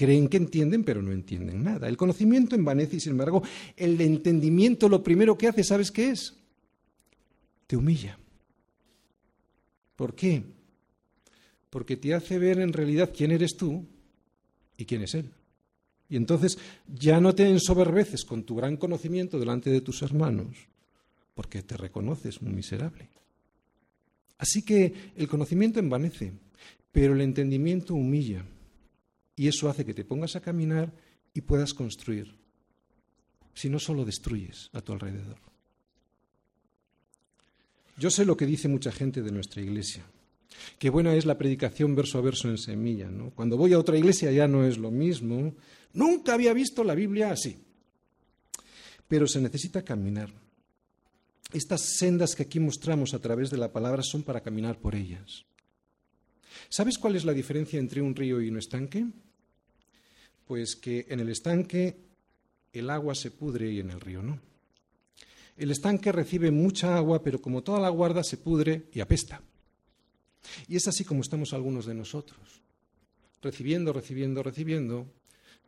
Creen 0.00 0.28
que 0.28 0.38
entienden, 0.38 0.82
pero 0.82 1.02
no 1.02 1.12
entienden 1.12 1.62
nada. 1.62 1.86
El 1.86 1.98
conocimiento 1.98 2.56
envanece 2.56 2.96
y, 2.96 3.00
sin 3.00 3.12
embargo, 3.12 3.42
el 3.76 4.00
entendimiento 4.00 4.88
lo 4.88 5.02
primero 5.02 5.36
que 5.36 5.46
hace, 5.46 5.62
¿sabes 5.62 5.90
qué 5.90 6.08
es? 6.08 6.34
Te 7.66 7.76
humilla. 7.76 8.18
¿Por 9.96 10.14
qué? 10.14 10.42
Porque 11.68 11.98
te 11.98 12.14
hace 12.14 12.38
ver 12.38 12.60
en 12.60 12.72
realidad 12.72 13.12
quién 13.14 13.30
eres 13.30 13.58
tú 13.58 13.84
y 14.78 14.86
quién 14.86 15.02
es 15.02 15.12
Él. 15.12 15.30
Y 16.08 16.16
entonces 16.16 16.56
ya 16.88 17.20
no 17.20 17.34
te 17.34 17.46
ensoberbeces 17.46 18.24
con 18.24 18.44
tu 18.44 18.56
gran 18.56 18.78
conocimiento 18.78 19.38
delante 19.38 19.68
de 19.68 19.82
tus 19.82 20.00
hermanos, 20.00 20.56
porque 21.34 21.60
te 21.60 21.76
reconoces 21.76 22.40
muy 22.40 22.54
miserable. 22.54 23.10
Así 24.38 24.62
que 24.62 24.94
el 25.14 25.28
conocimiento 25.28 25.78
envanece, 25.78 26.32
pero 26.90 27.12
el 27.12 27.20
entendimiento 27.20 27.92
humilla. 27.92 28.46
Y 29.40 29.48
eso 29.48 29.70
hace 29.70 29.86
que 29.86 29.94
te 29.94 30.04
pongas 30.04 30.36
a 30.36 30.42
caminar 30.42 30.92
y 31.32 31.40
puedas 31.40 31.72
construir. 31.72 32.36
Si 33.54 33.70
no, 33.70 33.78
solo 33.78 34.04
destruyes 34.04 34.68
a 34.74 34.82
tu 34.82 34.92
alrededor. 34.92 35.38
Yo 37.96 38.10
sé 38.10 38.26
lo 38.26 38.36
que 38.36 38.44
dice 38.44 38.68
mucha 38.68 38.92
gente 38.92 39.22
de 39.22 39.32
nuestra 39.32 39.62
iglesia. 39.62 40.04
Qué 40.78 40.90
buena 40.90 41.14
es 41.14 41.24
la 41.24 41.38
predicación 41.38 41.96
verso 41.96 42.18
a 42.18 42.20
verso 42.20 42.50
en 42.50 42.58
semilla. 42.58 43.08
Cuando 43.34 43.56
voy 43.56 43.72
a 43.72 43.78
otra 43.78 43.96
iglesia 43.96 44.30
ya 44.30 44.46
no 44.46 44.66
es 44.66 44.76
lo 44.76 44.90
mismo. 44.90 45.54
Nunca 45.94 46.34
había 46.34 46.52
visto 46.52 46.84
la 46.84 46.94
Biblia 46.94 47.30
así. 47.30 47.64
Pero 49.08 49.26
se 49.26 49.40
necesita 49.40 49.82
caminar. 49.82 50.28
Estas 51.54 51.96
sendas 51.96 52.34
que 52.34 52.42
aquí 52.42 52.60
mostramos 52.60 53.14
a 53.14 53.20
través 53.20 53.48
de 53.48 53.56
la 53.56 53.72
palabra 53.72 54.02
son 54.02 54.22
para 54.22 54.42
caminar 54.42 54.78
por 54.78 54.94
ellas. 54.94 55.46
¿Sabes 56.68 56.98
cuál 56.98 57.16
es 57.16 57.24
la 57.24 57.32
diferencia 57.32 57.78
entre 57.78 58.02
un 58.02 58.14
río 58.14 58.42
y 58.42 58.50
un 58.50 58.58
estanque? 58.58 59.06
Pues 60.50 60.74
que 60.74 61.06
en 61.08 61.20
el 61.20 61.28
estanque 61.28 61.96
el 62.72 62.90
agua 62.90 63.14
se 63.14 63.30
pudre 63.30 63.70
y 63.70 63.78
en 63.78 63.90
el 63.90 64.00
río 64.00 64.20
no. 64.20 64.40
El 65.56 65.70
estanque 65.70 66.10
recibe 66.10 66.50
mucha 66.50 66.96
agua, 66.96 67.22
pero 67.22 67.40
como 67.40 67.62
toda 67.62 67.78
la 67.78 67.88
guarda 67.88 68.24
se 68.24 68.36
pudre 68.36 68.88
y 68.92 68.98
apesta. 68.98 69.40
Y 70.66 70.74
es 70.74 70.88
así 70.88 71.04
como 71.04 71.20
estamos 71.20 71.52
algunos 71.52 71.86
de 71.86 71.94
nosotros, 71.94 72.62
recibiendo, 73.40 73.92
recibiendo, 73.92 74.42
recibiendo, 74.42 75.06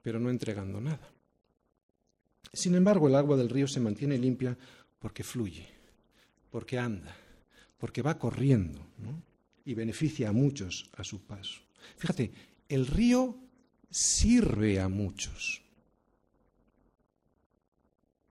pero 0.03 0.19
no 0.19 0.31
entregando 0.31 0.81
nada. 0.81 1.13
Sin 2.53 2.75
embargo, 2.75 3.07
el 3.07 3.15
agua 3.15 3.37
del 3.37 3.51
río 3.51 3.69
se 3.69 3.79
mantiene 3.79 4.19
limpia 4.19 4.59
porque 4.99 5.23
fluye, 5.23 5.69
porque 6.51 6.81
anda, 6.81 7.15
porque 7.79 8.03
va 8.03 8.19
corriendo 8.19 8.85
y 9.65 9.75
beneficia 9.75 10.31
a 10.31 10.33
muchos 10.33 10.91
a 10.97 11.05
su 11.05 11.21
paso. 11.21 11.61
Fíjate, 11.99 12.33
el 12.69 12.89
río 12.89 13.42
sirve 13.93 14.81
a 14.81 14.89
muchos. 14.89 15.63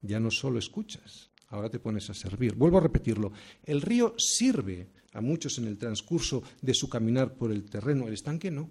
Ya 0.01 0.19
no 0.19 0.31
solo 0.31 0.59
escuchas, 0.59 1.29
ahora 1.47 1.69
te 1.69 1.79
pones 1.79 2.09
a 2.09 2.13
servir. 2.13 2.55
Vuelvo 2.55 2.79
a 2.79 2.81
repetirlo, 2.81 3.31
el 3.63 3.81
río 3.81 4.15
sirve 4.17 4.89
a 5.13 5.21
muchos 5.21 5.57
en 5.59 5.67
el 5.67 5.77
transcurso 5.77 6.43
de 6.61 6.73
su 6.73 6.89
caminar 6.89 7.35
por 7.35 7.51
el 7.51 7.69
terreno, 7.69 8.07
el 8.07 8.13
estanque 8.13 8.49
no. 8.49 8.69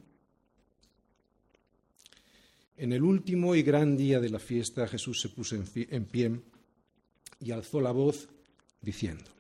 En 2.76 2.93
el 2.93 3.03
último 3.03 3.55
y 3.55 3.62
gran 3.62 3.97
día 3.97 4.20
de 4.20 4.30
la 4.30 4.38
fiesta 4.38 4.88
Jesús 4.88 5.20
se 5.20 5.28
puso 5.28 5.55
en 5.55 6.05
pie 6.07 6.41
y 7.38 7.51
alzó 7.53 7.80
la 7.80 7.93
voz 7.93 8.28
diciendo, 8.80 9.30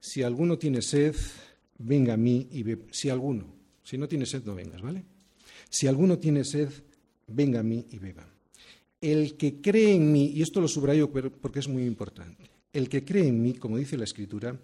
si 0.00 0.24
alguno 0.24 0.58
tiene 0.58 0.82
sed, 0.82 1.14
venga 1.78 2.14
a 2.14 2.16
mí 2.16 2.48
y 2.50 2.64
beba. 2.64 2.84
Si 2.90 3.08
alguno, 3.08 3.46
si 3.84 3.96
no 3.96 4.08
tiene 4.08 4.26
sed, 4.26 4.44
no 4.44 4.56
vengas, 4.56 4.82
¿vale? 4.82 5.04
Si 5.72 5.86
alguno 5.86 6.18
tiene 6.18 6.44
sed, 6.44 6.68
venga 7.28 7.60
a 7.60 7.62
mí 7.62 7.86
y 7.90 7.98
beba. 7.98 8.28
El 9.00 9.38
que 9.38 9.62
cree 9.62 9.94
en 9.94 10.12
mí, 10.12 10.26
y 10.26 10.42
esto 10.42 10.60
lo 10.60 10.68
subrayo 10.68 11.10
porque 11.10 11.60
es 11.60 11.66
muy 11.66 11.84
importante, 11.84 12.50
el 12.74 12.90
que 12.90 13.06
cree 13.06 13.26
en 13.26 13.40
mí, 13.40 13.54
como 13.54 13.78
dice 13.78 13.96
la 13.96 14.04
Escritura, 14.04 14.60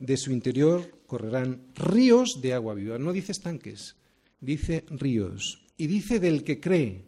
de 0.00 0.16
su 0.16 0.32
interior 0.32 0.98
correrán 1.06 1.62
ríos 1.76 2.42
de 2.42 2.54
agua 2.54 2.74
viva. 2.74 2.98
No 2.98 3.12
dice 3.12 3.30
estanques, 3.30 3.94
dice 4.40 4.84
ríos. 4.90 5.64
Y 5.76 5.86
dice 5.86 6.18
del 6.18 6.42
que 6.42 6.58
cree, 6.58 7.04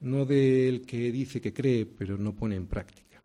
no 0.00 0.26
del 0.26 0.82
que 0.82 1.12
dice 1.12 1.40
que 1.40 1.54
cree 1.54 1.86
pero 1.86 2.18
no 2.18 2.34
pone 2.34 2.56
en 2.56 2.66
práctica. 2.66 3.22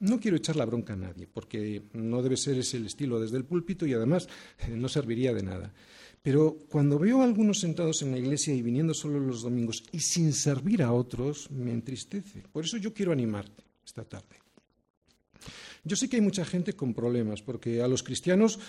No 0.00 0.20
quiero 0.20 0.36
echar 0.36 0.56
la 0.56 0.66
bronca 0.66 0.92
a 0.92 0.96
nadie, 0.96 1.26
porque 1.26 1.80
no 1.94 2.22
debe 2.22 2.36
ser 2.36 2.58
ese 2.58 2.76
el 2.76 2.86
estilo 2.86 3.18
desde 3.18 3.38
el 3.38 3.46
púlpito 3.46 3.86
y 3.86 3.94
además 3.94 4.28
eh, 4.58 4.76
no 4.76 4.90
serviría 4.90 5.32
de 5.32 5.42
nada. 5.42 5.72
Pero 6.22 6.56
cuando 6.68 6.98
veo 6.98 7.20
a 7.20 7.24
algunos 7.24 7.58
sentados 7.58 8.00
en 8.02 8.12
la 8.12 8.18
iglesia 8.18 8.54
y 8.54 8.62
viniendo 8.62 8.94
solo 8.94 9.18
los 9.18 9.42
domingos 9.42 9.82
y 9.90 9.98
sin 9.98 10.32
servir 10.32 10.82
a 10.82 10.92
otros, 10.92 11.50
me 11.50 11.72
entristece. 11.72 12.44
Por 12.52 12.64
eso 12.64 12.76
yo 12.76 12.94
quiero 12.94 13.10
animarte 13.10 13.64
esta 13.84 14.04
tarde. 14.04 14.36
Yo 15.82 15.96
sé 15.96 16.08
que 16.08 16.16
hay 16.16 16.22
mucha 16.22 16.44
gente 16.44 16.74
con 16.74 16.94
problemas, 16.94 17.42
porque 17.42 17.82
a 17.82 17.88
los 17.88 18.04
cristianos 18.04 18.60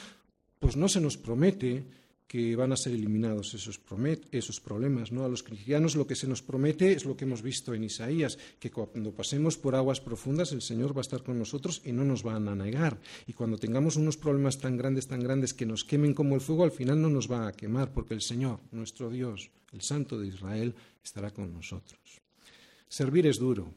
pues 0.59 0.75
no 0.75 0.89
se 0.89 0.99
nos 0.99 1.17
promete 1.17 1.85
que 2.33 2.55
van 2.55 2.71
a 2.71 2.75
ser 2.75 2.93
eliminados 2.93 3.53
esos, 3.53 3.79
esos, 4.31 4.59
problemas. 4.59 5.11
¿no? 5.11 5.23
A 5.23 5.29
los 5.29 5.43
cristianos 5.43 5.95
lo 5.95 6.07
que 6.07 6.15
se 6.15 6.25
nos 6.27 6.41
promete 6.41 6.91
es 6.91 7.05
lo 7.05 7.15
que 7.15 7.25
hemos 7.25 7.43
visto 7.43 7.75
en 7.75 7.83
Isaías, 7.83 8.39
que 8.59 8.71
cuando 8.71 9.13
pasemos 9.13 9.55
por 9.55 9.75
aguas 9.75 10.01
profundas 10.01 10.51
el 10.51 10.63
Señor 10.63 10.97
va 10.97 11.01
a 11.01 11.05
estar 11.05 11.21
con 11.21 11.37
nosotros 11.37 11.83
y 11.85 11.91
no 11.91 12.03
nos 12.03 12.23
van 12.23 12.47
a 12.47 12.55
negar. 12.55 12.99
Y 13.27 13.33
cuando 13.33 13.59
tengamos 13.59 13.97
unos 13.97 14.17
problemas 14.17 14.57
tan 14.57 14.77
grandes, 14.77 15.05
tan 15.05 15.19
grandes 15.19 15.53
que 15.53 15.67
nos 15.67 15.83
quemen 15.83 16.15
como 16.15 16.33
el 16.33 16.41
fuego, 16.41 16.63
al 16.63 16.71
final 16.71 16.99
no 16.99 17.07
nos 17.07 17.31
va 17.31 17.47
a 17.47 17.51
quemar, 17.51 17.93
porque 17.93 18.15
el 18.15 18.21
Señor, 18.23 18.61
nuestro 18.71 19.11
Dios, 19.11 19.51
el 19.71 19.83
Santo 19.83 20.17
de 20.17 20.29
Israel, 20.29 20.73
estará 21.03 21.29
con 21.29 21.53
nosotros. 21.53 22.19
Servir 22.87 23.27
es 23.27 23.37
duro, 23.37 23.71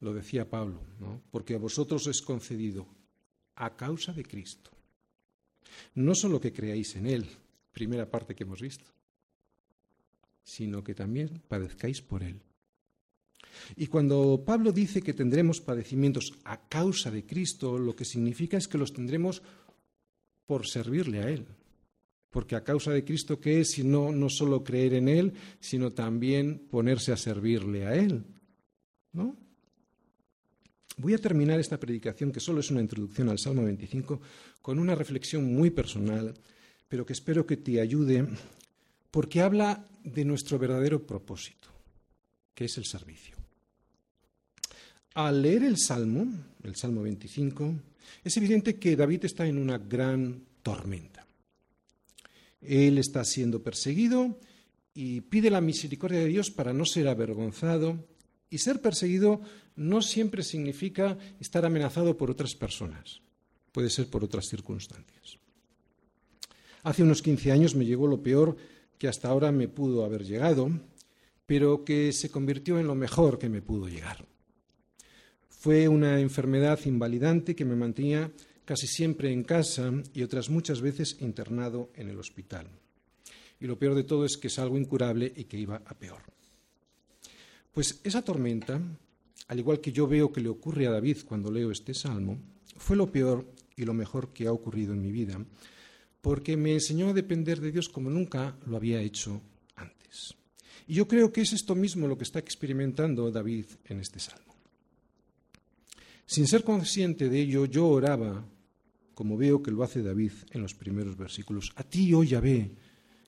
lo 0.00 0.12
decía 0.12 0.50
Pablo, 0.50 0.82
¿no? 1.00 1.22
porque 1.30 1.54
a 1.54 1.58
vosotros 1.58 2.06
es 2.06 2.20
concedido 2.20 2.86
a 3.54 3.74
causa 3.74 4.12
de 4.12 4.24
Cristo. 4.26 4.72
No 5.94 6.14
solo 6.14 6.38
que 6.38 6.52
creáis 6.52 6.94
en 6.96 7.06
Él, 7.06 7.26
primera 7.76 8.10
parte 8.10 8.34
que 8.34 8.44
hemos 8.44 8.62
visto, 8.62 8.86
sino 10.42 10.82
que 10.82 10.94
también 10.94 11.42
padezcáis 11.46 12.00
por 12.00 12.22
Él. 12.22 12.40
Y 13.76 13.88
cuando 13.88 14.42
Pablo 14.46 14.72
dice 14.72 15.02
que 15.02 15.12
tendremos 15.12 15.60
padecimientos 15.60 16.32
a 16.44 16.56
causa 16.70 17.10
de 17.10 17.26
Cristo, 17.26 17.76
lo 17.76 17.94
que 17.94 18.06
significa 18.06 18.56
es 18.56 18.66
que 18.66 18.78
los 18.78 18.94
tendremos 18.94 19.42
por 20.46 20.66
servirle 20.66 21.20
a 21.20 21.28
Él. 21.28 21.44
Porque 22.30 22.56
a 22.56 22.64
causa 22.64 22.92
de 22.92 23.04
Cristo, 23.04 23.38
¿qué 23.40 23.60
es? 23.60 23.72
Sino 23.72 24.10
no 24.10 24.30
solo 24.30 24.64
creer 24.64 24.94
en 24.94 25.08
Él, 25.08 25.34
sino 25.60 25.92
también 25.92 26.66
ponerse 26.70 27.12
a 27.12 27.18
servirle 27.18 27.86
a 27.86 27.94
Él. 27.94 28.24
¿No? 29.12 29.36
Voy 30.96 31.12
a 31.12 31.18
terminar 31.18 31.60
esta 31.60 31.78
predicación, 31.78 32.32
que 32.32 32.40
solo 32.40 32.60
es 32.60 32.70
una 32.70 32.80
introducción 32.80 33.28
al 33.28 33.38
Salmo 33.38 33.64
25, 33.64 34.18
con 34.62 34.78
una 34.78 34.94
reflexión 34.94 35.44
muy 35.54 35.68
personal, 35.68 36.32
pero 36.88 37.04
que 37.04 37.12
espero 37.12 37.46
que 37.46 37.56
te 37.56 37.80
ayude, 37.80 38.26
porque 39.10 39.40
habla 39.40 39.86
de 40.04 40.24
nuestro 40.24 40.58
verdadero 40.58 41.06
propósito, 41.06 41.68
que 42.54 42.66
es 42.66 42.76
el 42.78 42.84
servicio. 42.84 43.36
Al 45.14 45.42
leer 45.42 45.64
el 45.64 45.78
Salmo, 45.78 46.26
el 46.62 46.76
Salmo 46.76 47.02
25, 47.02 47.74
es 48.22 48.36
evidente 48.36 48.76
que 48.76 48.96
David 48.96 49.24
está 49.24 49.46
en 49.46 49.58
una 49.58 49.78
gran 49.78 50.42
tormenta. 50.62 51.26
Él 52.60 52.98
está 52.98 53.24
siendo 53.24 53.62
perseguido 53.62 54.38
y 54.94 55.20
pide 55.22 55.50
la 55.50 55.60
misericordia 55.60 56.20
de 56.20 56.26
Dios 56.26 56.50
para 56.50 56.72
no 56.72 56.84
ser 56.84 57.08
avergonzado 57.08 58.04
Y 58.48 58.58
ser 58.58 58.80
perseguido 58.80 59.40
no 59.74 60.02
siempre 60.02 60.42
significa 60.42 61.18
estar 61.40 61.64
amenazado 61.64 62.16
por 62.16 62.30
otras 62.30 62.54
personas, 62.54 63.20
puede 63.72 63.90
ser 63.90 64.08
por 64.08 64.22
otras 64.22 64.46
circunstancias. 64.46 65.38
Hace 66.86 67.02
unos 67.02 67.20
15 67.20 67.50
años 67.50 67.74
me 67.74 67.84
llegó 67.84 68.06
lo 68.06 68.22
peor 68.22 68.56
que 68.96 69.08
hasta 69.08 69.26
ahora 69.26 69.50
me 69.50 69.66
pudo 69.66 70.04
haber 70.04 70.24
llegado, 70.24 70.70
pero 71.44 71.84
que 71.84 72.12
se 72.12 72.30
convirtió 72.30 72.78
en 72.78 72.86
lo 72.86 72.94
mejor 72.94 73.40
que 73.40 73.48
me 73.48 73.60
pudo 73.60 73.88
llegar. 73.88 74.24
Fue 75.48 75.88
una 75.88 76.20
enfermedad 76.20 76.78
invalidante 76.84 77.56
que 77.56 77.64
me 77.64 77.74
mantenía 77.74 78.30
casi 78.64 78.86
siempre 78.86 79.32
en 79.32 79.42
casa 79.42 79.92
y 80.14 80.22
otras 80.22 80.48
muchas 80.48 80.80
veces 80.80 81.16
internado 81.18 81.90
en 81.96 82.08
el 82.08 82.20
hospital. 82.20 82.68
Y 83.58 83.66
lo 83.66 83.76
peor 83.80 83.96
de 83.96 84.04
todo 84.04 84.24
es 84.24 84.36
que 84.36 84.46
es 84.46 84.60
algo 84.60 84.78
incurable 84.78 85.32
y 85.34 85.42
que 85.46 85.58
iba 85.58 85.82
a 85.84 85.94
peor. 85.98 86.22
Pues 87.74 88.00
esa 88.04 88.22
tormenta, 88.22 88.80
al 89.48 89.58
igual 89.58 89.80
que 89.80 89.90
yo 89.90 90.06
veo 90.06 90.32
que 90.32 90.40
le 90.40 90.50
ocurre 90.50 90.86
a 90.86 90.92
David 90.92 91.18
cuando 91.26 91.50
leo 91.50 91.72
este 91.72 91.94
salmo, 91.94 92.38
fue 92.76 92.94
lo 92.94 93.10
peor 93.10 93.44
y 93.74 93.84
lo 93.84 93.92
mejor 93.92 94.32
que 94.32 94.46
ha 94.46 94.52
ocurrido 94.52 94.92
en 94.92 95.02
mi 95.02 95.10
vida, 95.10 95.44
porque 96.26 96.56
me 96.56 96.72
enseñó 96.72 97.10
a 97.10 97.12
depender 97.12 97.60
de 97.60 97.70
Dios 97.70 97.88
como 97.88 98.10
nunca 98.10 98.58
lo 98.66 98.76
había 98.76 99.00
hecho 99.00 99.40
antes. 99.76 100.34
Y 100.88 100.94
yo 100.94 101.06
creo 101.06 101.32
que 101.32 101.42
es 101.42 101.52
esto 101.52 101.76
mismo 101.76 102.08
lo 102.08 102.18
que 102.18 102.24
está 102.24 102.40
experimentando 102.40 103.30
David 103.30 103.66
en 103.84 104.00
este 104.00 104.18
salmo. 104.18 104.52
Sin 106.26 106.48
ser 106.48 106.64
consciente 106.64 107.28
de 107.28 107.40
ello, 107.40 107.66
yo 107.66 107.86
oraba, 107.86 108.44
como 109.14 109.36
veo 109.36 109.62
que 109.62 109.70
lo 109.70 109.84
hace 109.84 110.02
David 110.02 110.32
en 110.50 110.62
los 110.62 110.74
primeros 110.74 111.16
versículos, 111.16 111.70
a 111.76 111.84
ti, 111.84 112.12
oh 112.12 112.24
Yahvé, 112.24 112.72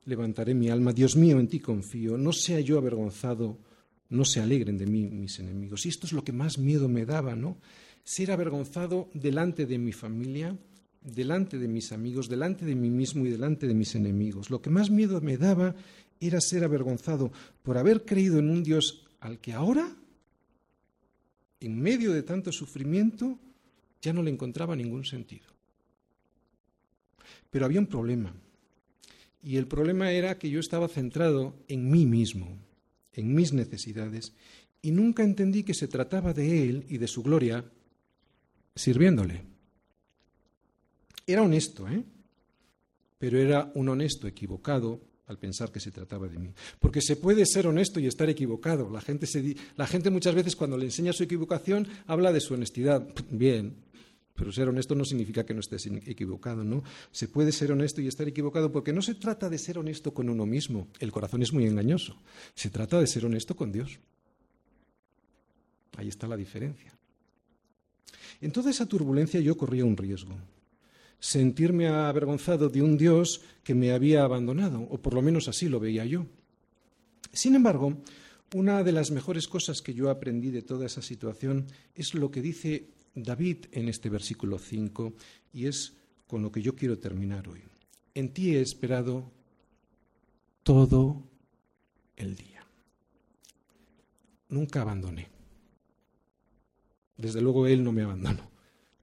levantaré 0.07 0.53
mi 0.55 0.69
alma, 0.69 0.93
Dios 0.93 1.15
mío, 1.15 1.39
en 1.39 1.47
ti 1.47 1.61
confío, 1.61 2.19
no 2.19 2.33
sea 2.33 2.59
yo 2.59 2.79
avergonzado 2.79 3.61
no 4.11 4.25
se 4.25 4.41
alegren 4.41 4.77
de 4.77 4.87
mí 4.87 5.09
mis 5.09 5.39
enemigos. 5.39 5.87
Y 5.87 5.91
esto 5.91 6.07
es 6.07 6.13
lo 6.13 6.25
que 6.25 6.33
más 6.33 6.59
miedo 6.59 6.89
me 6.89 7.07
daba, 7.07 7.37
¿no? 7.37 7.59
Ser 8.03 8.33
avergonzado 8.33 9.09
delante 9.15 9.67
de 9.67 9.79
mi 9.79 9.93
familia, 9.93 10.59
delante 11.15 11.59
de 11.59 11.69
mis 11.69 11.93
amigos, 11.93 12.29
delante 12.29 12.65
de 12.65 12.75
mí 12.75 12.91
mismo 12.91 13.27
y 13.27 13.31
delante 13.31 13.67
de 13.67 13.75
mis 13.75 13.95
enemigos. 13.95 14.51
Lo 14.51 14.61
que 14.61 14.71
más 14.71 14.91
miedo 14.91 15.21
me 15.21 15.37
daba 15.37 15.75
era 16.21 16.41
ser 16.41 16.65
avergonzado 16.65 17.33
por 17.63 17.79
haber 17.79 18.05
creído 18.05 18.39
en 18.39 18.51
un 18.51 18.63
Dios 18.63 19.07
al 19.21 19.39
que 19.39 19.53
ahora, 19.53 19.97
en 21.61 21.81
medio 21.81 22.13
de 22.13 22.23
tanto 22.23 22.53
sufrimiento, 22.53 23.39
ya 24.01 24.13
no 24.13 24.23
le 24.23 24.31
encontraba 24.31 24.77
ningún 24.77 25.05
sentido. 25.05 25.47
Pero 27.51 27.65
había 27.65 27.81
un 27.81 27.87
problema. 27.87 28.35
Y 29.43 29.57
el 29.57 29.67
problema 29.67 30.11
era 30.13 30.39
que 30.39 30.51
yo 30.51 30.61
estaba 30.61 30.89
centrado 30.89 31.55
en 31.69 31.91
mí 31.91 32.07
mismo 32.07 32.59
en 33.19 33.35
mis 33.35 33.53
necesidades 33.53 34.33
y 34.81 34.93
nunca 34.93 35.25
entendí 35.25 35.65
que 35.65 35.75
se 35.75 35.89
trataba 35.89 36.33
de 36.33 36.69
Él 36.69 36.87
y 36.89 36.99
de 36.99 37.09
su 37.09 37.25
gloria 37.25 37.65
sirviéndole. 38.77 39.43
Era 41.29 41.43
honesto, 41.43 41.87
¿eh? 41.87 42.03
Pero 43.19 43.39
era 43.39 43.71
un 43.75 43.91
honesto 43.91 44.27
equivocado 44.27 45.03
al 45.27 45.39
pensar 45.39 45.71
que 45.71 45.79
se 45.79 45.91
trataba 45.91 46.27
de 46.27 46.39
mí. 46.39 46.55
Porque 46.79 47.03
se 47.03 47.17
puede 47.17 47.45
ser 47.45 47.67
honesto 47.67 48.01
y 48.01 48.07
estar 48.07 48.31
equivocado. 48.31 48.91
La 48.91 49.03
gente, 49.03 50.11
muchas 50.11 50.35
veces 50.35 50.57
cuando 50.57 50.79
le 50.79 50.87
enseña 50.87 51.13
su 51.13 51.25
equivocación 51.25 51.87
habla 52.07 52.33
de 52.33 52.41
su 52.41 52.55
honestidad. 52.55 53.07
Bien, 53.31 53.77
pero 54.35 54.51
ser 54.53 54.71
honesto 54.71 54.95
no 54.95 55.05
significa 55.05 55.45
que 55.45 55.53
no 55.53 55.61
estés 55.61 55.85
equivocado, 56.07 56.65
¿no? 56.65 56.83
Se 57.13 57.29
puede 57.29 57.53
ser 57.53 57.73
honesto 57.73 58.01
y 58.01 58.07
estar 58.07 58.27
equivocado 58.27 58.73
porque 58.73 58.95
no 58.95 59.03
se 59.03 59.15
trata 59.15 59.51
de 59.51 59.59
ser 59.59 59.77
honesto 59.77 60.15
con 60.15 60.31
uno 60.31 60.47
mismo. 60.47 60.89
El 60.99 61.13
corazón 61.13 61.43
es 61.43 61.53
muy 61.53 61.67
engañoso. 61.67 62.17
Se 62.55 62.71
trata 62.71 62.99
de 62.99 63.07
ser 63.07 63.27
honesto 63.27 63.55
con 63.55 63.71
Dios. 63.71 63.99
Ahí 65.99 66.09
está 66.09 66.27
la 66.27 66.39
diferencia. 66.39 66.97
En 68.41 68.51
toda 68.51 68.71
esa 68.71 68.87
turbulencia 68.87 69.41
yo 69.41 69.59
corría 69.59 69.85
un 69.85 69.97
riesgo. 69.97 70.35
Sentirme 71.21 71.89
avergonzado 71.89 72.69
de 72.69 72.83
un 72.83 72.97
Dios 72.97 73.43
que 73.65 73.75
me 73.75 73.93
había 73.93 74.25
abandonado, 74.25 74.83
o 74.83 74.99
por 74.99 75.15
lo 75.15 75.23
menos 75.23 75.49
así 75.49 75.69
lo 75.69 75.81
veía 75.81 76.05
yo. 76.05 76.27
Sin 77.33 77.55
embargo, 77.55 77.97
una 78.55 78.83
de 78.83 78.93
las 78.93 79.11
mejores 79.11 79.49
cosas 79.49 79.83
que 79.83 79.95
yo 79.95 80.11
aprendí 80.11 80.51
de 80.51 80.63
toda 80.63 80.87
esa 80.87 81.03
situación 81.03 81.67
es 81.95 82.15
lo 82.15 82.31
que 82.31 82.41
dice 82.41 82.89
David 83.15 83.67
en 83.73 83.89
este 83.89 84.09
versículo 84.09 84.59
5 84.59 85.13
y 85.53 85.67
es 85.67 85.95
con 86.27 86.43
lo 86.43 86.53
que 86.53 86.63
yo 86.63 86.75
quiero 86.75 86.99
terminar 86.99 87.49
hoy. 87.49 87.63
En 88.15 88.33
ti 88.33 88.57
he 88.57 88.61
esperado 88.61 89.31
todo 90.63 91.23
el 92.17 92.37
día. 92.37 92.65
Nunca 94.49 94.83
abandoné. 94.83 95.29
Desde 97.17 97.41
luego 97.41 97.67
Él 97.67 97.85
no 97.85 97.93
me 97.93 98.03
abandonó. 98.03 98.58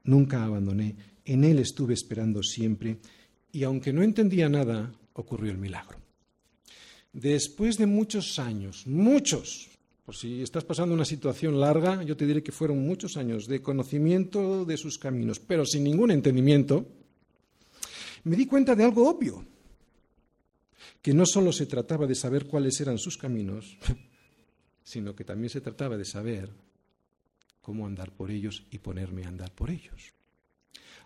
Nunca 0.06 0.44
abandoné. 0.44 0.96
En 1.26 1.44
Él 1.44 1.60
estuve 1.60 1.94
esperando 1.94 2.42
siempre 2.42 2.98
y 3.52 3.64
aunque 3.64 3.94
no 3.94 4.04
entendía 4.04 4.50
nada, 4.50 4.94
ocurrió 5.14 5.52
el 5.52 5.58
milagro. 5.58 5.98
Después 7.14 7.78
de 7.78 7.86
muchos 7.86 8.38
años, 8.40 8.86
muchos, 8.86 9.70
por 10.06 10.16
si 10.16 10.42
estás 10.42 10.66
pasando 10.66 10.94
una 10.94 11.06
situación 11.06 11.60
larga, 11.60 12.04
yo 12.04 12.18
te 12.18 12.26
diré 12.26 12.44
que 12.44 12.52
fueron 12.52 12.86
muchos 12.86 13.16
años 13.16 13.48
de 13.48 13.62
conocimiento 13.62 14.66
de 14.66 14.76
sus 14.76 15.00
caminos, 15.00 15.40
pero 15.40 15.66
sin 15.66 15.86
ningún 15.86 16.12
entendimiento, 16.12 16.86
me 18.26 18.36
di 18.36 18.46
cuenta 18.46 18.76
de 18.76 18.84
algo 18.84 19.10
obvio, 19.10 19.46
que 21.02 21.14
no 21.14 21.26
solo 21.26 21.54
se 21.54 21.66
trataba 21.66 22.06
de 22.06 22.16
saber 22.16 22.46
cuáles 22.48 22.82
eran 22.82 22.98
sus 22.98 23.18
caminos, 23.18 23.78
sino 24.84 25.16
que 25.16 25.24
también 25.24 25.50
se 25.50 25.62
trataba 25.62 25.96
de 25.96 26.06
saber 26.06 26.50
cómo 27.66 27.88
andar 27.88 28.12
por 28.12 28.30
ellos 28.30 28.64
y 28.70 28.78
ponerme 28.78 29.24
a 29.24 29.30
andar 29.30 29.52
por 29.52 29.72
ellos. 29.72 30.14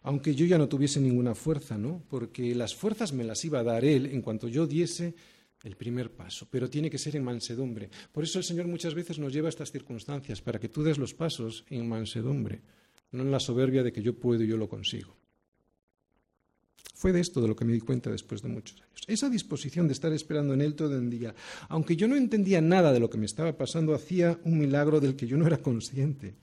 Aunque 0.04 0.36
yo 0.36 0.46
ya 0.46 0.58
no 0.58 0.68
tuviese 0.68 1.00
ninguna 1.00 1.34
fuerza, 1.34 1.78
¿no? 1.78 2.04
Porque 2.10 2.54
las 2.54 2.76
fuerzas 2.76 3.14
me 3.14 3.24
las 3.24 3.46
iba 3.46 3.60
a 3.60 3.64
dar 3.64 3.86
Él 3.86 4.08
en 4.08 4.22
cuanto 4.22 4.50
yo 4.50 4.68
diese 4.68 5.16
el 5.64 5.78
primer 5.78 6.12
paso, 6.12 6.50
pero 6.52 6.70
tiene 6.70 6.90
que 6.90 6.98
ser 6.98 7.16
en 7.16 7.24
mansedumbre. 7.24 7.90
Por 8.12 8.26
eso 8.26 8.40
el 8.40 8.44
Señor 8.44 8.68
muchas 8.68 8.94
veces 8.94 9.20
nos 9.20 9.32
lleva 9.32 9.48
a 9.48 9.56
estas 9.56 9.72
circunstancias, 9.72 10.42
para 10.42 10.60
que 10.60 10.68
tú 10.68 10.84
des 10.84 10.98
los 10.98 11.14
pasos 11.14 11.64
en 11.70 11.88
mansedumbre, 11.88 12.62
no 13.12 13.24
en 13.24 13.32
la 13.32 13.40
soberbia 13.40 13.82
de 13.82 13.94
que 13.94 14.02
yo 14.02 14.20
puedo 14.20 14.44
y 14.44 14.48
yo 14.48 14.58
lo 14.58 14.68
consigo. 14.68 15.16
Fue 16.94 17.14
de 17.14 17.22
esto 17.22 17.40
de 17.40 17.48
lo 17.48 17.56
que 17.56 17.64
me 17.64 17.72
di 17.72 17.80
cuenta 17.80 18.12
después 18.12 18.42
de 18.42 18.50
muchos 18.50 18.82
años. 18.82 19.04
Esa 19.08 19.30
disposición 19.30 19.88
de 19.88 19.94
estar 19.94 20.12
esperando 20.12 20.54
en 20.54 20.60
Él 20.60 20.76
todo 20.76 20.98
el 20.98 21.10
día, 21.10 21.34
aunque 21.70 21.96
yo 21.96 22.10
no 22.10 22.18
entendía 22.18 22.60
nada 22.60 22.92
de 22.92 23.00
lo 23.00 23.10
que 23.10 23.18
me 23.18 23.26
estaba 23.26 23.56
pasando, 23.56 23.96
hacía 23.96 24.38
un 24.44 24.60
milagro 24.60 25.00
del 25.00 25.16
que 25.16 25.26
yo 25.26 25.38
no 25.38 25.48
era 25.48 25.58
consciente. 25.62 26.36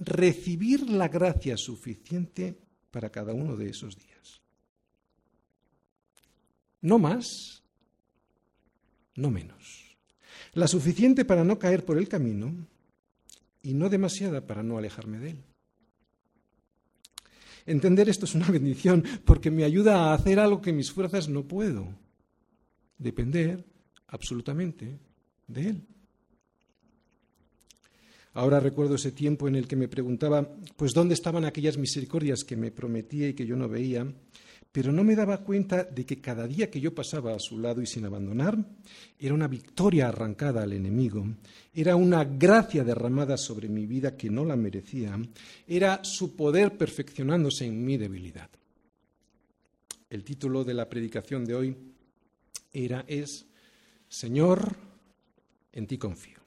Recibir 0.00 0.88
la 0.90 1.08
gracia 1.08 1.56
suficiente 1.56 2.58
para 2.90 3.10
cada 3.10 3.32
uno 3.32 3.56
de 3.56 3.70
esos 3.70 3.96
días. 3.96 4.40
No 6.80 6.98
más, 6.98 7.62
no 9.14 9.30
menos. 9.30 9.96
La 10.54 10.66
suficiente 10.66 11.24
para 11.24 11.44
no 11.44 11.58
caer 11.58 11.84
por 11.84 11.98
el 11.98 12.08
camino 12.08 12.66
y 13.62 13.74
no 13.74 13.88
demasiada 13.88 14.46
para 14.46 14.62
no 14.62 14.78
alejarme 14.78 15.18
de 15.18 15.30
él. 15.30 15.44
Entender 17.66 18.08
esto 18.08 18.24
es 18.24 18.34
una 18.34 18.48
bendición 18.50 19.04
porque 19.24 19.50
me 19.50 19.64
ayuda 19.64 20.06
a 20.10 20.14
hacer 20.14 20.40
algo 20.40 20.60
que 20.60 20.72
mis 20.72 20.90
fuerzas 20.90 21.28
no 21.28 21.46
puedo. 21.46 21.94
Depender 22.98 23.64
absolutamente 24.08 24.98
de 25.46 25.68
él. 25.68 25.86
Ahora 28.34 28.60
recuerdo 28.60 28.94
ese 28.94 29.12
tiempo 29.12 29.48
en 29.48 29.56
el 29.56 29.66
que 29.66 29.76
me 29.76 29.88
preguntaba, 29.88 30.48
pues, 30.76 30.92
¿dónde 30.92 31.14
estaban 31.14 31.44
aquellas 31.44 31.78
misericordias 31.78 32.44
que 32.44 32.56
me 32.56 32.70
prometía 32.70 33.28
y 33.28 33.34
que 33.34 33.46
yo 33.46 33.56
no 33.56 33.68
veía? 33.68 34.06
pero 34.72 34.92
no 34.92 35.02
me 35.02 35.16
daba 35.16 35.38
cuenta 35.38 35.84
de 35.84 36.06
que 36.06 36.20
cada 36.20 36.46
día 36.46 36.70
que 36.70 36.80
yo 36.80 36.94
pasaba 36.94 37.34
a 37.34 37.40
su 37.40 37.58
lado 37.58 37.82
y 37.82 37.86
sin 37.86 38.04
abandonar, 38.04 38.56
era 39.18 39.34
una 39.34 39.48
victoria 39.48 40.08
arrancada 40.08 40.62
al 40.62 40.72
enemigo, 40.72 41.26
era 41.74 41.96
una 41.96 42.24
gracia 42.24 42.84
derramada 42.84 43.36
sobre 43.36 43.68
mi 43.68 43.86
vida 43.86 44.16
que 44.16 44.30
no 44.30 44.44
la 44.44 44.56
merecía, 44.56 45.18
era 45.66 46.04
su 46.04 46.36
poder 46.36 46.76
perfeccionándose 46.76 47.66
en 47.66 47.84
mi 47.84 47.96
debilidad. 47.96 48.48
El 50.08 50.24
título 50.24 50.64
de 50.64 50.74
la 50.74 50.88
predicación 50.88 51.44
de 51.44 51.54
hoy 51.54 51.76
era 52.72 53.04
es 53.08 53.46
Señor, 54.08 54.76
en 55.72 55.86
ti 55.86 55.98
confío. 55.98 56.39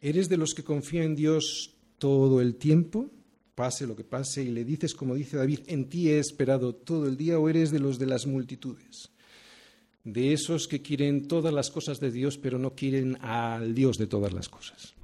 ¿Eres 0.00 0.28
de 0.28 0.36
los 0.36 0.54
que 0.54 0.64
confía 0.64 1.04
en 1.04 1.14
Dios 1.14 1.74
todo 1.98 2.40
el 2.40 2.56
tiempo? 2.56 3.10
pase 3.60 3.86
lo 3.86 3.94
que 3.94 4.04
pase, 4.04 4.42
y 4.42 4.48
le 4.48 4.64
dices, 4.64 4.94
como 4.94 5.14
dice 5.14 5.36
David, 5.36 5.60
en 5.66 5.84
ti 5.84 6.08
he 6.08 6.18
esperado 6.18 6.74
todo 6.74 7.06
el 7.06 7.18
día, 7.18 7.38
o 7.38 7.46
eres 7.46 7.70
de 7.70 7.78
los 7.78 7.98
de 7.98 8.06
las 8.06 8.26
multitudes, 8.26 9.10
de 10.02 10.32
esos 10.32 10.66
que 10.66 10.80
quieren 10.80 11.28
todas 11.28 11.52
las 11.52 11.70
cosas 11.70 12.00
de 12.00 12.10
Dios, 12.10 12.38
pero 12.38 12.58
no 12.58 12.74
quieren 12.74 13.18
al 13.20 13.74
Dios 13.74 13.98
de 13.98 14.06
todas 14.06 14.32
las 14.32 14.48
cosas. 14.48 14.94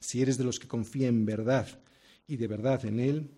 Si 0.00 0.20
eres 0.20 0.36
de 0.36 0.44
los 0.44 0.58
que 0.58 0.68
confía 0.68 1.08
en 1.08 1.24
verdad 1.24 1.66
y 2.28 2.36
de 2.36 2.46
verdad 2.46 2.84
en 2.84 3.00
Él, 3.00 3.30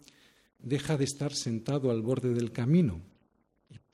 deja 0.59 0.97
de 0.97 1.05
estar 1.05 1.33
sentado 1.33 1.93
al 1.93 2.03
borde 2.03 2.35
del 2.35 2.51
camino, 2.51 3.01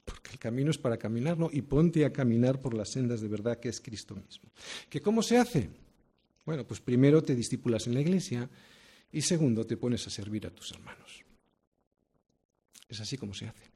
porque 0.05 0.31
el 0.33 0.39
camino 0.39 0.71
es 0.71 0.79
para 0.79 0.99
caminarlo 0.99 1.51
y 1.53 1.63
ponte 1.63 2.05
a 2.05 2.13
caminar 2.13 2.61
por 2.61 2.75
las 2.75 2.91
sendas 2.91 3.21
de 3.21 3.29
verdad 3.29 3.59
que 3.59 3.69
es 3.69 3.81
Cristo 3.81 4.15
mismo. 4.15 4.51
¿Que 4.89 5.01
cómo 5.01 5.23
se 5.23 5.39
hace? 5.39 5.71
Bueno, 6.45 6.67
pues 6.67 6.81
primero 6.81 7.23
te 7.23 7.35
discipulas 7.35 7.87
en 7.87 7.95
la 7.95 8.01
iglesia 8.01 8.49
y 9.11 9.23
segundo 9.23 9.67
te 9.67 9.77
pones 9.77 10.07
a 10.07 10.11
servir 10.11 10.47
a 10.47 10.51
tus 10.51 10.73
hermanos. 10.73 11.25
Es 12.89 13.01
así 13.01 13.17
como 13.17 13.35
se 13.35 13.49
hace. 13.49 13.74